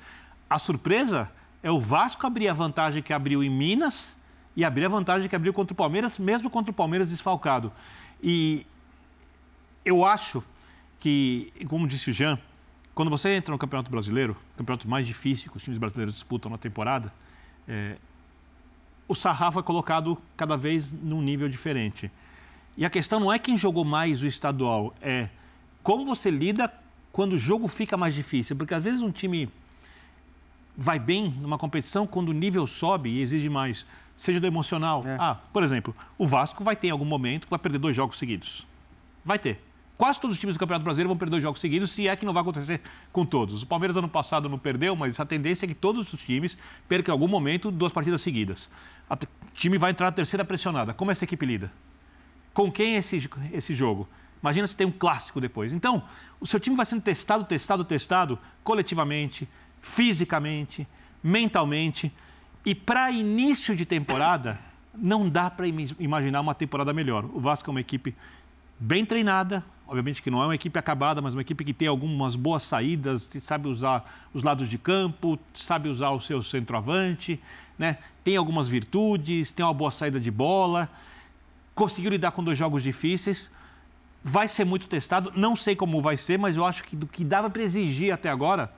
a 0.49 0.59
surpresa 0.59 1.31
é 1.63 1.71
o 1.71 1.79
Vasco 1.79 2.27
abrir 2.27 2.49
a 2.49 2.53
vantagem 2.53 3.01
que 3.01 3.13
abriu 3.13 3.41
em 3.41 3.49
Minas 3.49 4.17
e 4.55 4.63
abrir 4.63 4.85
a 4.85 4.89
vantagem 4.89 5.27
que 5.27 5.35
abriu 5.35 5.53
contra 5.53 5.73
o 5.73 5.75
Palmeiras, 5.75 6.17
mesmo 6.17 6.49
contra 6.49 6.71
o 6.71 6.73
Palmeiras 6.73 7.09
desfalcado. 7.09 7.71
E 8.21 8.65
eu 9.83 10.05
acho 10.05 10.43
que, 10.99 11.51
como 11.67 11.87
disse 11.87 12.09
o 12.09 12.13
Jean, 12.13 12.39
quando 12.93 13.09
você 13.09 13.29
entra 13.35 13.51
no 13.51 13.57
Campeonato 13.57 13.91
Brasileiro, 13.91 14.37
campeonato 14.55 14.87
mais 14.87 15.05
difícil 15.05 15.51
que 15.51 15.57
os 15.57 15.63
times 15.63 15.77
brasileiros 15.77 16.13
disputam 16.13 16.49
na 16.49 16.57
temporada, 16.57 17.13
é, 17.67 17.97
o 19.07 19.13
sarrafo 19.13 19.59
é 19.59 19.63
colocado 19.63 20.17
cada 20.37 20.55
vez 20.55 20.91
num 20.91 21.21
nível 21.21 21.49
diferente. 21.49 22.09
E 22.77 22.85
a 22.85 22.89
questão 22.89 23.19
não 23.19 23.31
é 23.31 23.37
quem 23.37 23.57
jogou 23.57 23.85
mais 23.85 24.23
o 24.23 24.27
estadual, 24.27 24.95
é 25.01 25.29
como 25.83 26.05
você 26.05 26.31
lida 26.31 26.71
quando 27.11 27.33
o 27.33 27.37
jogo 27.37 27.67
fica 27.67 27.95
mais 27.95 28.15
difícil. 28.15 28.55
Porque 28.55 28.73
às 28.73 28.83
vezes 28.83 29.01
um 29.01 29.11
time 29.11 29.49
vai 30.75 30.99
bem 30.99 31.29
numa 31.39 31.57
competição 31.57 32.05
quando 32.05 32.29
o 32.29 32.33
nível 32.33 32.65
sobe 32.67 33.09
e 33.09 33.21
exige 33.21 33.47
mais, 33.49 33.85
seja 34.15 34.39
do 34.39 34.47
emocional. 34.47 35.03
É. 35.05 35.17
Ah, 35.19 35.35
por 35.51 35.63
exemplo, 35.63 35.95
o 36.17 36.25
Vasco 36.25 36.63
vai 36.63 36.75
ter 36.75 36.87
em 36.87 36.91
algum 36.91 37.05
momento 37.05 37.45
que 37.45 37.49
vai 37.49 37.59
perder 37.59 37.77
dois 37.77 37.95
jogos 37.95 38.17
seguidos. 38.17 38.67
Vai 39.23 39.39
ter. 39.39 39.61
Quase 39.97 40.19
todos 40.19 40.35
os 40.35 40.39
times 40.41 40.55
do 40.55 40.59
Campeonato 40.59 40.83
Brasileiro 40.83 41.07
vão 41.07 41.17
perder 41.17 41.31
dois 41.31 41.43
jogos 41.43 41.61
seguidos, 41.61 41.89
se 41.89 42.07
é 42.07 42.15
que 42.15 42.25
não 42.25 42.33
vai 42.33 42.41
acontecer 42.41 42.81
com 43.13 43.25
todos. 43.25 43.63
O 43.63 43.65
Palmeiras 43.65 43.95
ano 43.95 44.09
passado 44.09 44.49
não 44.49 44.59
perdeu, 44.59 44.93
mas 44.95 45.19
a 45.21 45.25
tendência 45.25 45.65
é 45.65 45.67
que 45.67 45.73
todos 45.73 46.11
os 46.11 46.21
times 46.21 46.57
percam 46.87 47.13
em 47.13 47.15
algum 47.15 47.27
momento 47.29 47.71
duas 47.71 47.93
partidas 47.93 48.21
seguidas. 48.21 48.69
O 49.09 49.17
time 49.53 49.77
vai 49.77 49.91
entrar 49.91 50.07
na 50.07 50.11
terceira 50.11 50.43
pressionada. 50.43 50.93
Como 50.93 51.11
essa 51.11 51.23
equipe 51.23 51.45
lida? 51.45 51.71
Com 52.53 52.69
quem 52.69 52.95
é 52.95 52.97
esse, 52.99 53.29
esse 53.53 53.73
jogo? 53.73 54.07
Imagina 54.41 54.67
se 54.67 54.75
tem 54.75 54.85
um 54.85 54.91
clássico 54.91 55.39
depois. 55.39 55.71
Então, 55.71 56.03
o 56.41 56.45
seu 56.45 56.59
time 56.59 56.75
vai 56.75 56.85
sendo 56.85 57.01
testado, 57.01 57.45
testado, 57.45 57.85
testado, 57.85 58.37
coletivamente, 58.63 59.47
fisicamente, 59.81 60.85
mentalmente. 61.23 62.13
E 62.65 62.73
para 62.73 63.11
início 63.11 63.75
de 63.75 63.85
temporada, 63.85 64.59
não 64.97 65.29
dá 65.29 65.51
para 65.51 65.67
imaginar 65.67 66.41
uma 66.41 66.55
temporada 66.55 66.91
melhor. 66.91 67.23
O 67.25 67.39
Vasco 67.39 67.69
é 67.69 67.71
uma 67.71 67.81
equipe 67.81 68.15
bem 68.79 69.05
treinada, 69.05 69.63
obviamente 69.87 70.21
que 70.21 70.31
não 70.31 70.41
é 70.41 70.45
uma 70.45 70.55
equipe 70.55 70.77
acabada, 70.79 71.21
mas 71.21 71.35
uma 71.35 71.41
equipe 71.41 71.63
que 71.63 71.73
tem 71.73 71.87
algumas 71.87 72.35
boas 72.35 72.63
saídas, 72.63 73.29
sabe 73.39 73.67
usar 73.67 74.27
os 74.33 74.41
lados 74.41 74.67
de 74.67 74.79
campo, 74.79 75.37
sabe 75.53 75.89
usar 75.89 76.09
o 76.09 76.19
seu 76.19 76.41
centroavante, 76.41 77.39
né? 77.77 77.99
tem 78.23 78.35
algumas 78.35 78.67
virtudes, 78.67 79.51
tem 79.51 79.63
uma 79.63 79.73
boa 79.73 79.91
saída 79.91 80.19
de 80.19 80.31
bola, 80.31 80.89
conseguiu 81.75 82.09
lidar 82.09 82.31
com 82.31 82.43
dois 82.43 82.57
jogos 82.57 82.81
difíceis. 82.81 83.51
Vai 84.23 84.47
ser 84.47 84.65
muito 84.65 84.87
testado, 84.87 85.31
não 85.35 85.55
sei 85.55 85.75
como 85.75 86.01
vai 86.01 86.17
ser, 86.17 86.39
mas 86.39 86.57
eu 86.57 86.65
acho 86.65 86.83
que 86.83 86.95
do 86.95 87.05
que 87.05 87.23
dava 87.23 87.47
para 87.47 87.61
exigir 87.61 88.11
até 88.11 88.27
agora, 88.27 88.73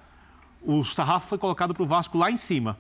o 0.62 0.84
sarrafo 0.84 1.30
foi 1.30 1.38
colocado 1.38 1.74
para 1.74 1.84
o 1.84 1.86
Vasco 1.86 2.18
lá 2.18 2.30
em 2.30 2.36
cima. 2.36 2.78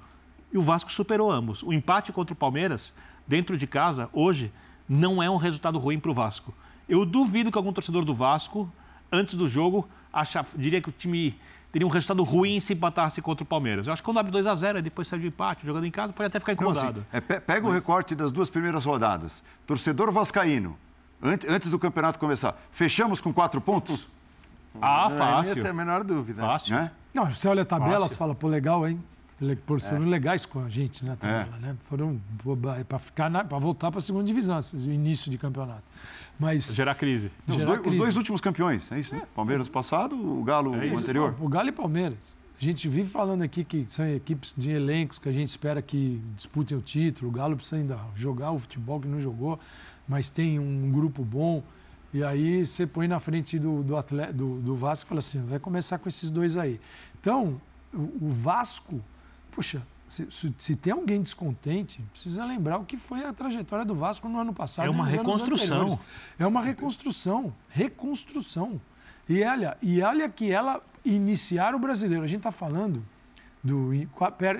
E 0.51 0.57
o 0.57 0.61
Vasco 0.61 0.91
superou 0.91 1.31
ambos. 1.31 1.63
O 1.63 1.73
empate 1.73 2.11
contra 2.11 2.33
o 2.33 2.35
Palmeiras, 2.35 2.93
dentro 3.27 3.57
de 3.57 3.67
casa, 3.67 4.09
hoje, 4.13 4.51
não 4.87 5.21
é 5.21 5.29
um 5.29 5.37
resultado 5.37 5.77
ruim 5.77 5.99
para 5.99 6.11
o 6.11 6.13
Vasco. 6.13 6.53
Eu 6.87 7.05
duvido 7.05 7.51
que 7.51 7.57
algum 7.57 7.73
torcedor 7.73 8.05
do 8.05 8.13
Vasco, 8.13 8.71
antes 9.11 9.35
do 9.35 9.47
jogo, 9.47 9.87
acha, 10.11 10.45
diria 10.55 10.81
que 10.81 10.89
o 10.89 10.91
time 10.91 11.37
teria 11.71 11.85
um 11.85 11.89
resultado 11.91 12.23
ruim 12.23 12.59
se 12.59 12.73
empatasse 12.73 13.21
contra 13.21 13.43
o 13.43 13.45
Palmeiras. 13.45 13.87
Eu 13.87 13.93
acho 13.93 14.01
que 14.01 14.05
quando 14.05 14.19
abre 14.19 14.31
2 14.31 14.47
a 14.47 14.55
0 14.55 14.81
depois 14.81 15.07
sai 15.07 15.19
de 15.19 15.27
empate, 15.27 15.65
jogando 15.65 15.85
em 15.85 15.91
casa, 15.91 16.13
pode 16.13 16.27
até 16.27 16.39
ficar 16.39 16.53
incomodado. 16.53 17.05
Não, 17.11 17.17
é, 17.17 17.21
pega 17.21 17.61
Mas... 17.61 17.71
o 17.71 17.71
recorte 17.71 18.15
das 18.15 18.31
duas 18.31 18.49
primeiras 18.49 18.85
rodadas. 18.85 19.43
Torcedor 19.65 20.11
vascaíno, 20.11 20.77
antes 21.21 21.69
do 21.69 21.77
campeonato 21.77 22.17
começar, 22.17 22.57
fechamos 22.71 23.19
com 23.19 23.33
quatro 23.33 23.59
pontos? 23.59 24.07
Ah, 24.81 25.09
fácil. 25.09 25.55
Não 25.55 25.61
tem 25.61 25.71
a 25.71 25.73
menor 25.73 26.03
dúvida. 26.03 26.41
Fácil. 26.41 26.75
É? 26.75 26.91
Não, 27.13 27.25
você 27.25 27.47
olha 27.47 27.63
a 27.63 27.65
tabela, 27.65 28.07
você 28.07 28.15
fala, 28.15 28.33
pô, 28.35 28.47
legal, 28.47 28.87
hein? 28.87 29.03
Foram 29.87 30.03
é. 30.03 30.09
legais 30.09 30.45
com 30.45 30.63
a 30.63 30.69
gente, 30.69 31.05
né? 31.05 31.15
Tabela, 31.19 31.57
é. 31.57 31.59
né? 31.59 31.77
Foram 31.87 32.19
para 32.87 32.97
ficar 32.97 33.29
para 33.45 33.57
voltar 33.59 33.91
para 33.91 33.99
a 33.99 34.01
segunda 34.01 34.25
divisão, 34.25 34.59
o 34.59 34.91
início 34.91 35.29
de 35.29 35.37
campeonato. 35.37 35.83
Mas 36.39 36.73
gerar 36.73 36.95
crise. 36.95 37.31
Gerar 37.47 37.57
os, 37.57 37.63
dois, 37.63 37.79
crise. 37.81 37.97
os, 37.97 38.03
dois, 38.03 38.17
últimos 38.17 38.41
campeões, 38.41 38.91
é 38.91 38.99
isso? 38.99 39.15
Né? 39.15 39.23
Palmeiras 39.35 39.67
passado, 39.67 40.15
o 40.15 40.43
Galo 40.43 40.75
é 40.75 40.89
anterior. 40.89 41.35
O 41.39 41.47
Galo 41.47 41.69
e 41.69 41.71
Palmeiras. 41.71 42.35
A 42.59 42.63
gente 42.63 42.89
vive 42.89 43.07
falando 43.07 43.43
aqui 43.43 43.63
que 43.63 43.85
são 43.87 44.07
equipes 44.07 44.53
de 44.57 44.71
elencos 44.71 45.19
que 45.19 45.29
a 45.29 45.31
gente 45.31 45.47
espera 45.47 45.79
que 45.79 46.19
disputem 46.35 46.75
o 46.75 46.81
título. 46.81 47.29
O 47.29 47.31
Galo 47.31 47.55
precisa 47.55 47.75
ainda 47.75 47.99
jogar 48.15 48.51
o 48.51 48.57
futebol 48.57 48.99
que 48.99 49.07
não 49.07 49.21
jogou, 49.21 49.59
mas 50.07 50.31
tem 50.31 50.57
um 50.57 50.91
grupo 50.91 51.23
bom. 51.23 51.63
E 52.11 52.23
aí 52.23 52.65
você 52.65 52.87
põe 52.87 53.07
na 53.07 53.19
frente 53.19 53.59
do, 53.59 53.83
do, 53.83 53.95
atleta, 53.95 54.33
do, 54.33 54.59
do 54.59 54.75
Vasco 54.75 55.05
e 55.05 55.09
fala 55.09 55.19
assim: 55.19 55.39
vai 55.45 55.59
começar 55.59 55.99
com 55.99 56.09
esses 56.09 56.31
dois 56.31 56.57
aí. 56.57 56.79
Então, 57.21 57.61
o, 57.93 58.27
o 58.27 58.31
Vasco, 58.31 58.99
puxa, 59.57 59.81
se, 60.07 60.53
se, 60.55 60.75
tem 60.75 60.93
alguém 60.93 61.19
descontente, 61.19 61.99
precisa 62.11 62.45
lembrar 62.45 62.77
o 62.77 62.85
que 62.85 62.95
foi 62.95 63.25
a 63.25 63.33
trajetória 63.33 63.83
do 63.83 63.95
Vasco 63.95 64.29
no 64.29 64.39
ano 64.39 64.53
passado. 64.53 64.85
É 64.85 64.89
uma 64.89 65.03
reconstrução. 65.03 65.99
É 66.37 66.45
uma 66.45 66.61
reconstrução. 66.61 67.51
Reconstrução. 67.67 68.79
E 69.27 69.43
olha, 69.43 69.75
e 69.81 69.99
olha 70.03 70.29
que 70.29 70.51
ela 70.51 70.79
iniciar 71.03 71.73
o 71.73 71.79
brasileiro. 71.79 72.23
A 72.23 72.27
gente 72.27 72.41
está 72.41 72.51
falando 72.51 73.03
do. 73.63 73.89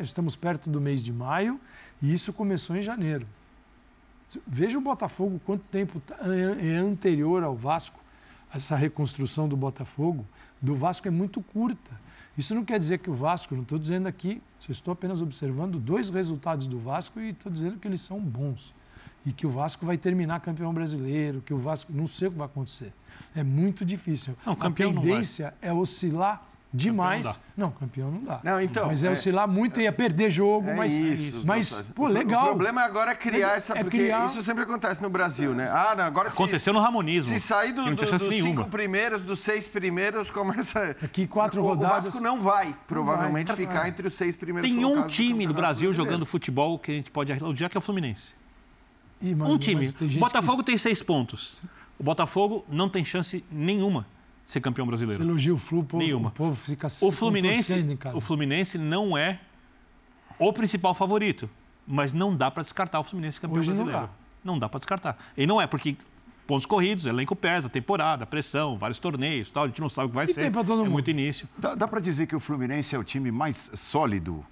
Estamos 0.01 0.35
perto 0.35 0.67
do 0.67 0.81
mês 0.81 1.03
de 1.03 1.13
maio 1.13 1.61
e 2.01 2.11
isso 2.11 2.33
começou 2.33 2.75
em 2.75 2.81
janeiro. 2.81 3.27
Veja 4.47 4.79
o 4.79 4.81
Botafogo, 4.81 5.39
quanto 5.45 5.63
tempo 5.65 5.99
tá, 5.99 6.17
é, 6.23 6.69
é 6.69 6.75
anterior 6.75 7.43
ao 7.43 7.55
Vasco, 7.55 7.99
essa 8.51 8.75
reconstrução 8.75 9.47
do 9.47 9.55
Botafogo. 9.55 10.25
Do 10.59 10.73
Vasco 10.73 11.07
é 11.07 11.11
muito 11.11 11.39
curta. 11.39 12.07
Isso 12.37 12.53
não 12.53 12.63
quer 12.63 12.77
dizer 12.77 12.99
que 12.99 13.09
o 13.09 13.13
Vasco, 13.13 13.55
não 13.55 13.63
estou 13.63 13.79
dizendo 13.79 14.07
aqui, 14.07 14.41
eu 14.67 14.71
estou 14.71 14.91
apenas 14.91 15.21
observando 15.21 15.79
dois 15.79 16.09
resultados 16.09 16.67
do 16.67 16.77
Vasco 16.77 17.19
e 17.19 17.29
estou 17.29 17.51
dizendo 17.51 17.79
que 17.79 17.87
eles 17.87 18.01
são 18.01 18.19
bons. 18.19 18.73
E 19.25 19.33
que 19.33 19.47
o 19.47 19.49
Vasco 19.49 19.85
vai 19.85 19.97
terminar 19.97 20.39
campeão 20.39 20.73
brasileiro, 20.73 21.41
que 21.41 21.53
o 21.53 21.57
Vasco. 21.57 21.91
Não 21.91 22.07
sei 22.07 22.27
o 22.27 22.31
que 22.31 22.37
vai 22.37 22.45
acontecer. 22.45 22.93
É 23.35 23.43
muito 23.43 23.83
difícil. 23.83 24.37
Não, 24.45 24.55
a 24.57 24.71
tendência 24.71 25.53
é 25.61 25.73
oscilar 25.73 26.47
demais. 26.77 27.25
Campeão 27.25 27.41
Não, 27.57 27.71
campeão 27.71 28.11
não 28.11 28.23
dá. 28.23 28.39
Não, 28.43 28.61
então, 28.61 28.87
mas 28.87 29.03
é, 29.03 29.07
é- 29.07 29.11
oscilar 29.11 29.47
muito, 29.47 29.81
ia 29.81 29.91
perder 29.91 30.29
jogo, 30.31 30.69
É 30.69 30.75
mas, 30.75 30.93
isso, 30.93 31.41
mas 31.45 31.71
nossa. 31.71 31.83
pô, 31.95 32.03
O 32.03 32.07
legal. 32.07 32.45
problema 32.45 32.81
agora 32.81 33.11
é 33.11 33.15
criar 33.15 33.53
É- 33.53 33.57
essa. 33.57 33.77
é 33.77 33.83
porque 33.83 33.97
criar- 33.97 34.25
isso 34.25 34.41
sempre 34.43 34.63
acontece 34.63 35.01
no 35.01 35.09
Brasil, 35.09 35.53
né? 35.55 35.67
Ah, 35.69 35.95
não, 35.97 36.03
agora 36.05 36.29
se- 36.29 36.35
Aconteceu 36.35 36.71
no 36.73 36.79
Ramonismo. 36.79 37.37
Se 37.37 37.39
sair 37.45 37.71
do, 37.73 37.83
não 37.83 37.95
do, 37.95 38.05
dos 38.05 38.27
nenhuma. 38.29 38.61
cinco 38.61 38.69
primeiros, 38.69 39.21
dos 39.23 39.39
seis 39.39 39.67
primeiros, 39.67 40.29
começa. 40.31 40.95
Aqui, 41.03 41.25
quatro 41.27 41.61
o, 41.61 41.65
rodadas- 41.65 42.03
O 42.03 42.11
Vasco 42.11 42.21
não 42.23 42.39
vai, 42.39 42.75
provavelmente, 42.87 43.47
vai. 43.47 43.55
ficar 43.55 43.87
entre 43.89 44.07
os 44.07 44.13
seis 44.13 44.35
primeiros 44.37 44.69
Tem 44.69 44.85
um 44.85 45.01
do 45.01 45.07
time 45.07 45.29
no 45.45 45.53
Campeonato 45.53 45.53
Brasil 45.55 45.87
Brasileiro. 45.89 45.95
jogando 46.11 46.25
futebol 46.25 46.77
que 46.77 46.91
a 46.91 46.95
gente 46.95 47.11
pode 47.11 47.31
elogiar, 47.31 47.69
que 47.69 47.77
é 47.77 47.79
o 47.79 47.81
Fluminense. 47.81 48.35
Ih, 49.21 49.33
mas- 49.33 49.49
Um 49.49 49.57
time. 49.57 49.91
tem 49.91 50.07
O 50.09 50.19
Botafogo 50.19 50.59
que 50.59 50.65
tem 50.65 50.77
seis 50.77 51.01
pontos. 51.01 51.61
O 51.97 52.03
Botafogo 52.03 52.63
não 52.69 52.87
tem 52.87 53.03
chance 53.03 53.43
nenhuma 53.51 54.05
ser 54.47 54.61
campeão 54.61 54.87
brasileiro. 54.87 55.21
elogia 55.21 55.53
o 55.53 55.57
Flu, 55.57 55.79
o 55.79 55.83
povo, 55.83 56.01
Nenhuma. 56.03 56.29
o 56.29 56.31
povo 56.31 56.55
fica 56.55 56.87
O 56.87 56.89
se 56.89 57.11
Fluminense, 57.11 57.73
contorcendo 57.73 57.91
em 57.93 57.97
casa. 57.97 58.15
o 58.17 58.21
Fluminense 58.21 58.77
não 58.77 59.17
é 59.17 59.39
o 60.39 60.53
principal 60.53 60.93
favorito, 60.93 61.49
mas 61.85 62.13
não 62.13 62.33
dá 62.35 62.49
para 62.49 62.63
descartar 62.63 62.99
o 62.99 63.03
Fluminense 63.03 63.41
campeão 63.41 63.59
Hoje 63.59 63.69
não 63.71 63.75
brasileiro. 63.83 64.07
dá. 64.07 64.13
Não 64.43 64.57
dá 64.57 64.69
para 64.69 64.77
descartar. 64.79 65.17
E 65.35 65.45
não 65.45 65.59
é 65.59 65.67
porque 65.67 65.97
pontos 66.45 66.65
corridos, 66.65 67.05
elenco 67.05 67.35
pesa, 67.35 67.67
temporada, 67.67 68.25
pressão, 68.25 68.77
vários 68.77 68.99
torneios, 68.99 69.51
tal, 69.51 69.65
a 69.65 69.67
gente 69.67 69.81
não 69.81 69.89
sabe 69.89 70.05
o 70.07 70.09
que 70.11 70.15
vai 70.15 70.23
E 70.23 70.27
ser. 70.27 70.41
tem 70.43 70.51
pra 70.51 70.63
todo 70.63 70.79
é 70.79 70.83
mundo. 70.83 70.93
muito 70.93 71.11
início. 71.11 71.45
Dá, 71.57 71.75
dá 71.75 71.85
para 71.87 71.99
dizer 71.99 72.25
que 72.25 72.35
o 72.35 72.39
Fluminense 72.39 72.95
é 72.95 72.97
o 72.99 73.03
time 73.03 73.29
mais 73.31 73.69
sólido 73.75 74.45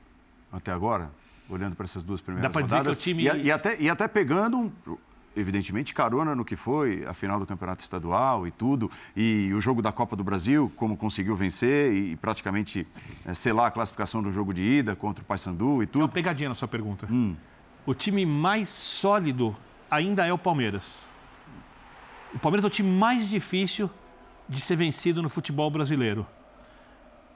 até 0.51 0.71
agora, 0.73 1.09
olhando 1.49 1.73
para 1.75 1.85
essas 1.85 2.03
duas 2.03 2.19
primeiras 2.19 2.49
Dá 2.49 2.51
pra 2.51 2.61
dizer 2.63 2.73
que 2.75 2.79
rodadas. 2.79 2.97
o 2.97 2.99
time- 2.99 3.23
E, 3.23 3.43
e 3.45 3.51
até, 3.51 3.77
e 3.79 3.89
até 3.89 4.07
pegando, 4.09 4.57
um, 4.57 4.71
evidentemente, 5.35 5.93
carona 5.93 6.35
no 6.35 6.45
que 6.45 6.55
foi 6.55 7.05
a 7.05 7.13
final 7.13 7.39
do 7.39 7.45
Campeonato 7.45 7.83
Estadual 7.83 8.47
e 8.47 8.51
tudo, 8.51 8.89
e 9.15 9.51
o 9.53 9.61
jogo 9.61 9.81
da 9.81 9.91
Copa 9.91 10.15
do 10.15 10.23
Brasil, 10.23 10.71
como 10.75 10.95
conseguiu 10.95 11.35
vencer 11.35 11.93
e, 11.93 12.15
praticamente 12.15 12.87
é, 13.25 13.33
selar 13.33 13.67
a 13.67 13.71
classificação 13.71 14.23
do 14.23 14.31
jogo 14.31 14.53
de 14.53 14.61
ida 14.61 14.95
contra 14.95 15.23
o 15.23 15.25
Paysandu 15.25 15.83
e 15.83 15.87
Tem 15.87 16.01
uma 16.01 16.07
tudo. 16.07 16.13
pegadinha 16.13 16.49
na 16.49 16.55
sua 16.55 16.67
pergunta. 16.67 17.07
Hum. 17.11 17.35
O 17.85 17.93
time 17.93 18.25
mais 18.25 18.69
sólido 18.69 19.55
ainda 19.89 20.25
é 20.25 20.33
o 20.33 20.37
Palmeiras. 20.37 21.09
O 22.33 22.39
Palmeiras 22.39 22.63
é 22.63 22.67
o 22.67 22.71
time 22.71 22.89
mais 22.89 23.29
difícil 23.29 23.89
de 24.47 24.59
ser 24.59 24.75
vencido 24.75 25.21
no 25.21 25.29
futebol 25.29 25.69
brasileiro. 25.69 26.25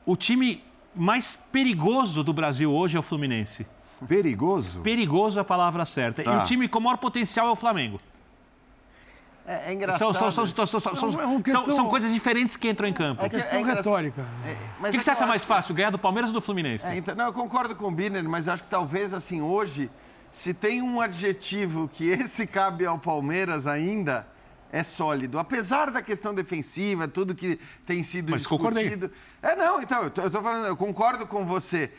O 0.05 0.15
time 0.15 0.63
mais 0.95 1.35
perigoso 1.35 2.23
do 2.23 2.33
Brasil 2.33 2.71
hoje 2.73 2.97
é 2.97 2.99
o 2.99 3.03
Fluminense. 3.03 3.65
Perigoso. 4.07 4.79
Perigoso 4.81 5.37
é 5.39 5.41
a 5.41 5.45
palavra 5.45 5.85
certa. 5.85 6.21
E 6.21 6.25
Tá. 6.25 6.41
o 6.41 6.43
time 6.43 6.67
com 6.67 6.79
maior 6.79 6.97
potencial 6.97 7.47
é 7.47 7.51
o 7.51 7.55
Flamengo. 7.55 7.99
É, 9.45 9.53
é 9.53 9.63
São, 9.65 9.73
engraçado. 9.73 10.13
são, 10.13 10.31
são, 10.31 10.45
são, 10.45 10.79
são, 10.79 10.79
são- 10.79 10.91
É 11.19 11.25
uma 11.25 11.33
são- 11.33 11.41
questão- 11.41 11.71
são 11.75 11.89
coisas 11.89 12.13
diferentes 12.13 12.55
que 12.55 12.69
entram 12.69 12.87
em 12.87 12.93
campo. 12.93 13.23
É 13.23 13.25
O 13.27 13.29
que- 13.29 13.35
Questão 13.37 13.59
engraçado. 13.59 13.83
retórica. 13.85 14.21
É, 14.45 14.53
que, 14.53 14.57
mas 14.79 14.91
que 14.91 14.97
é 14.97 15.01
você 15.01 15.11
acha 15.11 15.25
mais 15.25 15.41
acho- 15.41 15.47
fácil, 15.47 15.73
ganhar 15.73 15.89
do 15.89 15.97
Palmeiras 15.97 16.29
ou 16.29 16.35
do 16.35 16.41
Fluminense? 16.41 16.85
É, 16.85 16.95
então, 16.97 17.15
não, 17.15 17.25
eu 17.25 17.33
concordo 17.33 17.75
com 17.75 17.87
o 17.87 17.91
Birner, 17.91 18.23
mas 18.29 18.47
acho 18.47 18.61
que 18.63 18.69
talvez, 18.69 19.11
assim, 19.13 19.41
hoje, 19.41 19.89
se 20.31 20.53
tem 20.53 20.83
um 20.83 21.01
adjetivo 21.01 21.89
que 21.91 22.07
esse 22.29 22.45
cabe 22.45 22.85
ao 22.85 22.99
Palmeiras 22.99 23.65
ainda, 23.65 24.27
é 24.71 24.83
sólido. 24.83 25.39
Apesar 25.39 25.89
da 25.89 25.99
questão 25.99 26.31
defensiva, 26.31 27.07
tudo 27.07 27.33
que 27.33 27.59
tem 27.87 28.03
sido 28.03 28.29
Mas 28.29 28.45
concordei. 28.45 28.83
discutido. 28.83 29.11
É, 29.41 29.55
não, 29.55 29.81
então, 29.81 30.03
eu 30.03 30.09
tô, 30.11 30.21
eu 30.21 30.29
tô 30.29 30.43
falando, 30.43 30.67
eu 30.67 30.77
concordo 30.77 31.25
com 31.25 31.43
você. 31.43 31.91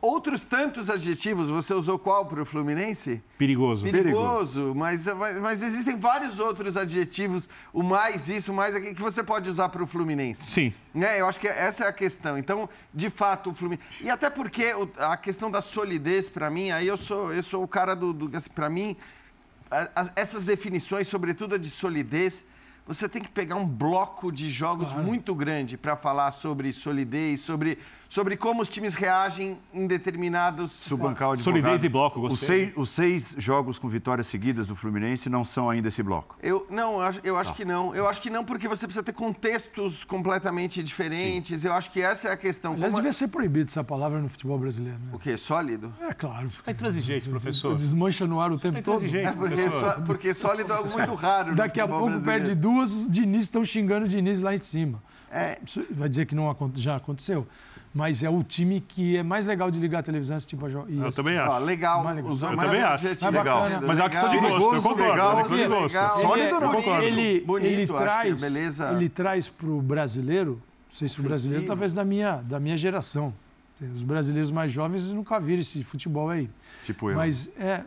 Outros 0.00 0.42
tantos 0.42 0.90
adjetivos, 0.90 1.48
você 1.48 1.72
usou 1.72 1.98
qual 1.98 2.26
para 2.26 2.42
o 2.42 2.44
Fluminense? 2.44 3.22
Perigoso. 3.38 3.84
Perigoso, 3.84 4.74
mas, 4.74 5.06
mas, 5.40 5.62
existem 5.62 5.96
vários 5.96 6.38
outros 6.38 6.76
adjetivos, 6.76 7.48
o 7.72 7.82
mais 7.82 8.28
isso, 8.28 8.52
o 8.52 8.54
mais 8.54 8.74
aquilo, 8.74 8.94
que 8.94 9.00
você 9.00 9.22
pode 9.22 9.48
usar 9.48 9.68
para 9.70 9.82
o 9.82 9.86
Fluminense. 9.86 10.50
Sim. 10.50 10.74
É, 10.94 11.20
eu 11.20 11.28
acho 11.28 11.38
que 11.38 11.48
essa 11.48 11.84
é 11.84 11.88
a 11.88 11.92
questão. 11.92 12.36
Então, 12.36 12.68
de 12.92 13.08
fato, 13.08 13.50
o 13.50 13.54
Fluminense. 13.54 13.88
E 14.02 14.10
até 14.10 14.28
porque 14.28 14.74
a 14.98 15.16
questão 15.16 15.50
da 15.50 15.62
solidez, 15.62 16.28
para 16.28 16.50
mim, 16.50 16.70
aí 16.70 16.86
eu 16.86 16.96
sou, 16.96 17.32
eu 17.32 17.42
sou 17.42 17.62
o 17.62 17.68
cara 17.68 17.94
do. 17.94 18.12
do 18.12 18.36
assim, 18.36 18.50
para 18.50 18.68
mim, 18.68 18.96
essas 20.14 20.42
definições, 20.42 21.08
sobretudo 21.08 21.54
a 21.54 21.58
de 21.58 21.70
solidez, 21.70 22.44
você 22.86 23.08
tem 23.08 23.22
que 23.22 23.30
pegar 23.30 23.56
um 23.56 23.66
bloco 23.66 24.30
de 24.30 24.50
jogos 24.50 24.92
muito 24.92 25.34
grande 25.34 25.76
para 25.76 25.96
falar 25.96 26.32
sobre 26.32 26.72
solidez, 26.72 27.40
sobre, 27.40 27.78
sobre 28.08 28.36
como 28.36 28.60
os 28.60 28.68
times 28.68 28.94
reagem 28.94 29.58
em 29.72 29.86
determinados. 29.86 30.72
Subancar 30.72 31.30
advogado. 31.30 31.42
Solidez 31.42 31.84
e 31.84 31.88
bloco, 31.88 32.20
Os 32.20 32.28
gostei. 32.32 32.46
seis, 32.66 32.72
os 32.76 32.90
seis 32.90 33.36
jogos 33.38 33.78
com 33.78 33.88
vitórias 33.88 34.26
seguidas 34.26 34.68
do 34.68 34.76
Fluminense 34.76 35.30
não 35.30 35.44
são 35.44 35.70
ainda 35.70 35.88
esse 35.88 36.02
bloco. 36.02 36.36
Eu 36.42 36.66
não, 36.68 36.94
eu 36.94 37.00
acho, 37.02 37.20
eu 37.24 37.38
acho 37.38 37.54
que 37.54 37.64
não. 37.64 37.94
Eu 37.94 38.08
acho 38.08 38.20
que 38.20 38.28
não, 38.28 38.44
porque 38.44 38.68
você 38.68 38.86
precisa 38.86 39.02
ter 39.02 39.12
contextos 39.12 40.04
completamente 40.04 40.82
diferentes. 40.82 41.64
Eu 41.64 41.72
acho 41.72 41.90
que 41.90 42.02
essa 42.02 42.28
é 42.28 42.32
a 42.32 42.36
questão. 42.36 42.72
Aliás, 42.74 42.92
Como- 42.92 43.02
devia 43.02 43.12
ser 43.12 43.28
proibido 43.28 43.68
essa 43.70 43.82
palavra 43.82 44.18
no 44.20 44.28
futebol 44.28 44.58
brasileiro. 44.58 44.98
Né? 44.98 45.10
O 45.12 45.18
quê? 45.18 45.36
Sólido? 45.36 45.92
É 46.02 46.12
claro. 46.12 46.48
Tá 46.64 46.70
intransigente, 46.72 47.28
professor. 47.30 47.74
Desmancha 47.74 48.26
no 48.26 48.40
ar 48.40 48.52
o 48.52 48.58
tempo 48.58 48.76
Tá 48.76 48.82
todo. 48.82 49.04
É 49.04 49.32
porque, 49.32 49.54
professor. 49.56 49.80
só- 49.80 50.00
porque 50.02 50.34
sólido 50.34 50.72
é 50.72 50.76
algo 50.76 50.90
muito 50.92 51.14
raro. 51.14 51.50
no 51.50 51.56
Daqui 51.56 51.80
a 51.80 51.88
pouco 51.88 52.06
brasileiro. 52.10 52.44
perde 52.44 52.60
duas, 52.60 52.73
os 52.78 53.08
Diniz 53.10 53.42
estão 53.44 53.64
xingando 53.64 54.06
o 54.06 54.08
Diniz 54.08 54.40
lá 54.40 54.54
em 54.54 54.58
cima. 54.58 55.02
É. 55.30 55.58
Isso 55.66 55.84
vai 55.90 56.08
dizer 56.08 56.26
que 56.26 56.34
não 56.34 56.54
já 56.74 56.96
aconteceu. 56.96 57.46
Mas 57.96 58.24
é 58.24 58.28
o 58.28 58.42
time 58.42 58.80
que 58.80 59.16
é 59.16 59.22
mais 59.22 59.44
legal 59.44 59.70
de 59.70 59.78
ligar 59.78 60.00
a 60.00 60.02
televisão 60.02 60.36
esse 60.36 60.46
tipo 60.48 60.66
de 60.66 60.72
jogo. 60.72 60.88
Eu 60.90 61.12
também 61.12 61.38
acho. 61.38 61.64
legal. 61.64 62.02
Mais 62.02 62.16
legal. 62.16 62.32
Usou 62.32 62.50
Eu 62.50 62.56
mais 62.56 62.68
também 62.68 62.82
um 62.84 62.86
acho. 62.88 63.06
adjetivo. 63.06 63.30
Legal. 63.30 63.64
Legal. 63.64 63.82
Mas 63.86 63.98
é 63.98 64.02
uma 64.02 64.10
questão 64.10 64.30
de 64.30 64.36
gosto, 64.38 64.52
eu 64.74 64.82
concordo. 64.82 65.02
legal, 65.02 65.30
é 65.30 65.34
uma 65.34 65.40
questão 65.42 65.56
de 65.56 65.62
legal. 65.62 65.80
gosto. 65.82 65.96
Ele- 65.98 66.20
Sólido 66.28 66.60
não? 66.60 66.70
bonito, 66.72 66.90
Ele, 66.90 67.20
ele 67.20 67.40
bonito, 67.44 67.96
acho 67.96 68.04
que 68.04 68.10
traz, 68.10 68.40
beleza. 68.40 68.92
ele 68.92 69.08
traz 69.08 69.48
para 69.48 69.68
o 69.68 69.80
brasileiro, 69.80 70.60
não 70.90 70.96
sei 70.98 71.08
se 71.08 71.20
o 71.20 71.22
brasileiro 71.22 71.66
talvez 71.66 71.92
da 71.92 72.04
minha, 72.04 72.36
da 72.38 72.58
minha 72.58 72.76
geração. 72.76 73.32
Os 73.94 74.02
brasileiros 74.02 74.50
mais 74.50 74.72
jovens 74.72 75.10
nunca 75.10 75.38
viram 75.38 75.60
esse 75.60 75.82
futebol 75.84 76.30
aí. 76.30 76.48
Tipo 76.84 77.10
eu. 77.10 77.16
Mas 77.16 77.48
é, 77.58 77.82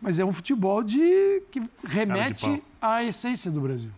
mas 0.00 0.18
é 0.18 0.24
um 0.26 0.32
futebol 0.32 0.82
de 0.82 1.42
que 1.50 1.62
remete 1.86 2.62
à 2.82 3.02
essência 3.04 3.50
do 3.50 3.60
Brasil. 3.62 3.90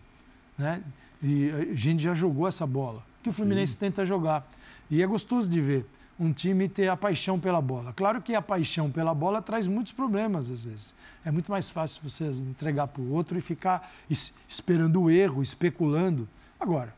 Né? 0.61 0.81
E 1.23 1.49
a 1.51 1.75
gente 1.75 2.03
já 2.03 2.13
jogou 2.13 2.47
essa 2.47 2.65
bola, 2.67 3.03
que 3.23 3.29
o 3.29 3.33
Fluminense 3.33 3.75
tenta 3.75 4.05
jogar. 4.05 4.47
E 4.89 5.01
é 5.01 5.07
gostoso 5.07 5.49
de 5.49 5.59
ver 5.59 5.85
um 6.19 6.31
time 6.31 6.69
ter 6.69 6.87
a 6.87 6.95
paixão 6.95 7.39
pela 7.39 7.59
bola. 7.61 7.93
Claro 7.93 8.21
que 8.21 8.35
a 8.35 8.41
paixão 8.41 8.91
pela 8.91 9.13
bola 9.13 9.41
traz 9.41 9.65
muitos 9.65 9.91
problemas 9.91 10.51
às 10.51 10.63
vezes. 10.63 10.93
É 11.25 11.31
muito 11.31 11.51
mais 11.51 11.69
fácil 11.69 12.01
você 12.07 12.25
entregar 12.31 12.87
para 12.87 13.01
o 13.01 13.11
outro 13.11 13.37
e 13.37 13.41
ficar 13.41 13.91
es- 14.09 14.33
esperando 14.47 15.01
o 15.01 15.09
erro, 15.09 15.41
especulando. 15.41 16.27
Agora, 16.59 16.93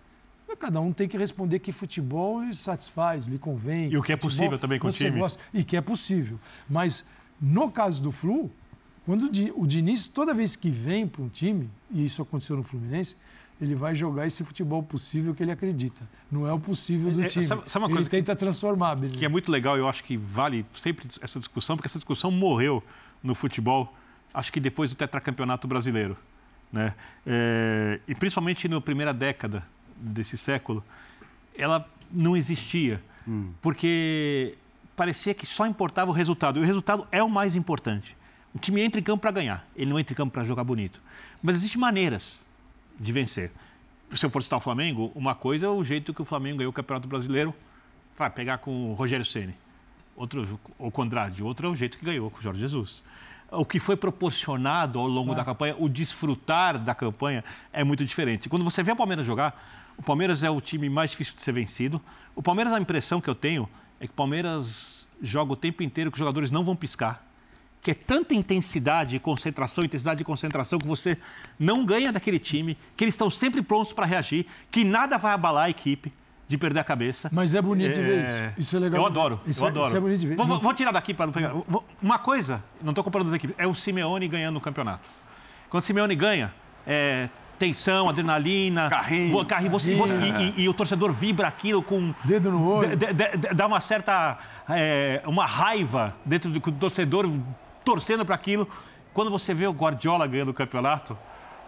cada 0.59 0.79
um 0.81 0.91
tem 0.93 1.07
que 1.07 1.17
responder 1.17 1.59
que 1.59 1.71
futebol 1.71 2.43
lhe 2.43 2.53
satisfaz, 2.55 3.27
lhe 3.27 3.37
convém. 3.39 3.89
E 3.91 3.97
o 3.97 4.03
que 4.03 4.11
é 4.13 4.15
possível 4.17 4.59
também 4.59 4.77
com 4.79 4.87
o 4.87 4.91
time. 4.91 5.19
gosta 5.19 5.41
e 5.53 5.63
que 5.63 5.75
é 5.77 5.81
possível. 5.81 6.37
Mas 6.69 7.05
no 7.41 7.71
caso 7.71 8.01
do 8.03 8.11
Flu, 8.11 8.51
quando 9.05 9.29
o 9.55 9.67
Diniz, 9.67 10.07
toda 10.07 10.33
vez 10.33 10.55
que 10.55 10.69
vem 10.69 11.07
para 11.07 11.21
um 11.21 11.29
time, 11.29 11.69
e 11.91 12.05
isso 12.05 12.21
aconteceu 12.21 12.55
no 12.57 12.63
Fluminense, 12.63 13.15
ele 13.61 13.75
vai 13.75 13.95
jogar 13.95 14.27
esse 14.27 14.43
futebol 14.43 14.81
possível 14.83 15.33
que 15.33 15.41
ele 15.43 15.51
acredita. 15.51 16.07
Não 16.31 16.47
é 16.47 16.51
o 16.53 16.59
possível 16.59 17.11
do 17.11 17.21
É, 17.21 17.25
time. 17.27 17.45
sabe- 17.45 17.63
sabe 17.67 17.83
uma 17.83 17.87
ele 17.89 17.95
coisa 17.95 18.09
que- 18.09 18.15
tenta 18.17 18.35
transformar. 18.35 18.97
Que 18.99 19.23
é 19.25 19.29
muito 19.29 19.51
legal, 19.51 19.77
eu 19.77 19.87
acho 19.87 20.03
que 20.03 20.17
vale 20.17 20.65
sempre 20.73 21.07
essa 21.21 21.39
discussão, 21.39 21.75
porque 21.77 21.87
essa 21.87 21.97
discussão 21.99 22.29
morreu 22.31 22.83
no 23.21 23.33
futebol, 23.35 23.95
acho 24.33 24.51
que 24.51 24.59
depois 24.59 24.89
do 24.89 24.95
tetracampeonato 24.95 25.67
brasileiro. 25.67 26.17
Né? 26.71 26.93
É, 27.25 27.99
e 28.07 28.15
principalmente 28.15 28.67
na 28.67 28.81
primeira 28.81 29.13
década 29.13 29.63
desse 29.95 30.37
século, 30.37 30.83
ela 31.55 31.87
não 32.11 32.35
existia, 32.35 33.01
porque 33.61 34.55
parecia 34.95 35.33
que 35.33 35.45
só 35.45 35.65
importava 35.65 36.11
o 36.11 36.13
resultado, 36.13 36.59
e 36.59 36.63
o 36.63 36.65
resultado 36.65 37.07
é 37.11 37.21
o 37.23 37.29
mais 37.29 37.55
importante. 37.55 38.15
O 38.53 38.59
time 38.59 38.81
entra 38.81 38.99
em 38.99 39.03
campo 39.03 39.21
para 39.21 39.31
ganhar, 39.31 39.65
ele 39.75 39.89
não 39.89 39.99
entra 39.99 40.13
em 40.13 40.17
campo 40.17 40.31
para 40.33 40.43
jogar 40.43 40.63
bonito. 40.63 41.01
Mas 41.41 41.55
existem 41.55 41.79
maneiras 41.79 42.45
de 42.99 43.11
vencer. 43.11 43.51
Se 44.13 44.25
eu 44.25 44.29
for 44.29 44.43
citar 44.43 44.57
o 44.57 44.61
Flamengo, 44.61 45.11
uma 45.15 45.33
coisa 45.33 45.65
é 45.65 45.69
o 45.69 45.83
jeito 45.83 46.13
que 46.13 46.21
o 46.21 46.25
Flamengo 46.25 46.57
ganhou 46.57 46.69
o 46.69 46.73
Campeonato 46.73 47.07
Brasileiro, 47.07 47.53
vai 48.17 48.29
pegar 48.29 48.59
com 48.59 48.91
o 48.91 48.93
Rogério 48.93 49.25
Ceni, 49.25 49.55
outro 50.15 50.59
o 50.77 51.01
Andrade, 51.01 51.43
outro 51.43 51.67
é 51.67 51.69
o 51.69 51.75
jeito 51.75 51.97
que 51.97 52.05
ganhou 52.05 52.29
com 52.29 52.39
o 52.39 52.41
Jorge 52.41 52.59
Jesus. 52.59 53.03
O 53.51 53.65
que 53.65 53.79
foi 53.79 53.95
proporcionado 53.95 54.99
ao 54.99 55.07
longo 55.07 55.35
da 55.35 55.43
campanha, 55.43 55.75
o 55.77 55.87
desfrutar 55.87 56.77
da 56.77 56.95
campanha 56.95 57.43
é 57.71 57.83
muito 57.83 58.03
diferente. 58.05 58.49
Quando 58.49 58.63
você 58.63 58.81
vê 58.81 58.91
o 58.91 58.95
Palmeiras 58.95 59.25
jogar, 59.25 59.93
o 59.97 60.01
Palmeiras 60.01 60.43
é 60.43 60.49
o 60.49 60.59
time 60.59 60.89
mais 60.89 61.11
difícil 61.11 61.35
de 61.35 61.41
ser 61.43 61.51
vencido. 61.51 62.01
O 62.35 62.41
Palmeiras, 62.41 62.73
a 62.73 62.79
impressão 62.79 63.21
que 63.21 63.29
eu 63.29 63.35
tenho 63.35 63.69
é 63.99 64.07
que 64.07 64.13
o 64.13 64.15
Palmeiras 64.15 65.07
joga 65.21 65.53
o 65.53 65.55
tempo 65.55 65.83
inteiro 65.83 66.09
que 66.09 66.15
os 66.15 66.19
jogadores 66.19 66.49
não 66.49 66.63
vão 66.63 66.75
piscar 66.75 67.32
que 67.83 67.91
é 67.91 67.93
tanta 67.93 68.33
intensidade 68.33 69.17
e 69.17 69.19
concentração, 69.19 69.83
intensidade 69.83 70.21
e 70.21 70.25
concentração 70.25 70.79
que 70.79 70.87
você 70.87 71.17
não 71.59 71.85
ganha 71.85 72.13
daquele 72.13 72.39
time, 72.39 72.77
que 72.95 73.03
eles 73.03 73.13
estão 73.13 73.29
sempre 73.29 73.61
prontos 73.61 73.91
para 73.91 74.05
reagir, 74.05 74.45
que 74.71 74.85
nada 74.85 75.17
vai 75.17 75.33
abalar 75.33 75.65
a 75.65 75.69
equipe 75.69 76.11
de 76.47 76.57
perder 76.57 76.79
a 76.79 76.83
cabeça. 76.83 77.29
Mas 77.31 77.53
é 77.53 77.61
bonito 77.61 77.95
de 77.95 78.01
ver 78.01 78.23
isso. 78.23 78.43
Isso 78.61 78.75
é 78.77 78.79
legal. 78.79 79.01
Eu 79.01 79.05
adoro, 79.07 79.41
Isso 79.45 79.63
eu 79.63 79.67
é, 79.67 79.69
adoro. 79.69 79.87
Isso 79.87 79.97
é 79.97 79.99
bonito 79.99 80.19
de 80.21 80.27
ver. 80.27 80.35
Vou, 80.37 80.45
vou- 80.47 80.59
vou 80.61 80.73
tirar 80.73 80.91
daqui 80.91 81.13
para 81.13 81.25
não 81.25 81.33
pegar. 81.33 81.49
Vou- 81.67 81.83
Uma 82.01 82.17
coisa, 82.19 82.63
não 82.81 82.91
estou 82.91 83.03
comparando 83.03 83.29
as 83.29 83.33
equipes, 83.33 83.55
é 83.59 83.67
o 83.67 83.75
Simeone 83.75 84.27
ganhando 84.29 84.55
o 84.57 84.61
campeonato. 84.61 85.09
Quando 85.69 85.83
o 85.83 85.85
Simeone 85.85 86.15
ganha, 86.15 86.53
é, 86.87 87.27
tensão, 87.57 88.09
adrenalina. 88.09 88.89
Carrinho. 88.89 89.45
carrinho 89.45 89.71
você, 89.71 89.95
você, 89.95 90.15
e, 90.15 90.59
e, 90.59 90.63
e, 90.63 90.69
o 90.69 90.73
torcedor 90.73 91.11
vibra 91.11 91.47
aquilo 91.47 91.81
com. 91.81 92.13
Dedo 92.23 92.51
no 92.51 92.65
olho. 92.65 92.89
dá 93.55 93.67
uma 93.67 93.79
certa. 93.81 94.37
É, 94.69 95.21
uma 95.25 95.45
raiva 95.45 96.15
dentro 96.25 96.49
do, 96.49 96.59
do 96.59 96.71
torcedor 96.73 97.29
torcendo 97.83 98.25
para 98.25 98.35
aquilo. 98.35 98.67
Quando 99.13 99.29
você 99.29 99.53
vê 99.53 99.67
o 99.67 99.71
Guardiola 99.71 100.25
ganhando 100.25 100.49
o 100.49 100.53
campeonato, 100.53 101.17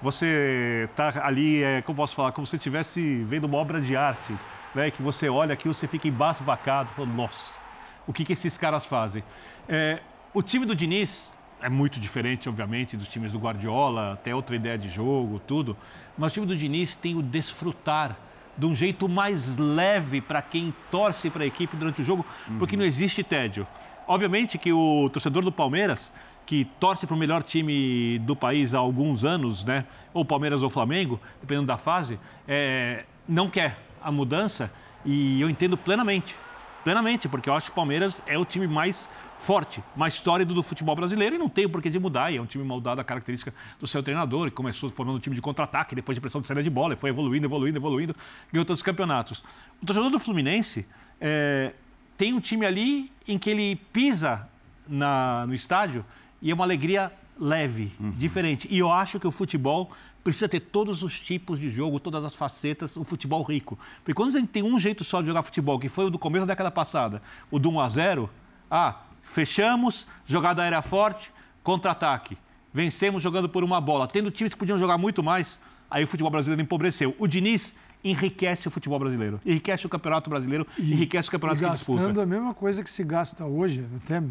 você 0.02 0.88
está 0.90 1.26
ali, 1.26 1.64
é, 1.64 1.82
como 1.82 1.96
posso 1.96 2.16
falar, 2.16 2.32
como 2.32 2.46
se 2.46 2.56
estivesse 2.56 3.24
vendo 3.24 3.46
uma 3.46 3.58
obra 3.58 3.80
de 3.80 3.96
arte, 3.96 4.36
né? 4.74 4.92
Que 4.92 5.02
você 5.02 5.30
olha 5.30 5.54
aquilo, 5.54 5.74
você 5.74 5.88
fica 5.88 6.08
embasbacado, 6.08 6.90
falando, 6.90 7.14
nossa, 7.14 7.60
o 8.08 8.14
que, 8.14 8.26
que 8.26 8.34
esses 8.34 8.58
caras 8.58 8.86
fazem? 8.86 9.24
É, 9.68 10.02
o 10.34 10.42
time 10.42 10.66
do 10.66 10.76
Diniz 10.76 11.34
é 11.62 11.70
muito 11.70 12.00
diferente, 12.00 12.50
obviamente, 12.50 12.98
dos 12.98 13.08
times 13.08 13.32
do 13.32 13.40
Guardiola, 13.40 14.20
tem 14.24 14.34
outra 14.34 14.56
ideia 14.56 14.78
de 14.78 14.90
jogo, 14.90 15.40
tudo. 15.40 15.78
Mas 16.18 16.32
o 16.32 16.34
time 16.36 16.46
do 16.46 16.56
Diniz 16.56 16.96
tem 16.96 17.16
o 17.16 17.22
desfrutar 17.22 18.18
de 18.58 18.66
um 18.66 18.76
jeito 18.76 19.10
mais 19.10 19.58
leve 19.58 20.22
para 20.22 20.42
quem 20.42 20.74
torce 20.90 21.30
para 21.30 21.44
a 21.44 21.46
equipe 21.46 21.76
durante 21.76 22.02
o 22.02 22.06
jogo, 22.06 22.26
uhum. 22.48 22.58
porque 22.58 22.78
não 22.78 22.86
existe 22.86 23.24
tédio. 23.24 23.68
Obviamente 24.08 24.58
que 24.58 24.72
o 24.72 25.10
torcedor 25.12 25.44
do 25.44 25.52
Palmeiras, 25.52 26.14
que 26.46 26.66
torce 26.80 27.08
para 27.08 27.16
o 27.16 27.18
melhor 27.18 27.42
time 27.42 28.20
do 28.20 28.36
país 28.36 28.74
há 28.74 28.78
alguns 28.78 29.26
anos, 29.26 29.64
né? 29.64 29.86
ou 30.14 30.24
Palmeiras 30.24 30.62
ou 30.62 30.70
Flamengo, 30.70 31.20
dependendo 31.42 31.68
da 31.68 31.78
fase, 31.78 32.20
é, 32.48 33.06
não 33.28 33.50
quer 33.50 33.80
a 34.02 34.12
mudança 34.12 34.72
e 35.04 35.42
eu 35.42 35.50
entendo 35.50 35.76
plenamente. 35.76 36.38
Plenamente, 36.84 37.28
porque 37.28 37.50
eu 37.50 37.54
acho 37.56 37.68
que 37.68 37.72
o 37.72 37.76
Palmeiras 37.76 38.22
é 38.28 38.38
o 38.38 38.46
time 38.46 38.68
mais 38.68 39.10
forte, 39.40 39.84
mais 39.96 40.14
sólido 40.14 40.54
do 40.54 40.62
futebol 40.62 40.96
brasileiro 40.96 41.36
e 41.36 41.40
não 41.40 41.50
tem 41.50 41.66
o 41.66 41.70
porquê 41.70 41.90
de 41.90 41.98
mudar. 41.98 42.32
E 42.32 42.38
é 42.38 42.42
um 42.42 42.46
time 42.46 42.64
moldado 42.64 43.02
à 43.02 43.04
característica 43.04 43.52
do 43.80 43.88
seu 43.88 44.04
treinador, 44.04 44.50
que 44.50 44.56
começou 44.56 44.88
formando 44.92 45.18
um 45.18 45.20
time 45.20 45.36
de 45.36 45.42
contra-ataque, 45.42 45.96
depois 45.96 46.16
de 46.16 46.22
pressão 46.22 46.42
de 46.42 46.48
saída 46.48 46.62
de 46.62 46.70
bola, 46.70 46.94
e 46.94 46.96
foi 46.96 47.10
evoluindo, 47.10 47.48
evoluindo, 47.48 47.80
evoluindo, 47.80 48.16
ganhou 48.54 48.64
todos 48.64 48.80
os 48.80 48.84
campeonatos. 48.84 49.44
O 49.82 49.86
torcedor 49.86 50.12
do 50.12 50.20
Fluminense 50.20 50.86
é, 51.20 51.74
tem 52.18 52.34
um 52.34 52.40
time 52.40 52.66
ali 52.66 53.12
em 53.28 53.38
que 53.38 53.50
ele 53.50 53.76
pisa 53.92 54.48
na, 54.88 55.46
no 55.48 55.54
estádio 55.54 56.06
e 56.42 56.52
é 56.52 56.54
uma 56.54 56.64
alegria 56.64 57.12
leve, 57.40 57.92
uhum. 58.00 58.12
diferente. 58.12 58.68
E 58.72 58.80
eu 58.80 58.92
acho 58.92 59.20
que 59.20 59.28
o 59.28 59.32
futebol 59.32 59.92
precisa 60.24 60.50
ter 60.50 60.60
todos 60.60 61.04
os 61.04 61.20
tipos 61.20 61.60
de 61.60 61.70
jogo, 61.70 62.00
todas 62.00 62.24
as 62.24 62.34
facetas, 62.34 62.98
um 62.98 63.04
futebol 63.04 63.44
rico. 63.44 63.78
Porque 63.98 64.14
quando 64.14 64.36
a 64.36 64.40
gente 64.40 64.50
tem 64.50 64.64
um 64.64 64.80
jeito 64.80 65.04
só 65.04 65.22
de 65.22 65.28
jogar 65.28 65.44
futebol, 65.44 65.78
que 65.78 65.90
foi 65.90 66.06
o 66.06 66.10
do 66.10 66.18
começo 66.18 66.46
da 66.46 66.54
década 66.54 66.72
passada, 66.72 67.22
o 67.52 67.60
do 67.60 67.70
1 67.70 67.80
a 67.80 67.90
0, 67.90 68.30
ah, 68.72 69.02
fechamos, 69.22 70.08
jogada 70.26 70.64
aérea 70.64 70.82
forte, 70.82 71.32
contra-ataque. 71.62 72.38
Vencemos 72.74 73.22
jogando 73.22 73.48
por 73.48 73.64
uma 73.64 73.80
bola. 73.80 74.08
Tendo 74.08 74.32
times 74.32 74.54
que 74.54 74.60
podiam 74.60 74.80
jogar 74.80 74.98
muito 74.98 75.22
mais, 75.22 75.60
aí 75.90 76.04
o 76.04 76.08
futebol 76.08 76.32
brasileiro 76.32 76.62
empobreceu. 76.62 77.16
O 77.20 77.28
Diniz 77.28 77.76
enriquece 78.06 78.68
o 78.68 78.72
futebol 78.72 79.00
brasileiro, 79.00 79.42
enriquece 79.44 79.86
o 79.86 79.90
campeonato 79.90 80.30
brasileiro, 80.30 80.68
e, 80.78 80.94
enriquece 80.94 81.28
o 81.28 81.32
campeonato 81.32 81.64
que 81.64 81.70
disputa. 81.72 82.00
gastando 82.04 82.22
a 82.22 82.26
mesma 82.26 82.54
coisa 82.54 82.84
que 82.84 82.90
se 82.90 83.04
gasta 83.04 83.44
hoje, 83.46 83.84
até 83.98 84.22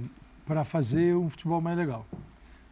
para 0.46 0.64
fazer 0.64 1.16
um 1.16 1.28
futebol 1.28 1.60
mais 1.60 1.76
legal. 1.76 2.06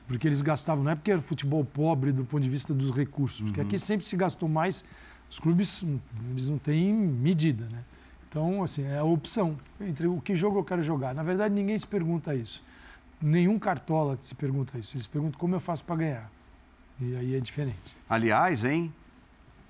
Porque 0.06 0.28
eles 0.28 0.40
gastavam, 0.40 0.84
não 0.84 0.92
é 0.92 0.94
porque 0.94 1.10
era 1.10 1.20
futebol 1.20 1.64
pobre 1.64 2.12
do 2.12 2.24
ponto 2.24 2.42
de 2.42 2.48
vista 2.48 2.72
dos 2.72 2.92
recursos, 2.92 3.40
porque 3.40 3.60
uhum. 3.60 3.66
aqui 3.66 3.78
sempre 3.78 4.06
se 4.06 4.16
gastou 4.16 4.48
mais, 4.48 4.84
os 5.28 5.38
clubes 5.38 5.84
eles 6.30 6.48
não 6.48 6.58
têm 6.58 6.92
medida, 6.92 7.66
né? 7.72 7.82
Então, 8.28 8.62
assim, 8.62 8.84
é 8.84 8.98
a 8.98 9.04
opção 9.04 9.58
entre 9.78 10.06
o 10.06 10.20
que 10.20 10.34
jogo 10.34 10.58
eu 10.58 10.64
quero 10.64 10.82
jogar. 10.82 11.14
Na 11.14 11.22
verdade, 11.22 11.54
ninguém 11.54 11.78
se 11.78 11.86
pergunta 11.86 12.34
isso. 12.34 12.62
Nenhum 13.20 13.58
cartola 13.58 14.16
se 14.20 14.34
pergunta 14.34 14.78
isso. 14.78 14.96
Eles 14.96 15.06
perguntam 15.06 15.38
como 15.38 15.54
eu 15.54 15.60
faço 15.60 15.84
para 15.84 15.96
ganhar. 15.96 16.32
E 16.98 17.14
aí 17.14 17.34
é 17.34 17.40
diferente. 17.40 17.94
Aliás, 18.08 18.64
hein? 18.64 18.92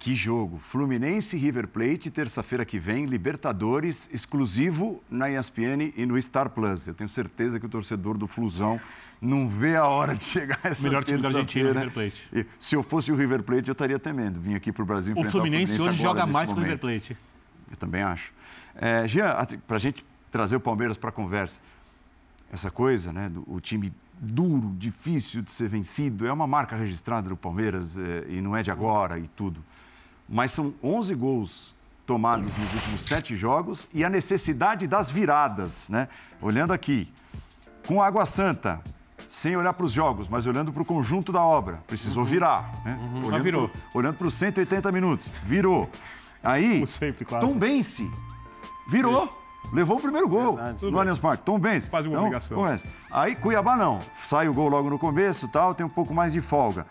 Que 0.03 0.17
jogo! 0.17 0.59
Fluminense 0.59 1.37
River 1.37 1.69
Plate, 1.69 2.11
terça-feira 2.11 2.65
que 2.65 2.77
vem, 2.77 3.07
Libertadores, 3.07 4.13
exclusivo 4.13 5.01
na 5.09 5.31
ESPN 5.31 5.93
e 5.97 6.05
no 6.05 6.21
Star 6.21 6.51
Plus. 6.51 6.89
Eu 6.89 6.95
tenho 6.95 7.09
certeza 7.09 7.61
que 7.61 7.67
o 7.67 7.69
torcedor 7.69 8.19
do 8.19 8.27
Flusão 8.27 8.81
não 9.21 9.49
vê 9.49 9.77
a 9.77 9.87
hora 9.87 10.17
de 10.17 10.25
chegar 10.25 10.59
essa 10.67 10.83
Melhor 10.89 11.05
time 11.05 11.23
da 11.23 11.29
Argentina, 11.29 11.69
River 11.69 11.93
Plate. 11.93 12.29
E, 12.33 12.45
se 12.59 12.75
eu 12.75 12.83
fosse 12.83 13.13
o 13.13 13.15
River 13.15 13.45
Plate, 13.45 13.69
eu 13.69 13.73
estaria 13.75 13.97
temendo. 13.97 14.41
Vim 14.41 14.57
aqui 14.57 14.73
para 14.73 14.83
o 14.83 14.87
Brasil 14.87 15.13
enfrentar 15.13 15.29
o 15.29 15.31
Fluminense, 15.31 15.75
o 15.75 15.77
Fluminense 15.77 15.97
hoje 15.97 16.03
joga 16.03 16.27
mais 16.27 16.53
que 16.53 16.59
o 16.59 16.61
River 16.61 16.79
Plate. 16.79 17.17
Eu 17.71 17.77
também 17.77 18.03
acho. 18.03 18.35
É, 18.75 19.07
Jean, 19.07 19.37
para 19.69 19.77
a 19.77 19.81
gente 19.81 20.05
trazer 20.33 20.57
o 20.57 20.61
Palmeiras 20.61 20.97
para 20.97 21.11
a 21.11 21.13
conversa, 21.13 21.61
essa 22.53 22.73
coisa, 22.73 23.13
né, 23.13 23.29
do, 23.29 23.45
o 23.47 23.61
time 23.61 23.93
duro, 24.19 24.75
difícil 24.77 25.43
de 25.43 25.53
ser 25.53 25.69
vencido, 25.69 26.27
é 26.27 26.33
uma 26.33 26.49
marca 26.49 26.75
registrada 26.75 27.29
do 27.29 27.37
Palmeiras 27.37 27.97
é, 27.97 28.25
e 28.29 28.41
não 28.41 28.57
é 28.57 28.65
de 28.65 28.71
agora 28.73 29.17
e 29.17 29.29
tudo. 29.29 29.63
Mas 30.33 30.53
são 30.53 30.73
11 30.83 31.15
gols 31.15 31.75
tomados 32.07 32.47
nos 32.57 32.75
últimos 32.75 33.03
sete 33.03 33.37
jogos 33.37 33.87
e 33.93 34.03
a 34.03 34.09
necessidade 34.09 34.87
das 34.87 35.11
viradas, 35.11 35.91
né? 35.91 36.09
Olhando 36.41 36.73
aqui, 36.73 37.13
com 37.87 38.03
Água 38.03 38.25
Santa, 38.25 38.81
sem 39.29 39.55
olhar 39.59 39.75
para 39.75 39.85
os 39.85 39.93
jogos, 39.93 40.29
mas 40.29 40.47
olhando 40.47 40.73
para 40.73 40.81
o 40.81 40.87
conjunto 40.87 41.33
da 41.33 41.43
obra, 41.43 41.83
precisou 41.87 42.25
virar, 42.25 42.81
né? 42.83 42.99
Uhum, 42.99 43.27
olhando 43.27 43.43
virou. 43.43 43.69
Pro, 43.69 43.81
olhando 43.93 44.17
para 44.17 44.27
os 44.27 44.33
180 44.33 44.91
minutos, 44.91 45.29
virou. 45.45 45.91
Aí, 46.43 46.85
sempre, 46.87 47.27
claro. 47.27 47.47
Tom 47.47 47.59
Bense 47.59 48.11
Virou. 48.89 49.29
Levou 49.73 49.99
o 49.99 50.01
primeiro 50.01 50.29
gol 50.29 50.57
Verdade. 50.57 50.91
no 50.91 50.99
Allianz 50.99 51.19
Parque. 51.19 51.45
Tom 51.45 51.59
Benz. 51.59 51.89
Quase 51.89 52.09
uma 52.09 52.15
então, 52.15 52.25
obrigação. 52.25 52.59
Começa. 52.59 52.87
Aí 53.11 53.37
Cuiabá 53.37 53.77
não. 53.77 54.01
Sai 54.17 54.49
o 54.49 54.55
gol 54.55 54.69
logo 54.69 54.91
no 54.91 54.99
começo 54.99 55.47
tal, 55.49 55.75
tem 55.75 55.85
um 55.87 55.91
pouco 55.91 56.13
mais 56.13 56.33
de 56.33 56.41
folga. 56.41 56.87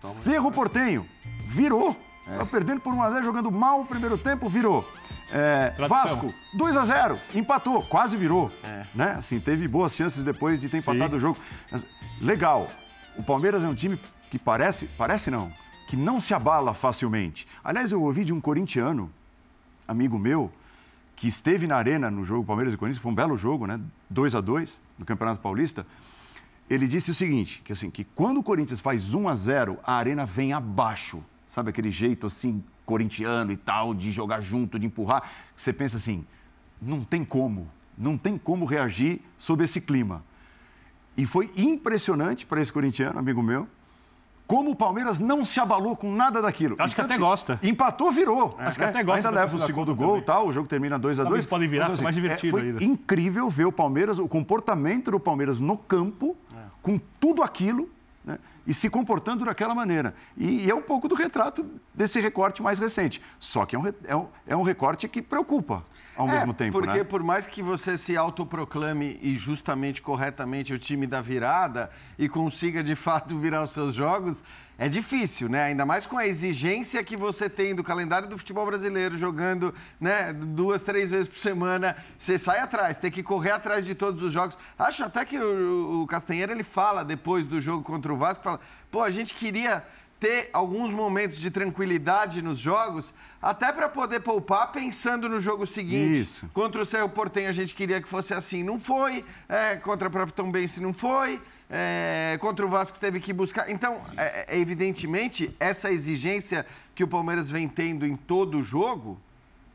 Toma 0.00 0.12
Cerro 0.12 0.50
Portenho. 0.50 1.06
Virou. 1.46 1.96
É. 2.26 2.36
Tá 2.36 2.46
perdendo 2.46 2.80
por 2.80 2.92
1x0, 2.92 3.22
jogando 3.24 3.50
mal 3.50 3.80
o 3.80 3.86
primeiro 3.86 4.16
tempo, 4.18 4.48
virou. 4.48 4.88
É, 5.32 5.74
Vasco, 5.88 6.32
2x0, 6.56 7.18
empatou, 7.34 7.82
quase 7.82 8.16
virou. 8.16 8.52
É. 8.62 8.86
Né? 8.94 9.12
Assim, 9.12 9.40
teve 9.40 9.66
boas 9.66 9.94
chances 9.94 10.24
depois 10.24 10.60
de 10.60 10.68
ter 10.68 10.78
empatado 10.78 11.12
Sim. 11.12 11.16
o 11.16 11.20
jogo. 11.20 11.38
Legal. 12.20 12.68
O 13.16 13.22
Palmeiras 13.22 13.64
é 13.64 13.68
um 13.68 13.74
time 13.74 14.00
que 14.30 14.38
parece, 14.38 14.86
parece 14.96 15.30
não, 15.30 15.52
que 15.88 15.96
não 15.96 16.20
se 16.20 16.34
abala 16.34 16.72
facilmente. 16.74 17.46
Aliás, 17.64 17.90
eu 17.90 18.02
ouvi 18.02 18.24
de 18.24 18.32
um 18.32 18.40
corintiano, 18.40 19.10
amigo 19.88 20.18
meu, 20.18 20.52
que 21.16 21.28
esteve 21.28 21.66
na 21.66 21.76
arena 21.76 22.10
no 22.10 22.24
jogo 22.24 22.46
Palmeiras 22.46 22.72
e 22.72 22.76
Corinthians, 22.76 23.02
foi 23.02 23.12
um 23.12 23.14
belo 23.14 23.36
jogo, 23.36 23.66
né? 23.66 23.78
2 24.08 24.34
a 24.34 24.40
2 24.40 24.80
no 24.98 25.04
Campeonato 25.04 25.40
Paulista. 25.40 25.86
Ele 26.68 26.86
disse 26.86 27.10
o 27.10 27.14
seguinte, 27.14 27.60
que 27.64 27.72
assim, 27.72 27.90
que 27.90 28.04
quando 28.04 28.38
o 28.38 28.42
Corinthians 28.42 28.80
faz 28.80 29.12
1 29.12 29.28
a 29.28 29.34
0, 29.34 29.78
a 29.84 29.94
arena 29.94 30.24
vem 30.24 30.52
abaixo. 30.52 31.22
Sabe 31.50 31.70
aquele 31.70 31.90
jeito 31.90 32.28
assim 32.28 32.62
corintiano 32.86 33.50
e 33.50 33.56
tal 33.56 33.92
de 33.92 34.12
jogar 34.12 34.40
junto, 34.40 34.78
de 34.78 34.86
empurrar, 34.86 35.28
você 35.54 35.72
pensa 35.72 35.96
assim, 35.96 36.24
não 36.80 37.02
tem 37.02 37.24
como, 37.24 37.68
não 37.98 38.16
tem 38.16 38.38
como 38.38 38.64
reagir 38.64 39.20
sob 39.36 39.64
esse 39.64 39.80
clima. 39.80 40.24
E 41.16 41.26
foi 41.26 41.50
impressionante 41.56 42.46
para 42.46 42.62
esse 42.62 42.72
corintiano, 42.72 43.18
amigo 43.18 43.42
meu, 43.42 43.66
como 44.46 44.70
o 44.70 44.76
Palmeiras 44.76 45.18
não 45.18 45.44
se 45.44 45.58
abalou 45.58 45.96
com 45.96 46.12
nada 46.12 46.40
daquilo. 46.40 46.76
Acho 46.78 46.94
que 46.94 47.00
até 47.00 47.18
gosta. 47.18 47.58
Empatou, 47.64 48.12
virou. 48.12 48.56
Acho 48.58 48.78
que 48.78 48.84
até 48.84 49.02
gosta. 49.02 49.28
Ainda 49.28 49.40
leva 49.40 49.56
o 49.56 49.58
segundo 49.58 49.92
gol 49.92 50.18
e 50.18 50.22
tal, 50.22 50.46
o 50.46 50.52
jogo 50.52 50.68
termina 50.68 50.98
2 50.98 51.18
a 51.18 51.24
2 51.24 51.46
podem 51.46 51.68
virar, 51.68 51.84
Mas, 51.84 51.94
assim, 51.94 52.04
mais 52.04 52.14
divertido 52.14 52.58
é, 52.58 52.60
foi 52.60 52.68
ainda. 52.70 52.84
incrível 52.84 53.50
ver 53.50 53.64
o 53.64 53.72
Palmeiras, 53.72 54.20
o 54.20 54.28
comportamento 54.28 55.10
do 55.10 55.18
Palmeiras 55.18 55.60
no 55.60 55.76
campo, 55.76 56.36
é. 56.52 56.56
com 56.80 56.98
tudo 57.18 57.42
aquilo, 57.42 57.90
e 58.70 58.74
se 58.74 58.88
comportando 58.88 59.44
daquela 59.44 59.74
maneira. 59.74 60.14
E, 60.36 60.66
e, 60.66 60.70
é 60.70 60.74
um 60.74 60.80
pouco 60.80 61.08
do 61.08 61.16
retrato 61.16 61.68
desse 61.92 62.20
recorte 62.20 62.62
mais 62.62 62.78
recente. 62.78 63.20
Só 63.40 63.66
que 63.66 63.74
é 63.74 63.78
um, 63.80 63.82
é 64.06 64.14
um, 64.14 64.28
é 64.46 64.56
um 64.56 64.62
recorte 64.62 65.08
que 65.08 65.20
preocupa 65.20 65.82
ao 66.16 66.28
é, 66.28 66.30
mesmo 66.34 66.54
tempo. 66.54 66.78
Porque 66.78 66.98
né? 66.98 67.02
por 67.02 67.20
mais 67.20 67.48
que 67.48 67.64
você 67.64 67.98
se 67.98 68.16
autoproclame 68.16 69.18
e 69.20 69.34
justamente, 69.34 70.00
corretamente, 70.00 70.72
o 70.72 70.78
time 70.78 71.04
da 71.04 71.20
virada 71.20 71.90
e 72.16 72.28
consiga 72.28 72.80
de 72.80 72.94
fato 72.94 73.36
virar 73.40 73.60
os 73.64 73.72
seus 73.72 73.92
jogos, 73.92 74.40
é 74.80 74.88
difícil, 74.88 75.46
né? 75.46 75.64
Ainda 75.64 75.84
mais 75.84 76.06
com 76.06 76.16
a 76.16 76.26
exigência 76.26 77.04
que 77.04 77.14
você 77.14 77.50
tem 77.50 77.74
do 77.74 77.84
calendário 77.84 78.26
do 78.26 78.38
futebol 78.38 78.64
brasileiro, 78.64 79.14
jogando 79.14 79.74
né, 80.00 80.32
duas, 80.32 80.80
três 80.80 81.10
vezes 81.10 81.28
por 81.28 81.38
semana. 81.38 81.94
Você 82.18 82.38
sai 82.38 82.60
atrás, 82.60 82.96
tem 82.96 83.10
que 83.10 83.22
correr 83.22 83.50
atrás 83.50 83.84
de 83.84 83.94
todos 83.94 84.22
os 84.22 84.32
jogos. 84.32 84.56
Acho 84.78 85.04
até 85.04 85.22
que 85.26 85.38
o, 85.38 86.00
o 86.00 86.06
Castanheira 86.06 86.52
ele 86.52 86.62
fala 86.62 87.04
depois 87.04 87.44
do 87.44 87.60
jogo 87.60 87.84
contra 87.84 88.10
o 88.10 88.16
Vasco, 88.16 88.42
fala, 88.42 88.58
pô, 88.90 89.02
a 89.02 89.10
gente 89.10 89.34
queria 89.34 89.84
ter 90.18 90.48
alguns 90.50 90.94
momentos 90.94 91.38
de 91.38 91.50
tranquilidade 91.50 92.40
nos 92.40 92.58
jogos, 92.58 93.12
até 93.42 93.70
para 93.74 93.86
poder 93.86 94.20
poupar 94.20 94.72
pensando 94.72 95.28
no 95.28 95.40
jogo 95.40 95.66
seguinte. 95.66 96.22
Isso. 96.22 96.48
Contra 96.54 96.80
o 96.80 96.86
Cerro 96.86 97.10
Portenho 97.10 97.50
a 97.50 97.52
gente 97.52 97.74
queria 97.74 98.00
que 98.00 98.08
fosse 98.08 98.32
assim, 98.32 98.62
não 98.62 98.78
foi. 98.78 99.26
É, 99.46 99.76
contra 99.76 100.08
o 100.08 100.10
próprio 100.10 100.34
Tom 100.34 100.50
Bense 100.50 100.80
não 100.80 100.94
foi 100.94 101.38
é, 101.70 102.36
contra 102.40 102.66
o 102.66 102.68
Vasco 102.68 102.98
teve 102.98 103.20
que 103.20 103.32
buscar. 103.32 103.70
Então, 103.70 104.00
é, 104.16 104.46
é, 104.48 104.58
evidentemente, 104.58 105.54
essa 105.60 105.92
exigência 105.92 106.66
que 106.94 107.04
o 107.04 107.08
Palmeiras 107.08 107.48
vem 107.48 107.68
tendo 107.68 108.04
em 108.04 108.16
todo 108.16 108.58
o 108.58 108.62
jogo 108.62 109.18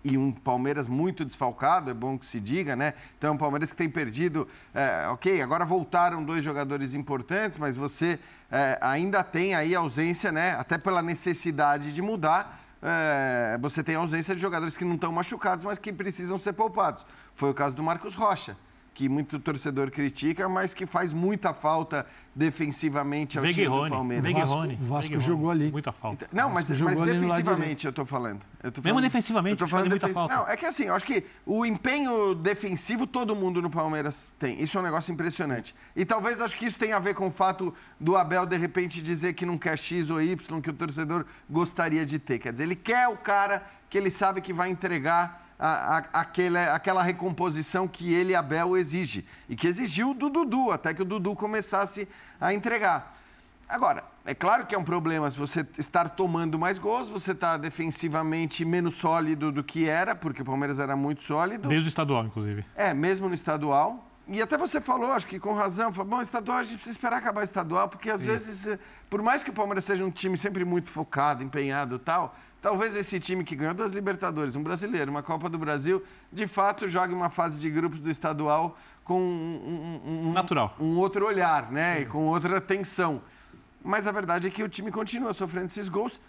e 0.03 0.17
um 0.17 0.31
Palmeiras 0.31 0.87
muito 0.87 1.25
desfalcado, 1.25 1.89
é 1.89 1.93
bom 1.93 2.17
que 2.17 2.25
se 2.25 2.39
diga, 2.39 2.75
né? 2.75 2.93
Então, 3.17 3.33
um 3.33 3.37
Palmeiras 3.37 3.71
que 3.71 3.77
tem 3.77 3.89
perdido, 3.89 4.47
é, 4.73 5.07
ok, 5.07 5.41
agora 5.41 5.65
voltaram 5.65 6.23
dois 6.23 6.43
jogadores 6.43 6.93
importantes, 6.93 7.57
mas 7.57 7.75
você 7.75 8.19
é, 8.51 8.77
ainda 8.81 9.23
tem 9.23 9.55
aí 9.55 9.73
ausência, 9.73 10.31
né? 10.31 10.51
Até 10.59 10.77
pela 10.77 11.01
necessidade 11.01 11.91
de 11.91 12.01
mudar, 12.03 12.61
é, 12.83 13.57
você 13.59 13.81
tem 13.81 13.95
ausência 13.95 14.35
de 14.35 14.41
jogadores 14.41 14.77
que 14.77 14.85
não 14.85 14.95
estão 14.95 15.11
machucados, 15.11 15.63
mas 15.63 15.79
que 15.79 15.91
precisam 15.91 16.37
ser 16.37 16.53
poupados. 16.53 17.05
Foi 17.33 17.49
o 17.49 17.53
caso 17.53 17.73
do 17.75 17.81
Marcos 17.81 18.13
Rocha 18.13 18.55
que 18.95 19.09
muito 19.09 19.37
torcedor 19.39 19.91
critica, 19.91 20.47
mas 20.47 20.73
que 20.73 20.85
faz 20.85 21.11
muita 21.11 21.53
falta 21.53 22.05
defensivamente 22.33 23.37
ao 23.37 23.43
time 23.43 23.67
do 23.67 23.89
Palmeiras. 23.89 24.33
O 24.33 24.39
Vasco, 24.39 24.55
o 24.55 24.85
Vasco 24.85 25.19
jogou 25.19 25.51
ali. 25.51 25.69
Muita 25.69 25.91
falta. 25.91 26.29
Não, 26.31 26.49
mas, 26.49 26.71
mas 26.81 26.99
defensivamente 26.99 27.85
eu 27.85 27.89
estou 27.89 28.05
falando. 28.05 28.41
Eu 28.63 28.71
tô 28.71 28.81
falando. 28.81 28.85
Mesmo 28.85 29.01
defensivamente, 29.01 29.61
eu 29.61 29.67
tô 29.67 29.69
falando 29.69 29.89
muita 29.89 30.07
falta. 30.07 30.33
Não, 30.33 30.47
é 30.47 30.55
que 30.55 30.65
assim, 30.65 30.85
eu 30.85 30.95
acho 30.95 31.05
que 31.05 31.25
o 31.45 31.65
empenho 31.65 32.33
defensivo 32.33 33.05
todo 33.05 33.35
mundo 33.35 33.61
no 33.61 33.69
Palmeiras 33.69 34.29
tem. 34.39 34.61
Isso 34.63 34.77
é 34.77 34.81
um 34.81 34.83
negócio 34.85 35.11
impressionante. 35.11 35.75
E 35.93 36.05
talvez 36.05 36.39
acho 36.39 36.55
que 36.55 36.65
isso 36.65 36.77
tenha 36.77 36.95
a 36.95 36.99
ver 36.99 37.15
com 37.15 37.27
o 37.27 37.31
fato 37.31 37.73
do 37.99 38.15
Abel 38.15 38.45
de 38.45 38.55
repente 38.55 39.01
dizer 39.01 39.33
que 39.33 39.45
não 39.45 39.57
quer 39.57 39.77
X 39.77 40.09
ou 40.09 40.21
Y 40.21 40.61
que 40.61 40.69
o 40.69 40.73
torcedor 40.73 41.25
gostaria 41.49 42.05
de 42.05 42.17
ter. 42.17 42.39
Quer 42.39 42.53
dizer, 42.53 42.63
ele 42.63 42.77
quer 42.77 43.09
o 43.09 43.17
cara 43.17 43.61
que 43.89 43.97
ele 43.97 44.09
sabe 44.09 44.39
que 44.39 44.53
vai 44.53 44.69
entregar 44.69 45.44
a, 45.59 45.97
a, 45.97 45.97
aquela, 46.21 46.73
aquela 46.73 47.03
recomposição 47.03 47.87
que 47.87 48.13
ele, 48.13 48.35
Abel, 48.35 48.77
exige. 48.77 49.25
E 49.49 49.55
que 49.55 49.67
exigiu 49.67 50.13
do 50.13 50.29
Dudu, 50.29 50.71
até 50.71 50.93
que 50.93 51.01
o 51.01 51.05
Dudu 51.05 51.35
começasse 51.35 52.07
a 52.39 52.53
entregar. 52.53 53.15
Agora, 53.67 54.03
é 54.23 54.35
claro 54.35 54.65
que 54.65 54.75
é 54.75 54.77
um 54.77 54.83
problema 54.83 55.29
se 55.29 55.37
você 55.37 55.65
estar 55.77 56.09
tomando 56.09 56.59
mais 56.59 56.77
gols, 56.77 57.09
você 57.09 57.31
está 57.31 57.57
defensivamente 57.57 58.63
menos 58.63 58.95
sólido 58.95 59.51
do 59.51 59.63
que 59.63 59.89
era, 59.89 60.15
porque 60.15 60.43
o 60.43 60.45
Palmeiras 60.45 60.77
era 60.77 60.95
muito 60.95 61.23
sólido. 61.23 61.67
Desde 61.67 61.87
o 61.87 61.89
estadual, 61.89 62.25
inclusive. 62.25 62.63
É, 62.75 62.93
mesmo 62.93 63.27
no 63.27 63.33
estadual. 63.33 64.05
E 64.27 64.41
até 64.41 64.57
você 64.57 64.81
falou, 64.81 65.11
acho 65.11 65.27
que 65.27 65.39
com 65.39 65.53
razão, 65.53 65.93
falou, 65.93 66.09
bom, 66.11 66.21
estadual 66.21 66.57
a 66.57 66.63
gente 66.63 66.75
precisa 66.77 66.95
esperar 66.95 67.17
acabar 67.17 67.41
o 67.41 67.43
estadual, 67.43 67.87
porque 67.87 68.09
às 68.09 68.21
Isso. 68.21 68.31
vezes, 68.31 68.67
eh, 68.67 68.79
por 69.07 69.21
mais 69.21 69.43
que 69.43 69.51
o 69.51 69.53
Palmeiras 69.53 69.85
seja 69.85 70.03
um 70.03 70.09
time 70.09 70.35
sempre 70.35 70.65
muito 70.65 70.89
focado, 70.89 71.43
empenhado 71.43 71.97
e 71.97 71.99
tal, 71.99 72.35
Talvez 72.65 72.95
esse 72.95 73.19
time 73.19 73.43
que 73.43 73.55
ganhou 73.55 73.75
duas 73.75 73.91
Libertadores, 73.91 74.55
um 74.55 74.63
brasileiro, 74.63 75.11
uma 75.11 75.21
Copa 75.21 75.47
do 75.47 75.55
Brasil, 75.55 76.03
de 76.33 76.47
fato 76.47 76.89
jogue 76.89 77.13
uma 77.13 77.29
fase 77.29 77.61
de 77.61 77.69
grupos 77.69 77.99
do 77.99 78.09
estadual 78.09 78.75
com 79.03 79.21
um, 79.21 80.01
um, 80.03 80.29
um 80.29 80.33
Natural. 80.33 80.75
um 80.79 80.97
outro 80.97 81.27
olhar, 81.27 81.71
né? 81.71 82.01
E 82.01 82.07
com 82.07 82.25
outra 82.25 82.59
tensão. 82.59 83.21
Mas 83.83 84.07
a 84.07 84.11
verdade 84.11 84.47
é 84.47 84.49
que 84.49 84.63
o 84.63 84.67
time 84.67 84.91
continua 84.91 85.31
sofrendo 85.31 85.67
esses 85.67 85.87
gols. 85.87 86.19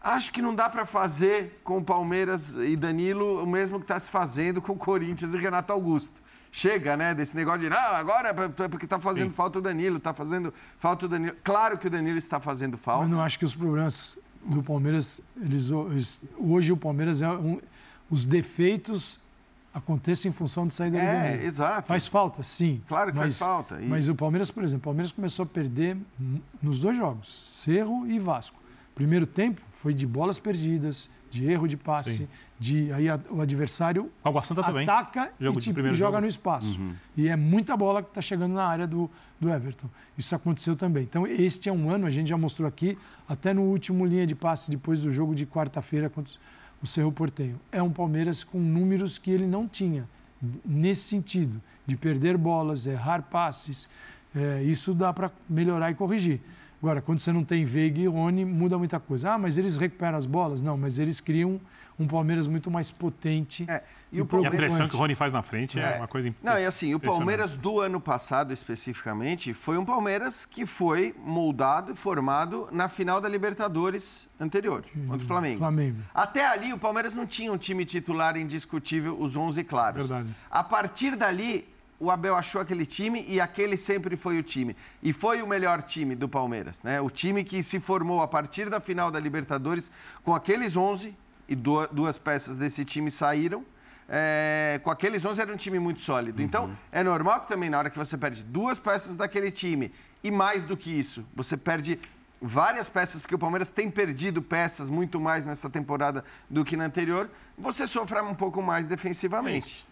Acho 0.00 0.30
que 0.30 0.40
não 0.40 0.54
dá 0.54 0.70
para 0.70 0.86
fazer 0.86 1.60
com 1.64 1.78
o 1.78 1.84
Palmeiras 1.84 2.54
e 2.54 2.76
Danilo 2.76 3.42
o 3.42 3.46
mesmo 3.46 3.80
que 3.80 3.84
está 3.84 3.98
se 3.98 4.12
fazendo 4.12 4.62
com 4.62 4.74
o 4.74 4.76
Corinthians 4.76 5.34
e 5.34 5.38
Renato 5.38 5.72
Augusto. 5.72 6.22
Chega, 6.52 6.96
né, 6.96 7.16
desse 7.16 7.34
negócio 7.34 7.62
de, 7.62 7.68
não, 7.68 7.96
agora 7.96 8.28
é 8.28 8.68
porque 8.68 8.86
está 8.86 9.00
fazendo 9.00 9.30
Sim. 9.30 9.34
falta 9.36 9.58
o 9.58 9.62
Danilo, 9.62 9.96
está 9.96 10.14
fazendo 10.14 10.54
falta 10.78 11.06
o 11.06 11.08
Danilo. 11.08 11.34
Claro 11.42 11.76
que 11.78 11.88
o 11.88 11.90
Danilo 11.90 12.16
está 12.16 12.38
fazendo 12.38 12.78
falta. 12.78 13.02
Mas 13.02 13.10
não 13.10 13.20
acho 13.20 13.40
que 13.40 13.44
os 13.44 13.56
problemas 13.56 14.16
do 14.44 14.62
Palmeiras, 14.62 15.20
eles, 15.40 15.70
hoje 16.38 16.72
o 16.72 16.76
Palmeiras 16.76 17.22
é 17.22 17.30
um, 17.30 17.60
os 18.10 18.24
defeitos 18.24 19.20
acontecem 19.72 20.30
em 20.30 20.32
função 20.32 20.66
de 20.66 20.74
saída 20.74 20.98
é, 20.98 21.36
do 21.36 21.44
exato. 21.44 21.88
Faz 21.88 22.06
falta, 22.08 22.42
sim. 22.42 22.82
Claro 22.88 23.12
que 23.12 23.18
mas, 23.18 23.38
faz 23.38 23.38
falta. 23.38 23.80
E... 23.80 23.86
Mas 23.86 24.08
o 24.08 24.14
Palmeiras, 24.14 24.50
por 24.50 24.64
exemplo, 24.64 24.80
o 24.80 24.84
Palmeiras 24.84 25.12
começou 25.12 25.44
a 25.44 25.46
perder 25.46 25.96
nos 26.60 26.80
dois 26.80 26.96
jogos, 26.96 27.30
Cerro 27.30 28.06
e 28.06 28.18
Vasco. 28.18 28.58
Primeiro 28.94 29.26
tempo 29.26 29.60
foi 29.72 29.94
de 29.94 30.06
bolas 30.06 30.38
perdidas, 30.38 31.08
de 31.30 31.44
erro 31.44 31.68
de 31.68 31.76
passe, 31.76 32.16
sim. 32.16 32.28
De 32.60 32.92
aí 32.92 33.08
a, 33.08 33.18
o 33.30 33.40
adversário 33.40 34.12
ataca 34.84 35.32
e, 35.40 35.50
tipo, 35.52 35.80
e 35.80 35.94
joga 35.94 35.94
jogo. 35.94 36.20
no 36.20 36.26
espaço. 36.26 36.78
Uhum. 36.78 36.92
E 37.16 37.26
é 37.26 37.34
muita 37.34 37.74
bola 37.74 38.02
que 38.02 38.10
está 38.10 38.20
chegando 38.20 38.52
na 38.52 38.64
área 38.64 38.86
do, 38.86 39.10
do 39.40 39.48
Everton. 39.48 39.88
Isso 40.18 40.34
aconteceu 40.34 40.76
também. 40.76 41.04
Então, 41.04 41.26
este 41.26 41.70
é 41.70 41.72
um 41.72 41.90
ano, 41.90 42.06
a 42.06 42.10
gente 42.10 42.28
já 42.28 42.36
mostrou 42.36 42.68
aqui, 42.68 42.98
até 43.26 43.54
no 43.54 43.62
último 43.62 44.04
linha 44.04 44.26
de 44.26 44.34
passe, 44.34 44.70
depois 44.70 45.00
do 45.00 45.10
jogo 45.10 45.34
de 45.34 45.46
quarta-feira 45.46 46.10
contra 46.10 46.34
o 46.82 46.86
Cerro 46.86 47.10
Portenho. 47.10 47.58
É 47.72 47.82
um 47.82 47.90
Palmeiras 47.90 48.44
com 48.44 48.60
números 48.60 49.16
que 49.16 49.30
ele 49.30 49.46
não 49.46 49.66
tinha, 49.66 50.06
nesse 50.62 51.08
sentido, 51.08 51.62
de 51.86 51.96
perder 51.96 52.36
bolas, 52.36 52.84
errar 52.84 53.22
passes. 53.22 53.88
É, 54.36 54.62
isso 54.64 54.92
dá 54.92 55.14
para 55.14 55.30
melhorar 55.48 55.90
e 55.90 55.94
corrigir. 55.94 56.40
Agora, 56.82 57.00
quando 57.00 57.20
você 57.20 57.32
não 57.32 57.42
tem 57.42 57.64
Veiga 57.64 58.00
e 58.00 58.06
Rony, 58.06 58.44
muda 58.44 58.76
muita 58.76 59.00
coisa. 59.00 59.32
Ah, 59.32 59.38
mas 59.38 59.56
eles 59.56 59.78
recuperam 59.78 60.18
as 60.18 60.26
bolas? 60.26 60.60
Não, 60.60 60.76
mas 60.76 60.98
eles 60.98 61.20
criam 61.20 61.58
um 62.00 62.06
Palmeiras 62.06 62.46
muito 62.46 62.70
mais 62.70 62.90
potente. 62.90 63.66
É, 63.68 63.82
e, 64.10 64.20
o 64.20 64.26
Palmeiras... 64.26 64.52
e 64.52 64.56
a 64.56 64.58
pressão 64.58 64.88
que 64.88 64.96
o 64.96 64.98
Rony 64.98 65.14
faz 65.14 65.32
na 65.32 65.42
frente 65.42 65.78
é, 65.78 65.96
é 65.96 65.96
uma 65.98 66.08
coisa 66.08 66.34
Não, 66.42 66.58
e 66.58 66.64
assim, 66.64 66.94
o 66.94 66.98
Palmeiras 66.98 67.56
do 67.56 67.78
ano 67.78 68.00
passado, 68.00 68.52
especificamente, 68.52 69.52
foi 69.52 69.76
um 69.76 69.84
Palmeiras 69.84 70.46
que 70.46 70.64
foi 70.64 71.14
moldado 71.22 71.92
e 71.92 71.94
formado 71.94 72.68
na 72.72 72.88
final 72.88 73.20
da 73.20 73.28
Libertadores 73.28 74.28
anterior, 74.40 74.82
contra 75.06 75.24
o 75.24 75.28
Flamengo. 75.28 75.58
Flamengo. 75.58 75.98
Até 76.14 76.46
ali, 76.46 76.72
o 76.72 76.78
Palmeiras 76.78 77.14
não 77.14 77.26
tinha 77.26 77.52
um 77.52 77.58
time 77.58 77.84
titular 77.84 78.36
indiscutível, 78.36 79.20
os 79.20 79.36
11 79.36 79.62
claros. 79.64 80.08
Verdade. 80.08 80.34
A 80.50 80.64
partir 80.64 81.14
dali, 81.16 81.68
o 81.98 82.10
Abel 82.10 82.34
achou 82.34 82.62
aquele 82.62 82.86
time 82.86 83.26
e 83.28 83.38
aquele 83.42 83.76
sempre 83.76 84.16
foi 84.16 84.38
o 84.38 84.42
time. 84.42 84.74
E 85.02 85.12
foi 85.12 85.42
o 85.42 85.46
melhor 85.46 85.82
time 85.82 86.16
do 86.16 86.26
Palmeiras, 86.26 86.82
né? 86.82 86.98
O 86.98 87.10
time 87.10 87.44
que 87.44 87.62
se 87.62 87.78
formou 87.78 88.22
a 88.22 88.28
partir 88.28 88.70
da 88.70 88.80
final 88.80 89.10
da 89.10 89.20
Libertadores 89.20 89.92
com 90.24 90.34
aqueles 90.34 90.78
11 90.78 91.14
e 91.50 91.56
duas 91.56 92.18
peças 92.18 92.56
desse 92.56 92.84
time 92.84 93.10
saíram. 93.10 93.64
É, 94.08 94.80
com 94.82 94.90
aqueles 94.90 95.24
11 95.24 95.40
era 95.40 95.52
um 95.52 95.56
time 95.56 95.78
muito 95.78 96.00
sólido. 96.00 96.40
Então, 96.40 96.64
uhum. 96.64 96.74
é 96.90 97.02
normal 97.02 97.42
que 97.42 97.48
também 97.48 97.68
na 97.68 97.78
hora 97.78 97.90
que 97.90 97.98
você 97.98 98.16
perde 98.16 98.42
duas 98.42 98.78
peças 98.78 99.14
daquele 99.14 99.50
time 99.50 99.92
e 100.22 100.30
mais 100.30 100.64
do 100.64 100.76
que 100.76 100.90
isso, 100.90 101.24
você 101.34 101.56
perde 101.56 101.98
várias 102.40 102.88
peças, 102.88 103.20
porque 103.20 103.34
o 103.34 103.38
Palmeiras 103.38 103.68
tem 103.68 103.90
perdido 103.90 104.40
peças 104.40 104.88
muito 104.88 105.20
mais 105.20 105.44
nessa 105.44 105.68
temporada 105.68 106.24
do 106.48 106.64
que 106.64 106.76
na 106.76 106.84
anterior, 106.84 107.30
você 107.56 107.86
sofre 107.86 108.20
um 108.20 108.34
pouco 108.34 108.62
mais 108.62 108.86
defensivamente. 108.86 109.86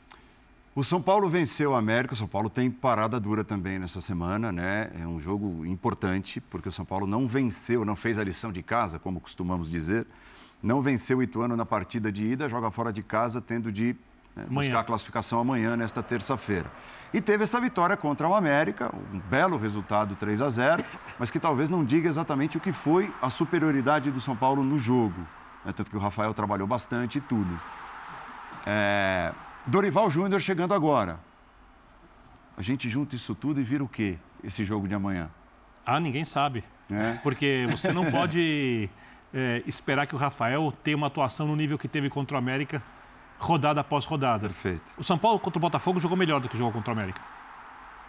O 0.75 0.85
São 0.85 1.03
Paulo 1.03 1.29
venceu 1.29 1.73
o 1.73 1.75
América, 1.75 2.15
o 2.15 2.17
São 2.17 2.29
Paulo 2.29 2.49
tem 2.49 2.71
parada 2.71 3.19
dura 3.19 3.43
também 3.43 3.79
nessa 3.79 4.01
semana, 4.01 4.53
né? 4.53 4.91
É 5.01 5.07
um 5.07 5.19
jogo 5.19 5.67
importante, 5.67 6.41
porque 6.41 6.69
o 6.69 6.73
São 6.73 6.85
Paulo 6.85 7.07
não 7.07 7.27
venceu, 7.27 7.85
não 7.85 7.97
fez 7.97 8.19
a 8.19 8.25
lição 8.25 8.53
de 8.53 8.63
casa, 8.63 8.99
como 8.99 9.21
costumamos 9.21 9.71
dizer. 9.71 10.07
Não 10.63 10.83
venceu 10.83 11.19
o 11.19 11.23
Ituano 11.23 11.57
na 11.57 11.65
partida 11.65 12.11
de 12.11 12.25
ida, 12.25 12.49
joga 12.49 12.71
fora 12.71 12.93
de 12.93 13.03
casa, 13.03 13.41
tendo 13.41 13.71
de 13.71 13.95
né, 14.35 14.45
buscar 14.49 14.81
a 14.81 14.85
classificação 14.85 15.41
amanhã, 15.41 15.77
nesta 15.77 16.03
terça-feira. 16.03 16.71
E 17.13 17.21
teve 17.21 17.45
essa 17.45 17.61
vitória 17.61 17.97
contra 17.97 18.29
o 18.29 18.35
América, 18.35 18.91
um 19.13 19.19
belo 19.19 19.57
resultado 19.57 20.15
3 20.17 20.43
a 20.43 20.49
0, 20.49 20.85
mas 21.19 21.31
que 21.31 21.39
talvez 21.39 21.69
não 21.69 21.85
diga 21.85 22.09
exatamente 22.09 22.57
o 22.57 22.61
que 22.61 22.73
foi 22.73 23.13
a 23.23 23.31
superioridade 23.31 24.11
do 24.11 24.21
São 24.21 24.37
Paulo 24.37 24.63
no 24.63 24.79
jogo. 24.79 25.21
Né? 25.65 25.73
Tanto 25.73 25.91
que 25.91 25.97
o 25.97 26.01
Rafael 26.01 26.35
trabalhou 26.35 26.67
bastante 26.67 27.19
e 27.19 27.21
tudo. 27.21 27.61
É... 28.67 29.33
Dorival 29.67 30.11
Júnior 30.11 30.41
chegando 30.41 30.75
agora. 30.75 31.21
A 32.57 32.63
gente 32.63 32.89
junta 32.89 33.15
isso 33.15 33.35
tudo 33.35 33.61
e 33.61 33.63
vira 33.63 33.85
o 33.85 33.89
quê, 33.89 34.19
esse 34.43 34.65
jogo 34.65 34.89
de 34.89 34.95
amanhã? 34.95 35.31
Ah, 35.87 36.01
ninguém 36.01 36.25
sabe. 36.25 36.65
É. 36.91 37.15
Porque 37.23 37.67
você 37.71 37.93
não 37.93 38.07
pode 38.11 38.91
é, 39.33 39.63
esperar 39.67 40.07
que 40.07 40.15
o 40.15 40.19
Rafael 40.19 40.73
tenha 40.83 40.97
uma 40.97 41.07
atuação 41.07 41.47
no 41.47 41.57
nível 41.57 41.79
que 41.79 41.89
teve 41.89 42.09
contra 42.09 42.37
o 42.37 42.39
América, 42.39 42.83
rodada 43.39 43.81
após 43.81 44.05
rodada. 44.05 44.49
Perfeito. 44.49 44.83
O 44.97 45.05
São 45.05 45.19
Paulo 45.19 45.39
contra 45.39 45.59
o 45.59 45.61
Botafogo 45.61 46.01
jogou 46.01 46.17
melhor 46.17 46.41
do 46.41 46.49
que 46.49 46.57
jogou 46.57 46.73
contra 46.73 46.93
o 46.93 46.97
América. 46.97 47.21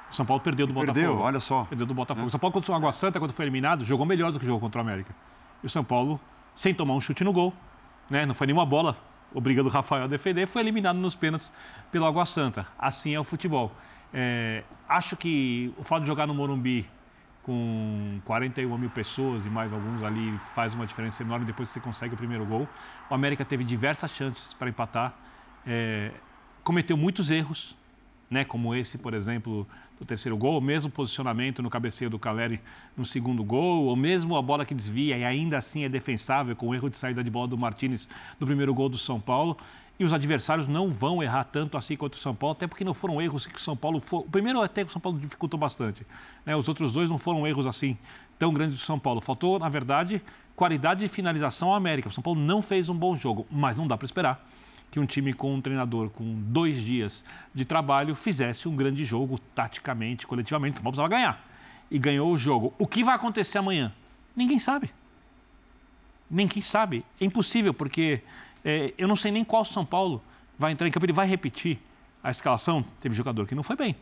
O 0.09 0.15
São 0.15 0.25
Paulo 0.25 0.41
perdeu 0.41 0.65
do 0.65 0.73
Botafogo. 0.73 0.99
Perdeu, 0.99 1.19
olha 1.19 1.39
só. 1.39 1.65
Perdeu 1.65 1.85
do 1.85 1.93
Botafogo. 1.93 2.25
É. 2.25 2.27
O 2.27 2.31
São 2.31 2.39
Paulo 2.39 2.53
contra 2.53 2.71
o 2.71 2.75
Água 2.75 2.91
Santa, 2.91 3.19
quando 3.19 3.31
foi 3.31 3.45
eliminado, 3.45 3.85
jogou 3.85 4.05
melhor 4.05 4.31
do 4.31 4.39
que 4.39 4.45
jogou 4.45 4.59
contra 4.59 4.81
o 4.81 4.83
América. 4.83 5.13
E 5.61 5.67
o 5.67 5.69
São 5.69 5.83
Paulo, 5.83 6.19
sem 6.55 6.73
tomar 6.73 6.95
um 6.95 6.99
chute 6.99 7.23
no 7.23 7.31
gol, 7.31 7.53
né? 8.09 8.25
não 8.25 8.33
foi 8.33 8.47
nenhuma 8.47 8.65
bola 8.65 8.97
obrigando 9.33 9.69
o 9.69 9.71
Rafael 9.71 10.05
a 10.05 10.07
defender, 10.07 10.47
foi 10.47 10.61
eliminado 10.61 10.97
nos 10.97 11.15
pênaltis 11.15 11.51
pelo 11.91 12.05
Água 12.05 12.25
Santa. 12.25 12.65
Assim 12.77 13.13
é 13.13 13.19
o 13.19 13.23
futebol. 13.23 13.71
É, 14.13 14.63
acho 14.87 15.15
que 15.15 15.73
o 15.77 15.83
fato 15.83 16.01
de 16.01 16.07
jogar 16.07 16.25
no 16.25 16.33
Morumbi 16.33 16.89
com 17.43 18.19
41 18.25 18.77
mil 18.77 18.89
pessoas 18.89 19.45
e 19.45 19.49
mais 19.49 19.73
alguns 19.73 20.03
ali 20.03 20.37
faz 20.53 20.73
uma 20.73 20.85
diferença 20.85 21.23
enorme 21.23 21.45
depois 21.45 21.69
que 21.69 21.73
você 21.73 21.79
consegue 21.79 22.13
o 22.13 22.17
primeiro 22.17 22.45
gol. 22.45 22.67
O 23.09 23.13
América 23.13 23.43
teve 23.45 23.63
diversas 23.63 24.11
chances 24.11 24.53
para 24.53 24.69
empatar, 24.69 25.17
é, 25.65 26.11
cometeu 26.63 26.97
muitos 26.97 27.31
erros, 27.31 27.75
né, 28.29 28.45
como 28.45 28.75
esse, 28.75 28.97
por 28.97 29.13
exemplo, 29.13 29.67
do 29.99 30.05
terceiro 30.05 30.37
gol, 30.37 30.59
o 30.59 30.61
mesmo 30.61 30.91
posicionamento 30.91 31.63
no 31.63 31.69
cabeceio 31.69 32.09
do 32.09 32.19
Caleri 32.19 32.61
no 32.95 33.03
segundo 33.03 33.43
gol, 33.43 33.85
ou 33.85 33.95
mesmo 33.95 34.37
a 34.37 34.41
bola 34.41 34.63
que 34.63 34.75
desvia 34.75 35.17
e 35.17 35.25
ainda 35.25 35.57
assim 35.57 35.83
é 35.83 35.89
defensável 35.89 36.55
com 36.55 36.67
o 36.67 36.75
erro 36.75 36.89
de 36.89 36.95
saída 36.95 37.23
de 37.23 37.31
bola 37.31 37.47
do 37.47 37.57
Martinez 37.57 38.07
no 38.39 38.45
primeiro 38.45 38.73
gol 38.73 38.87
do 38.87 38.97
São 38.97 39.19
Paulo. 39.19 39.57
E 39.99 40.03
os 40.05 40.13
adversários 40.13 40.65
não 40.65 40.89
vão 40.89 41.21
errar 41.21 41.43
tanto 41.43 41.77
assim 41.77 41.97
quanto 41.97 42.13
o 42.13 42.17
São 42.17 42.33
Paulo, 42.33 42.53
até 42.53 42.65
porque 42.65 42.85
não 42.85 42.93
foram 42.93 43.21
erros 43.21 43.45
que 43.45 43.55
o 43.55 43.59
São 43.59 43.75
Paulo. 43.75 44.01
O 44.11 44.23
primeiro 44.23 44.61
até 44.61 44.83
que 44.83 44.89
o 44.89 44.93
São 44.93 45.01
Paulo 45.01 45.19
dificultou 45.19 45.59
bastante. 45.59 46.07
Né? 46.45 46.55
Os 46.55 46.69
outros 46.69 46.93
dois 46.93 47.09
não 47.09 47.17
foram 47.17 47.45
erros 47.45 47.67
assim 47.67 47.97
tão 48.37 48.53
grandes 48.53 48.79
do 48.79 48.85
São 48.85 48.97
Paulo. 48.97 49.19
Faltou, 49.19 49.59
na 49.59 49.67
verdade, 49.67 50.21
qualidade 50.55 51.01
de 51.01 51.09
finalização 51.09 51.69
ao 51.69 51.75
América. 51.75 52.07
O 52.07 52.11
São 52.11 52.23
Paulo 52.23 52.39
não 52.39 52.61
fez 52.61 52.87
um 52.87 52.95
bom 52.95 53.13
jogo, 53.13 53.45
mas 53.51 53.77
não 53.77 53.85
dá 53.85 53.97
para 53.97 54.05
esperar 54.05 54.47
que 54.89 54.99
um 54.99 55.05
time 55.05 55.33
com 55.33 55.53
um 55.53 55.61
treinador 55.61 56.09
com 56.09 56.33
dois 56.33 56.77
dias 56.77 57.23
de 57.53 57.65
trabalho 57.65 58.15
fizesse 58.15 58.67
um 58.67 58.75
grande 58.75 59.03
jogo, 59.03 59.37
taticamente, 59.53 60.25
coletivamente. 60.25 60.77
São 60.77 60.83
Paulo 60.83 60.95
precisava 60.95 61.09
ganhar. 61.09 61.45
E 61.91 61.99
ganhou 61.99 62.31
o 62.31 62.37
jogo. 62.37 62.73
O 62.77 62.87
que 62.87 63.03
vai 63.03 63.15
acontecer 63.15 63.57
amanhã? 63.57 63.93
Ninguém 64.35 64.59
sabe. 64.59 64.91
Ninguém 66.29 66.61
sabe. 66.61 67.03
É 67.19 67.25
impossível, 67.25 67.73
porque 67.73 68.21
é, 68.63 68.93
eu 68.97 69.07
não 69.07 69.15
sei 69.15 69.31
nem 69.31 69.43
qual 69.43 69.63
São 69.63 69.85
Paulo 69.85 70.21
vai 70.57 70.71
entrar 70.71 70.87
em 70.87 70.91
campo. 70.91 71.05
Ele 71.05 71.13
vai 71.13 71.27
repetir 71.27 71.79
a 72.23 72.31
escalação. 72.31 72.83
Teve 72.99 73.15
jogador 73.15 73.47
que 73.47 73.55
não 73.55 73.63
foi 73.63 73.75
bem. 73.75 73.95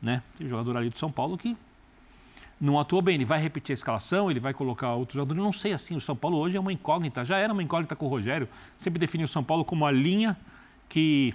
Né? 0.00 0.22
Teve 0.36 0.48
jogador 0.48 0.76
ali 0.76 0.90
do 0.90 0.98
São 0.98 1.10
Paulo 1.10 1.36
que 1.36 1.56
não 2.60 2.78
atuou 2.78 3.02
bem. 3.02 3.16
Ele 3.16 3.24
vai 3.24 3.40
repetir 3.40 3.72
a 3.72 3.74
escalação, 3.74 4.30
ele 4.30 4.40
vai 4.40 4.54
colocar 4.54 4.94
outro 4.94 5.16
jogador. 5.16 5.38
Eu 5.38 5.44
não 5.44 5.52
sei 5.52 5.72
assim. 5.72 5.96
O 5.96 6.00
São 6.00 6.16
Paulo 6.16 6.38
hoje 6.38 6.56
é 6.56 6.60
uma 6.60 6.72
incógnita. 6.72 7.24
Já 7.24 7.38
era 7.38 7.52
uma 7.52 7.62
incógnita 7.62 7.94
com 7.94 8.06
o 8.06 8.08
Rogério. 8.08 8.48
Sempre 8.76 8.98
definiu 8.98 9.24
o 9.24 9.28
São 9.28 9.44
Paulo 9.44 9.64
como 9.64 9.84
a 9.84 9.90
linha 9.90 10.36
que 10.88 11.34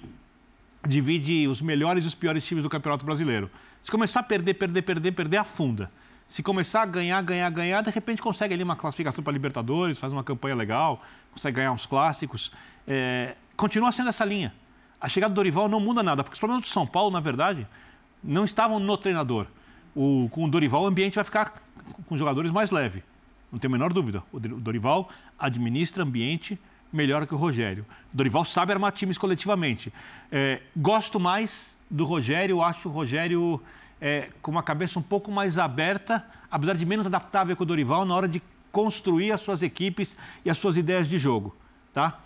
divide 0.87 1.47
os 1.47 1.61
melhores 1.61 2.03
e 2.03 2.07
os 2.07 2.15
piores 2.15 2.45
times 2.45 2.63
do 2.63 2.69
Campeonato 2.69 3.05
Brasileiro. 3.05 3.49
Se 3.81 3.91
começar 3.91 4.21
a 4.21 4.23
perder, 4.23 4.55
perder, 4.55 4.81
perder, 4.81 5.11
perder, 5.11 5.37
afunda. 5.37 5.91
Se 6.27 6.41
começar 6.41 6.81
a 6.81 6.85
ganhar, 6.85 7.21
ganhar, 7.21 7.49
ganhar, 7.49 7.81
de 7.81 7.91
repente 7.91 8.21
consegue 8.21 8.53
ali 8.53 8.63
uma 8.63 8.75
classificação 8.75 9.23
para 9.23 9.33
Libertadores, 9.33 9.97
faz 9.97 10.11
uma 10.11 10.23
campanha 10.23 10.55
legal, 10.55 11.01
consegue 11.31 11.57
ganhar 11.57 11.71
uns 11.71 11.85
clássicos. 11.85 12.51
É, 12.87 13.35
continua 13.55 13.91
sendo 13.91 14.09
essa 14.09 14.25
linha. 14.25 14.53
A 14.99 15.07
chegada 15.07 15.33
do 15.33 15.35
Dorival 15.35 15.67
não 15.67 15.79
muda 15.79 16.01
nada, 16.01 16.23
porque 16.23 16.33
os 16.33 16.39
problemas 16.39 16.63
do 16.63 16.69
São 16.69 16.87
Paulo, 16.87 17.11
na 17.11 17.19
verdade, 17.19 17.67
não 18.23 18.45
estavam 18.45 18.79
no 18.79 18.97
treinador 18.97 19.47
o, 19.95 20.27
com 20.31 20.45
o 20.45 20.49
Dorival 20.49 20.83
o 20.83 20.87
ambiente 20.87 21.15
vai 21.15 21.23
ficar 21.23 21.53
com 22.05 22.17
jogadores 22.17 22.51
mais 22.51 22.71
leve. 22.71 23.03
Não 23.51 23.59
tem 23.59 23.69
a 23.69 23.71
menor 23.71 23.93
dúvida. 23.93 24.23
O 24.31 24.39
Dorival 24.39 25.09
administra 25.37 26.03
ambiente 26.03 26.59
melhor 26.91 27.25
que 27.25 27.33
o 27.33 27.37
Rogério. 27.37 27.85
O 28.11 28.17
Dorival 28.17 28.45
sabe 28.45 28.71
armar 28.71 28.91
times 28.91 29.17
coletivamente. 29.17 29.93
É, 30.31 30.61
gosto 30.75 31.19
mais 31.19 31.77
do 31.89 32.05
Rogério, 32.05 32.61
acho 32.61 32.89
o 32.89 32.91
Rogério 32.91 33.61
é, 34.03 34.29
com 34.41 34.51
uma 34.51 34.61
cabeça 34.61 34.99
um 34.99 35.01
pouco 35.01 35.31
mais 35.31 35.57
aberta, 35.57 36.23
apesar 36.51 36.75
de 36.75 36.85
menos 36.85 37.07
adaptável 37.07 37.55
que 37.55 37.63
o 37.63 37.65
Dorival 37.65 38.05
na 38.05 38.13
hora 38.13 38.27
de 38.27 38.43
construir 38.71 39.31
as 39.31 39.41
suas 39.41 39.63
equipes 39.63 40.17
e 40.43 40.49
as 40.49 40.57
suas 40.57 40.77
ideias 40.77 41.07
de 41.07 41.17
jogo. 41.17 41.55
Tá? 41.93 42.19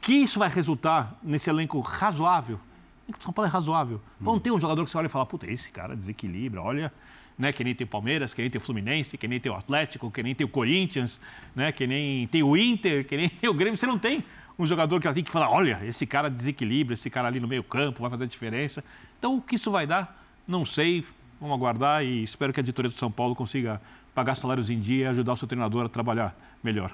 Que 0.00 0.12
isso 0.12 0.38
vai 0.38 0.48
resultar 0.48 1.18
nesse 1.22 1.48
elenco 1.48 1.80
razoável 1.80 2.60
o 3.08 3.22
São 3.22 3.32
Paulo 3.32 3.48
é 3.48 3.52
razoável. 3.52 4.00
Não 4.20 4.38
tem 4.38 4.52
um 4.52 4.60
jogador 4.60 4.84
que 4.84 4.90
você 4.90 4.98
olha 4.98 5.06
e 5.06 5.10
fala, 5.10 5.24
puta, 5.24 5.50
esse 5.50 5.70
cara 5.70 5.96
desequilibra, 5.96 6.60
olha, 6.60 6.92
né, 7.38 7.52
que 7.52 7.64
nem 7.64 7.74
tem 7.74 7.86
o 7.86 7.88
Palmeiras, 7.88 8.34
que 8.34 8.42
nem 8.42 8.50
tem 8.50 8.58
o 8.58 8.62
Fluminense, 8.62 9.16
que 9.16 9.26
nem 9.26 9.40
tem 9.40 9.50
o 9.50 9.54
Atlético, 9.54 10.10
que 10.10 10.22
nem 10.22 10.34
tem 10.34 10.44
o 10.44 10.48
Corinthians, 10.48 11.20
né, 11.54 11.72
que 11.72 11.86
nem 11.86 12.26
tem 12.26 12.42
o 12.42 12.56
Inter, 12.56 13.06
que 13.06 13.16
nem 13.16 13.28
tem 13.40 13.48
o 13.48 13.54
Grêmio. 13.54 13.78
Você 13.78 13.86
não 13.86 13.98
tem 13.98 14.22
um 14.58 14.66
jogador 14.66 15.00
que 15.00 15.10
tem 15.12 15.24
que 15.24 15.30
falar, 15.30 15.50
olha, 15.50 15.80
esse 15.84 16.06
cara 16.06 16.28
desequilibra, 16.28 16.94
esse 16.94 17.08
cara 17.08 17.28
ali 17.28 17.40
no 17.40 17.48
meio 17.48 17.62
campo 17.62 18.02
vai 18.02 18.10
fazer 18.10 18.24
a 18.24 18.26
diferença. 18.26 18.84
Então, 19.18 19.36
o 19.36 19.40
que 19.40 19.54
isso 19.54 19.70
vai 19.70 19.86
dar, 19.86 20.27
não 20.48 20.64
sei. 20.64 21.04
Vamos 21.40 21.54
aguardar 21.54 22.02
e 22.02 22.24
espero 22.24 22.52
que 22.52 22.58
a 22.58 22.62
diretoria 22.62 22.90
do 22.90 22.96
São 22.96 23.12
Paulo 23.12 23.36
consiga 23.36 23.80
pagar 24.12 24.34
salários 24.34 24.70
em 24.70 24.80
dia 24.80 25.04
e 25.04 25.06
ajudar 25.08 25.34
o 25.34 25.36
seu 25.36 25.46
treinador 25.46 25.86
a 25.86 25.88
trabalhar 25.88 26.34
melhor. 26.64 26.90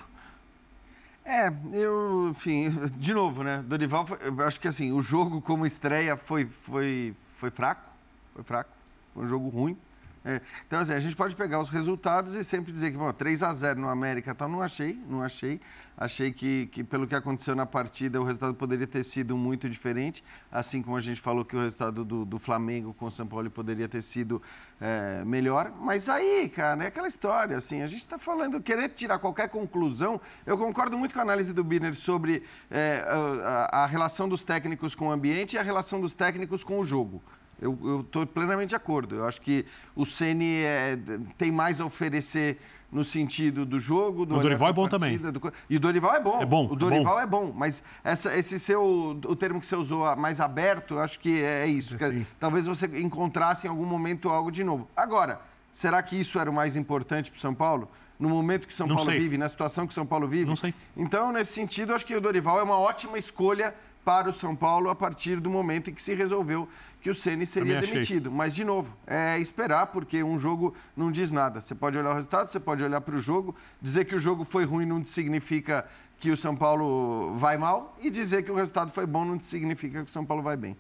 É, 1.24 1.50
eu, 1.72 2.28
enfim, 2.30 2.70
de 2.98 3.14
novo, 3.14 3.42
né? 3.42 3.64
Dorival, 3.66 4.06
eu 4.20 4.46
acho 4.46 4.60
que 4.60 4.68
assim, 4.68 4.92
o 4.92 5.00
jogo 5.00 5.40
como 5.40 5.64
estreia 5.64 6.16
foi, 6.16 6.44
foi, 6.44 7.14
foi 7.36 7.50
fraco, 7.50 7.88
foi 8.34 8.44
fraco, 8.44 8.70
foi 9.14 9.24
um 9.24 9.28
jogo 9.28 9.48
ruim. 9.48 9.78
É, 10.24 10.40
então, 10.66 10.80
assim, 10.80 10.94
a 10.94 11.00
gente 11.00 11.14
pode 11.14 11.36
pegar 11.36 11.58
os 11.60 11.68
resultados 11.68 12.34
e 12.34 12.42
sempre 12.42 12.72
dizer 12.72 12.90
que, 12.90 12.96
bom, 12.96 13.12
3 13.12 13.42
a 13.42 13.52
0 13.52 13.78
no 13.78 13.90
América, 13.90 14.34
tal, 14.34 14.48
não 14.48 14.62
achei, 14.62 14.98
não 15.06 15.22
achei. 15.22 15.60
Achei 15.96 16.32
que, 16.32 16.66
que, 16.72 16.82
pelo 16.82 17.06
que 17.06 17.14
aconteceu 17.14 17.54
na 17.54 17.66
partida, 17.66 18.18
o 18.20 18.24
resultado 18.24 18.54
poderia 18.54 18.86
ter 18.86 19.04
sido 19.04 19.36
muito 19.36 19.68
diferente, 19.68 20.24
assim 20.50 20.82
como 20.82 20.96
a 20.96 21.00
gente 21.00 21.20
falou 21.20 21.44
que 21.44 21.54
o 21.54 21.60
resultado 21.60 22.04
do, 22.04 22.24
do 22.24 22.38
Flamengo 22.38 22.94
com 22.94 23.04
o 23.04 23.10
São 23.10 23.26
Paulo 23.26 23.48
poderia 23.50 23.86
ter 23.86 24.02
sido 24.02 24.42
é, 24.80 25.22
melhor. 25.26 25.70
Mas 25.78 26.08
aí, 26.08 26.48
cara, 26.48 26.82
é 26.84 26.86
aquela 26.86 27.06
história, 27.06 27.58
assim, 27.58 27.82
a 27.82 27.86
gente 27.86 28.00
está 28.00 28.18
falando, 28.18 28.60
querer 28.62 28.88
tirar 28.88 29.18
qualquer 29.18 29.48
conclusão. 29.48 30.20
Eu 30.46 30.56
concordo 30.56 30.96
muito 30.96 31.12
com 31.12 31.20
a 31.20 31.22
análise 31.22 31.52
do 31.52 31.62
Birner 31.62 31.94
sobre 31.94 32.42
é, 32.70 33.04
a, 33.44 33.82
a 33.82 33.86
relação 33.86 34.26
dos 34.26 34.42
técnicos 34.42 34.94
com 34.94 35.08
o 35.08 35.12
ambiente 35.12 35.54
e 35.54 35.58
a 35.58 35.62
relação 35.62 36.00
dos 36.00 36.14
técnicos 36.14 36.64
com 36.64 36.80
o 36.80 36.84
jogo. 36.84 37.22
Eu 37.64 38.02
estou 38.02 38.26
plenamente 38.26 38.70
de 38.70 38.76
acordo. 38.76 39.16
Eu 39.16 39.26
acho 39.26 39.40
que 39.40 39.64
o 39.96 40.04
Ceni 40.04 40.62
é, 40.62 40.98
tem 41.38 41.50
mais 41.50 41.80
a 41.80 41.86
oferecer 41.86 42.58
no 42.94 43.02
sentido 43.02 43.66
do 43.66 43.80
jogo, 43.80 44.24
do 44.24 44.36
o 44.36 44.40
Dorival 44.40 44.68
é 44.68 44.72
bom 44.72 44.86
também. 44.86 45.18
Do... 45.18 45.52
E 45.68 45.76
o 45.76 45.80
Dorival 45.80 46.14
é 46.14 46.20
bom. 46.20 46.40
É 46.40 46.46
bom. 46.46 46.68
O 46.70 46.76
Dorival 46.76 47.18
é 47.18 47.26
bom. 47.26 47.42
é 47.42 47.46
bom. 47.46 47.52
Mas 47.52 47.82
essa, 48.04 48.36
esse 48.38 48.56
seu, 48.56 49.18
o 49.26 49.34
termo 49.34 49.58
que 49.58 49.66
você 49.66 49.74
usou, 49.74 50.14
mais 50.14 50.40
aberto, 50.40 50.94
eu 50.94 51.00
acho 51.00 51.18
que 51.18 51.42
é 51.42 51.66
isso. 51.66 51.96
Que, 51.96 52.24
talvez 52.38 52.66
você 52.66 52.86
encontrasse 53.00 53.66
em 53.66 53.70
algum 53.70 53.84
momento 53.84 54.28
algo 54.28 54.52
de 54.52 54.62
novo. 54.62 54.88
Agora, 54.96 55.40
será 55.72 56.00
que 56.04 56.14
isso 56.14 56.38
era 56.38 56.48
o 56.48 56.54
mais 56.54 56.76
importante 56.76 57.32
para 57.32 57.38
o 57.38 57.40
São 57.40 57.52
Paulo? 57.52 57.88
No 58.16 58.28
momento 58.28 58.68
que 58.68 58.72
o 58.72 58.76
São 58.76 58.86
Não 58.86 58.94
Paulo 58.94 59.10
sei. 59.10 59.18
vive, 59.18 59.36
na 59.36 59.48
situação 59.48 59.88
que 59.88 59.90
o 59.90 59.94
São 59.94 60.06
Paulo 60.06 60.28
vive? 60.28 60.44
Não 60.44 60.54
sei. 60.54 60.72
Então, 60.96 61.32
nesse 61.32 61.52
sentido, 61.52 61.90
eu 61.90 61.96
acho 61.96 62.06
que 62.06 62.14
o 62.14 62.20
Dorival 62.20 62.60
é 62.60 62.62
uma 62.62 62.78
ótima 62.78 63.18
escolha 63.18 63.74
para 64.04 64.28
o 64.28 64.32
São 64.32 64.54
Paulo 64.54 64.90
a 64.90 64.94
partir 64.94 65.40
do 65.40 65.48
momento 65.48 65.90
em 65.90 65.94
que 65.94 66.02
se 66.02 66.14
resolveu 66.14 66.68
que 67.00 67.10
o 67.10 67.14
Ceni 67.14 67.46
seria 67.46 67.80
demitido. 67.80 68.30
Mas, 68.30 68.54
de 68.54 68.64
novo, 68.64 68.94
é 69.06 69.38
esperar, 69.38 69.88
porque 69.88 70.22
um 70.22 70.38
jogo 70.38 70.74
não 70.96 71.10
diz 71.10 71.30
nada. 71.30 71.60
Você 71.60 71.74
pode 71.74 71.98
olhar 71.98 72.10
o 72.10 72.14
resultado, 72.14 72.50
você 72.50 72.60
pode 72.60 72.82
olhar 72.82 73.00
para 73.00 73.14
o 73.14 73.18
jogo. 73.18 73.54
Dizer 73.80 74.04
que 74.04 74.14
o 74.14 74.18
jogo 74.18 74.44
foi 74.44 74.64
ruim 74.64 74.86
não 74.86 75.04
significa 75.04 75.86
que 76.18 76.30
o 76.30 76.36
São 76.36 76.54
Paulo 76.54 77.34
vai 77.36 77.56
mal. 77.56 77.96
E 78.00 78.10
dizer 78.10 78.42
que 78.42 78.50
o 78.50 78.54
resultado 78.54 78.90
foi 78.92 79.06
bom 79.06 79.24
não 79.24 79.40
significa 79.40 80.04
que 80.04 80.10
o 80.10 80.12
São 80.12 80.24
Paulo 80.24 80.42
vai 80.42 80.56
bem. 80.56 80.76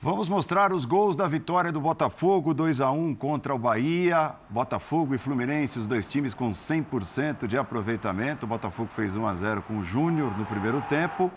Vamos 0.00 0.28
mostrar 0.28 0.72
os 0.72 0.84
gols 0.84 1.14
da 1.14 1.28
vitória 1.28 1.70
do 1.70 1.80
Botafogo, 1.80 2.52
2 2.52 2.80
a 2.80 2.90
1 2.90 3.14
contra 3.14 3.54
o 3.54 3.58
Bahia. 3.58 4.34
Botafogo 4.50 5.14
e 5.14 5.18
Fluminense, 5.18 5.78
os 5.78 5.86
dois 5.86 6.08
times 6.08 6.34
com 6.34 6.50
100% 6.50 7.46
de 7.46 7.56
aproveitamento. 7.56 8.44
O 8.44 8.48
Botafogo 8.48 8.90
fez 8.96 9.14
1 9.14 9.26
a 9.26 9.34
0 9.36 9.62
com 9.62 9.78
o 9.78 9.82
Júnior 9.84 10.36
no 10.36 10.44
primeiro 10.44 10.80
tempo. 10.88 11.30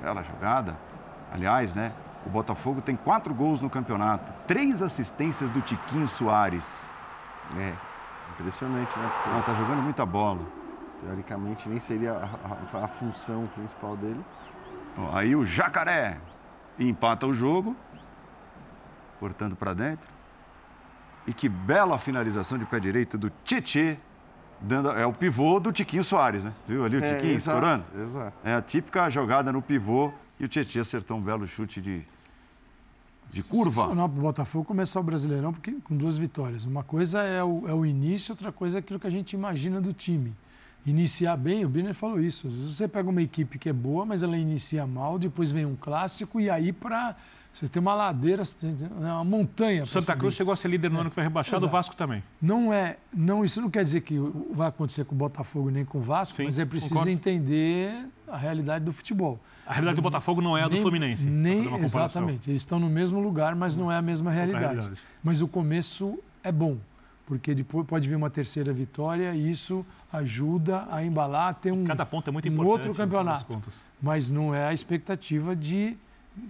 Bela 0.00 0.22
jogada. 0.22 0.76
Aliás, 1.32 1.74
né? 1.74 1.92
O 2.26 2.30
Botafogo 2.30 2.80
tem 2.80 2.96
quatro 2.96 3.32
gols 3.34 3.60
no 3.60 3.70
campeonato, 3.70 4.32
três 4.46 4.82
assistências 4.82 5.50
do 5.50 5.60
Tiquinho 5.60 6.06
Soares. 6.08 6.90
É, 7.56 7.72
impressionante, 8.32 8.98
né? 8.98 9.10
Porque... 9.14 9.30
Não, 9.30 9.42
tá 9.42 9.54
jogando 9.54 9.82
muita 9.82 10.04
bola. 10.04 10.40
Teoricamente 11.02 11.68
nem 11.68 11.78
seria 11.78 12.12
a, 12.12 12.78
a, 12.78 12.84
a 12.84 12.88
função 12.88 13.46
principal 13.54 13.96
dele. 13.96 14.24
Aí 15.12 15.36
o 15.36 15.44
Jacaré 15.44 16.18
empata 16.78 17.26
o 17.26 17.32
jogo, 17.32 17.76
cortando 19.20 19.54
para 19.54 19.72
dentro. 19.72 20.10
E 21.26 21.32
que 21.32 21.48
bela 21.48 21.98
finalização 21.98 22.58
de 22.58 22.66
pé 22.66 22.80
direito 22.80 23.16
do 23.16 23.30
Tietê 23.44 23.98
dando, 24.60 24.90
é 24.90 25.06
o 25.06 25.12
pivô 25.12 25.60
do 25.60 25.72
Tiquinho 25.72 26.04
Soares, 26.04 26.44
né? 26.44 26.52
Viu 26.66 26.84
ali 26.84 26.96
o 26.96 27.04
é, 27.04 27.14
Tiquinho 27.14 27.34
exato, 27.34 27.58
escorando? 27.58 27.84
Exato. 28.02 28.36
É 28.44 28.54
a 28.54 28.62
típica 28.62 29.08
jogada 29.08 29.52
no 29.52 29.62
pivô 29.62 30.12
e 30.38 30.44
o 30.44 30.48
Tietchan 30.48 30.80
acertou 30.80 31.16
um 31.16 31.20
belo 31.20 31.46
chute 31.46 31.80
de, 31.80 32.02
de 33.30 33.42
curva. 33.42 33.88
para 33.88 34.04
o 34.04 34.08
Botafogo 34.08 34.64
começar 34.64 35.00
o 35.00 35.02
Brasileirão 35.02 35.52
porque, 35.52 35.72
com 35.84 35.96
duas 35.96 36.16
vitórias. 36.16 36.64
Uma 36.64 36.82
coisa 36.82 37.22
é 37.22 37.42
o, 37.42 37.64
é 37.68 37.72
o 37.72 37.84
início, 37.84 38.32
outra 38.32 38.52
coisa 38.52 38.78
é 38.78 38.80
aquilo 38.80 39.00
que 39.00 39.06
a 39.06 39.10
gente 39.10 39.32
imagina 39.32 39.80
do 39.80 39.92
time. 39.92 40.34
Iniciar 40.86 41.36
bem, 41.36 41.64
o 41.64 41.68
Biner 41.68 41.94
falou 41.94 42.20
isso. 42.20 42.46
Às 42.46 42.54
vezes 42.54 42.76
você 42.76 42.88
pega 42.88 43.10
uma 43.10 43.20
equipe 43.20 43.58
que 43.58 43.68
é 43.68 43.72
boa, 43.72 44.06
mas 44.06 44.22
ela 44.22 44.38
inicia 44.38 44.86
mal, 44.86 45.18
depois 45.18 45.50
vem 45.50 45.66
um 45.66 45.76
clássico 45.76 46.40
e 46.40 46.48
aí 46.48 46.72
para 46.72 47.16
você 47.58 47.68
tem 47.68 47.80
uma 47.80 47.92
ladeira, 47.92 48.44
você 48.44 48.56
tem 48.56 48.88
né, 48.88 49.12
uma 49.12 49.24
montanha. 49.24 49.84
Santa 49.84 50.14
Cruz 50.14 50.34
chegou 50.34 50.52
a 50.52 50.56
ser 50.56 50.68
líder 50.68 50.90
no 50.90 50.98
é. 50.98 51.00
ano 51.00 51.10
que 51.10 51.14
foi 51.14 51.24
rebaixado, 51.24 51.56
Exato. 51.56 51.66
o 51.66 51.68
Vasco 51.68 51.96
também. 51.96 52.22
Não 52.40 52.72
é, 52.72 52.98
não, 53.12 53.44
isso 53.44 53.60
não 53.60 53.68
quer 53.68 53.82
dizer 53.82 54.02
que 54.02 54.16
vai 54.52 54.68
acontecer 54.68 55.04
com 55.04 55.16
o 55.16 55.18
Botafogo 55.18 55.68
nem 55.68 55.84
com 55.84 55.98
o 55.98 56.00
Vasco, 56.00 56.36
Sim, 56.36 56.44
mas 56.44 56.58
é 56.60 56.64
preciso 56.64 56.94
concordo. 56.94 57.10
entender 57.10 58.06
a 58.28 58.36
realidade 58.36 58.84
do 58.84 58.92
futebol. 58.92 59.40
A 59.66 59.72
realidade 59.72 59.96
do 59.96 60.02
Botafogo 60.02 60.40
não 60.40 60.56
é 60.56 60.62
a 60.62 60.68
do 60.68 60.76
Fluminense. 60.76 61.26
Nem, 61.26 61.74
exatamente. 61.82 62.48
Eles 62.48 62.62
estão 62.62 62.78
no 62.78 62.88
mesmo 62.88 63.18
lugar, 63.18 63.56
mas 63.56 63.76
não 63.76 63.90
é 63.90 63.96
a 63.96 64.02
mesma 64.02 64.30
realidade. 64.30 64.74
realidade. 64.74 65.00
Mas 65.22 65.42
o 65.42 65.48
começo 65.48 66.16
é 66.44 66.52
bom, 66.52 66.78
porque 67.26 67.56
depois 67.56 67.84
pode 67.88 68.08
vir 68.08 68.14
uma 68.14 68.30
terceira 68.30 68.72
vitória 68.72 69.34
e 69.34 69.50
isso 69.50 69.84
ajuda 70.12 70.86
a 70.92 71.04
embalar, 71.04 71.54
ter 71.54 71.72
um, 71.72 71.84
Cada 71.84 72.06
ponto 72.06 72.30
é 72.30 72.32
muito 72.32 72.48
um 72.48 72.66
outro 72.66 72.94
campeonato. 72.94 73.60
Mas 74.00 74.30
não 74.30 74.54
é 74.54 74.68
a 74.68 74.72
expectativa 74.72 75.56
de 75.56 75.96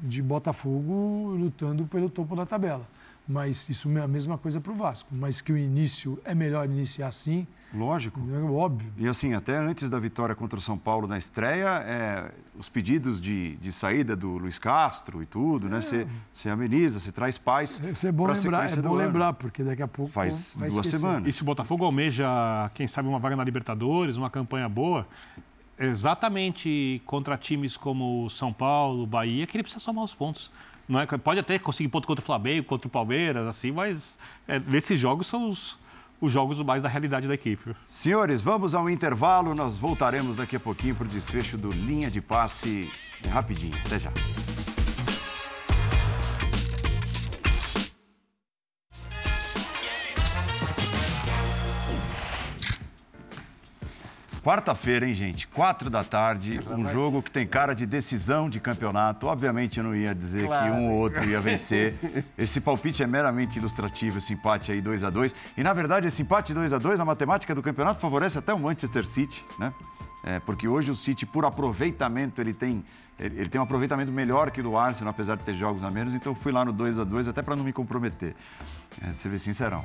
de 0.02 0.22
Botafogo 0.22 1.34
lutando 1.38 1.86
pelo 1.86 2.08
topo 2.08 2.34
da 2.36 2.46
tabela. 2.46 2.86
Mas 3.28 3.68
isso 3.68 3.90
é 3.98 4.00
a 4.00 4.08
mesma 4.08 4.38
coisa 4.38 4.58
para 4.58 4.72
o 4.72 4.74
Vasco. 4.74 5.08
Mas 5.12 5.40
que 5.42 5.52
o 5.52 5.58
início 5.58 6.18
é 6.24 6.34
melhor 6.34 6.64
iniciar 6.64 7.08
assim. 7.08 7.46
Lógico. 7.74 8.18
É 8.32 8.50
óbvio. 8.50 8.90
E 8.96 9.06
assim, 9.06 9.34
até 9.34 9.54
antes 9.54 9.90
da 9.90 9.98
vitória 9.98 10.34
contra 10.34 10.58
o 10.58 10.62
São 10.62 10.78
Paulo 10.78 11.06
na 11.06 11.18
estreia, 11.18 11.68
é, 11.84 12.30
os 12.58 12.70
pedidos 12.70 13.20
de, 13.20 13.56
de 13.56 13.70
saída 13.70 14.16
do 14.16 14.38
Luiz 14.38 14.58
Castro 14.58 15.22
e 15.22 15.26
tudo, 15.26 15.68
né? 15.68 15.78
Você 15.78 16.06
é. 16.46 16.50
ameniza, 16.50 16.98
você 16.98 17.12
traz 17.12 17.36
paz. 17.36 17.78
Isso 17.80 18.06
é 18.06 18.12
bom 18.12 18.26
lembrar, 18.26 18.72
é 18.72 18.76
bom 18.76 18.94
lembrar, 18.94 19.32
porque 19.34 19.62
daqui 19.62 19.82
a 19.82 19.88
pouco. 19.88 20.10
Faz 20.10 20.56
duas 20.56 20.72
esquecer. 20.72 20.98
semanas. 20.98 21.28
E 21.28 21.32
se 21.32 21.42
o 21.42 21.44
Botafogo 21.44 21.84
almeja, 21.84 22.26
quem 22.72 22.88
sabe, 22.88 23.06
uma 23.06 23.18
vaga 23.18 23.36
na 23.36 23.44
Libertadores, 23.44 24.16
uma 24.16 24.30
campanha 24.30 24.68
boa, 24.70 25.06
exatamente 25.78 27.00
contra 27.06 27.36
times 27.36 27.76
como 27.76 28.28
São 28.30 28.52
Paulo, 28.52 29.06
Bahia, 29.06 29.46
que 29.46 29.56
ele 29.56 29.62
precisa 29.62 29.82
somar 29.82 30.04
os 30.04 30.14
pontos. 30.14 30.50
Não 30.88 30.98
é, 31.00 31.06
pode 31.06 31.38
até 31.38 31.58
conseguir 31.58 31.88
ponto 31.88 32.06
contra 32.06 32.22
o 32.22 32.24
Flamengo, 32.24 32.66
contra 32.66 32.88
o 32.88 32.90
Palmeiras, 32.90 33.46
assim, 33.46 33.70
mas 33.70 34.18
é, 34.46 34.60
esses 34.72 34.98
jogos 34.98 35.26
são 35.26 35.48
os, 35.48 35.78
os 36.20 36.32
jogos 36.32 36.60
mais 36.62 36.82
da 36.82 36.88
realidade 36.88 37.28
da 37.28 37.34
equipe. 37.34 37.76
Senhores, 37.84 38.40
vamos 38.42 38.74
ao 38.74 38.88
intervalo. 38.88 39.54
Nós 39.54 39.76
voltaremos 39.76 40.34
daqui 40.34 40.56
a 40.56 40.60
pouquinho 40.60 40.94
para 40.94 41.04
o 41.04 41.08
desfecho 41.08 41.58
do 41.58 41.70
linha 41.70 42.10
de 42.10 42.20
passe 42.20 42.90
rapidinho. 43.30 43.76
Até 43.84 43.98
já. 43.98 44.10
Quarta-feira, 54.42 55.06
hein, 55.06 55.14
gente? 55.14 55.46
Quatro 55.48 55.90
da 55.90 56.04
tarde, 56.04 56.60
um 56.70 56.86
jogo 56.86 57.22
que 57.22 57.30
tem 57.30 57.46
cara 57.46 57.74
de 57.74 57.84
decisão 57.86 58.48
de 58.48 58.60
campeonato. 58.60 59.26
Obviamente, 59.26 59.78
eu 59.78 59.84
não 59.84 59.94
ia 59.94 60.14
dizer 60.14 60.46
claro. 60.46 60.72
que 60.72 60.78
um 60.78 60.90
ou 60.90 60.98
outro 60.98 61.24
ia 61.24 61.40
vencer. 61.40 61.94
Esse 62.38 62.60
palpite 62.60 63.02
é 63.02 63.06
meramente 63.06 63.58
ilustrativo, 63.58 64.18
esse 64.18 64.32
empate 64.32 64.72
aí 64.72 64.80
2 64.80 65.04
a 65.04 65.10
2 65.10 65.34
E, 65.56 65.62
na 65.62 65.72
verdade, 65.72 66.06
esse 66.06 66.22
empate 66.22 66.54
2 66.54 66.72
a 66.72 66.78
2 66.78 66.98
na 66.98 67.04
matemática 67.04 67.54
do 67.54 67.62
campeonato 67.62 68.00
favorece 68.00 68.38
até 68.38 68.54
o 68.54 68.58
Manchester 68.58 69.04
City, 69.04 69.44
né? 69.58 69.72
É, 70.28 70.38
porque 70.40 70.68
hoje 70.68 70.90
o 70.90 70.94
City, 70.94 71.24
por 71.24 71.46
aproveitamento, 71.46 72.38
ele 72.38 72.52
tem 72.52 72.84
ele, 73.18 73.48
tem 73.48 73.60
um 73.60 73.64
aproveitamento 73.64 74.12
melhor 74.12 74.48
que 74.50 74.60
o 74.60 74.62
do 74.62 74.76
Arsenal, 74.76 75.10
apesar 75.10 75.36
de 75.36 75.42
ter 75.42 75.54
jogos 75.54 75.82
a 75.82 75.90
menos, 75.90 76.14
então 76.14 76.36
fui 76.36 76.52
lá 76.52 76.64
no 76.64 76.72
2 76.72 77.00
a 77.00 77.04
2 77.04 77.26
até 77.26 77.42
para 77.42 77.56
não 77.56 77.64
me 77.64 77.72
comprometer. 77.72 78.36
É, 79.02 79.10
você 79.10 79.28
vê 79.28 79.40
sincerão. 79.40 79.84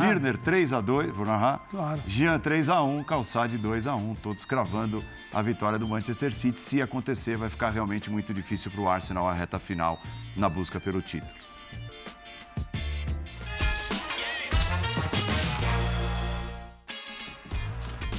Birner 0.00 0.36
3 0.38 0.72
a 0.72 0.80
2 0.80 1.14
vou 1.14 1.24
narrar. 1.24 1.60
Claro. 1.70 2.02
Jean 2.06 2.40
3 2.40 2.70
a 2.70 2.82
1 2.82 3.04
Calçade 3.04 3.56
2 3.56 3.86
a 3.86 3.94
1 3.94 4.14
todos 4.16 4.44
cravando 4.44 5.04
a 5.32 5.40
vitória 5.42 5.78
do 5.78 5.86
Manchester 5.86 6.32
City. 6.34 6.58
Se 6.58 6.82
acontecer, 6.82 7.36
vai 7.36 7.48
ficar 7.48 7.70
realmente 7.70 8.10
muito 8.10 8.34
difícil 8.34 8.70
para 8.72 8.80
o 8.80 8.88
Arsenal 8.88 9.28
a 9.28 9.32
reta 9.32 9.60
final 9.60 10.00
na 10.36 10.48
busca 10.48 10.80
pelo 10.80 11.00
título. 11.00 11.51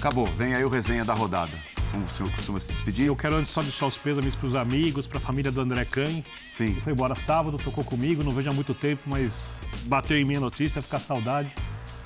Acabou, 0.04 0.26
vem 0.26 0.54
aí 0.54 0.66
o 0.66 0.68
resenha 0.68 1.06
da 1.06 1.14
rodada 1.14 1.54
como 1.90 2.04
o 2.04 2.10
senhor 2.10 2.30
costuma 2.34 2.60
se 2.60 2.74
despedir. 2.74 3.06
Eu 3.06 3.16
quero 3.16 3.38
antes 3.38 3.52
só 3.52 3.62
deixar 3.62 3.86
os 3.86 3.96
pêsames 3.96 4.36
para 4.36 4.48
os 4.48 4.54
amigos, 4.54 5.08
para 5.08 5.18
a 5.18 5.22
família 5.22 5.50
do 5.50 5.62
André 5.62 5.86
Canho. 5.86 6.26
Sim. 6.58 6.74
foi 6.82 6.92
embora 6.92 7.16
sábado, 7.16 7.56
tocou 7.58 7.86
comigo, 7.86 8.22
não 8.22 8.34
vejo 8.34 8.50
há 8.50 8.54
muito 8.54 8.74
tempo, 8.74 9.04
mas 9.06 9.42
bateu 9.86 10.18
em 10.18 10.26
minha 10.26 10.42
notícia, 10.42 10.82
ficar 10.82 11.00
saudade 11.00 11.50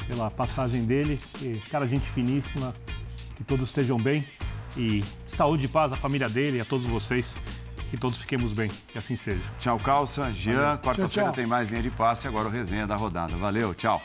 pela 0.05 0.29
passagem 0.29 0.85
dele. 0.85 1.19
E, 1.41 1.59
cara, 1.71 1.87
gente 1.87 2.07
finíssima, 2.11 2.75
que 3.35 3.43
todos 3.43 3.69
estejam 3.69 3.97
bem. 3.97 4.27
E 4.77 5.03
saúde 5.25 5.65
e 5.65 5.67
paz 5.67 5.91
à 5.91 5.95
família 5.95 6.29
dele 6.29 6.57
e 6.57 6.61
a 6.61 6.65
todos 6.65 6.85
vocês. 6.85 7.35
Que 7.89 7.97
todos 7.97 8.19
fiquemos 8.19 8.53
bem, 8.53 8.69
que 8.89 8.99
assim 8.99 9.15
seja. 9.15 9.41
Tchau, 9.59 9.79
Calça. 9.79 10.31
Jean, 10.33 10.77
quarta-feira 10.77 11.31
tem 11.31 11.47
mais 11.47 11.69
linha 11.69 11.81
de 11.81 11.89
passe. 11.89 12.27
Agora 12.27 12.47
o 12.47 12.51
resenha 12.51 12.85
da 12.85 12.95
rodada. 12.95 13.33
Valeu, 13.37 13.73
tchau. 13.73 13.99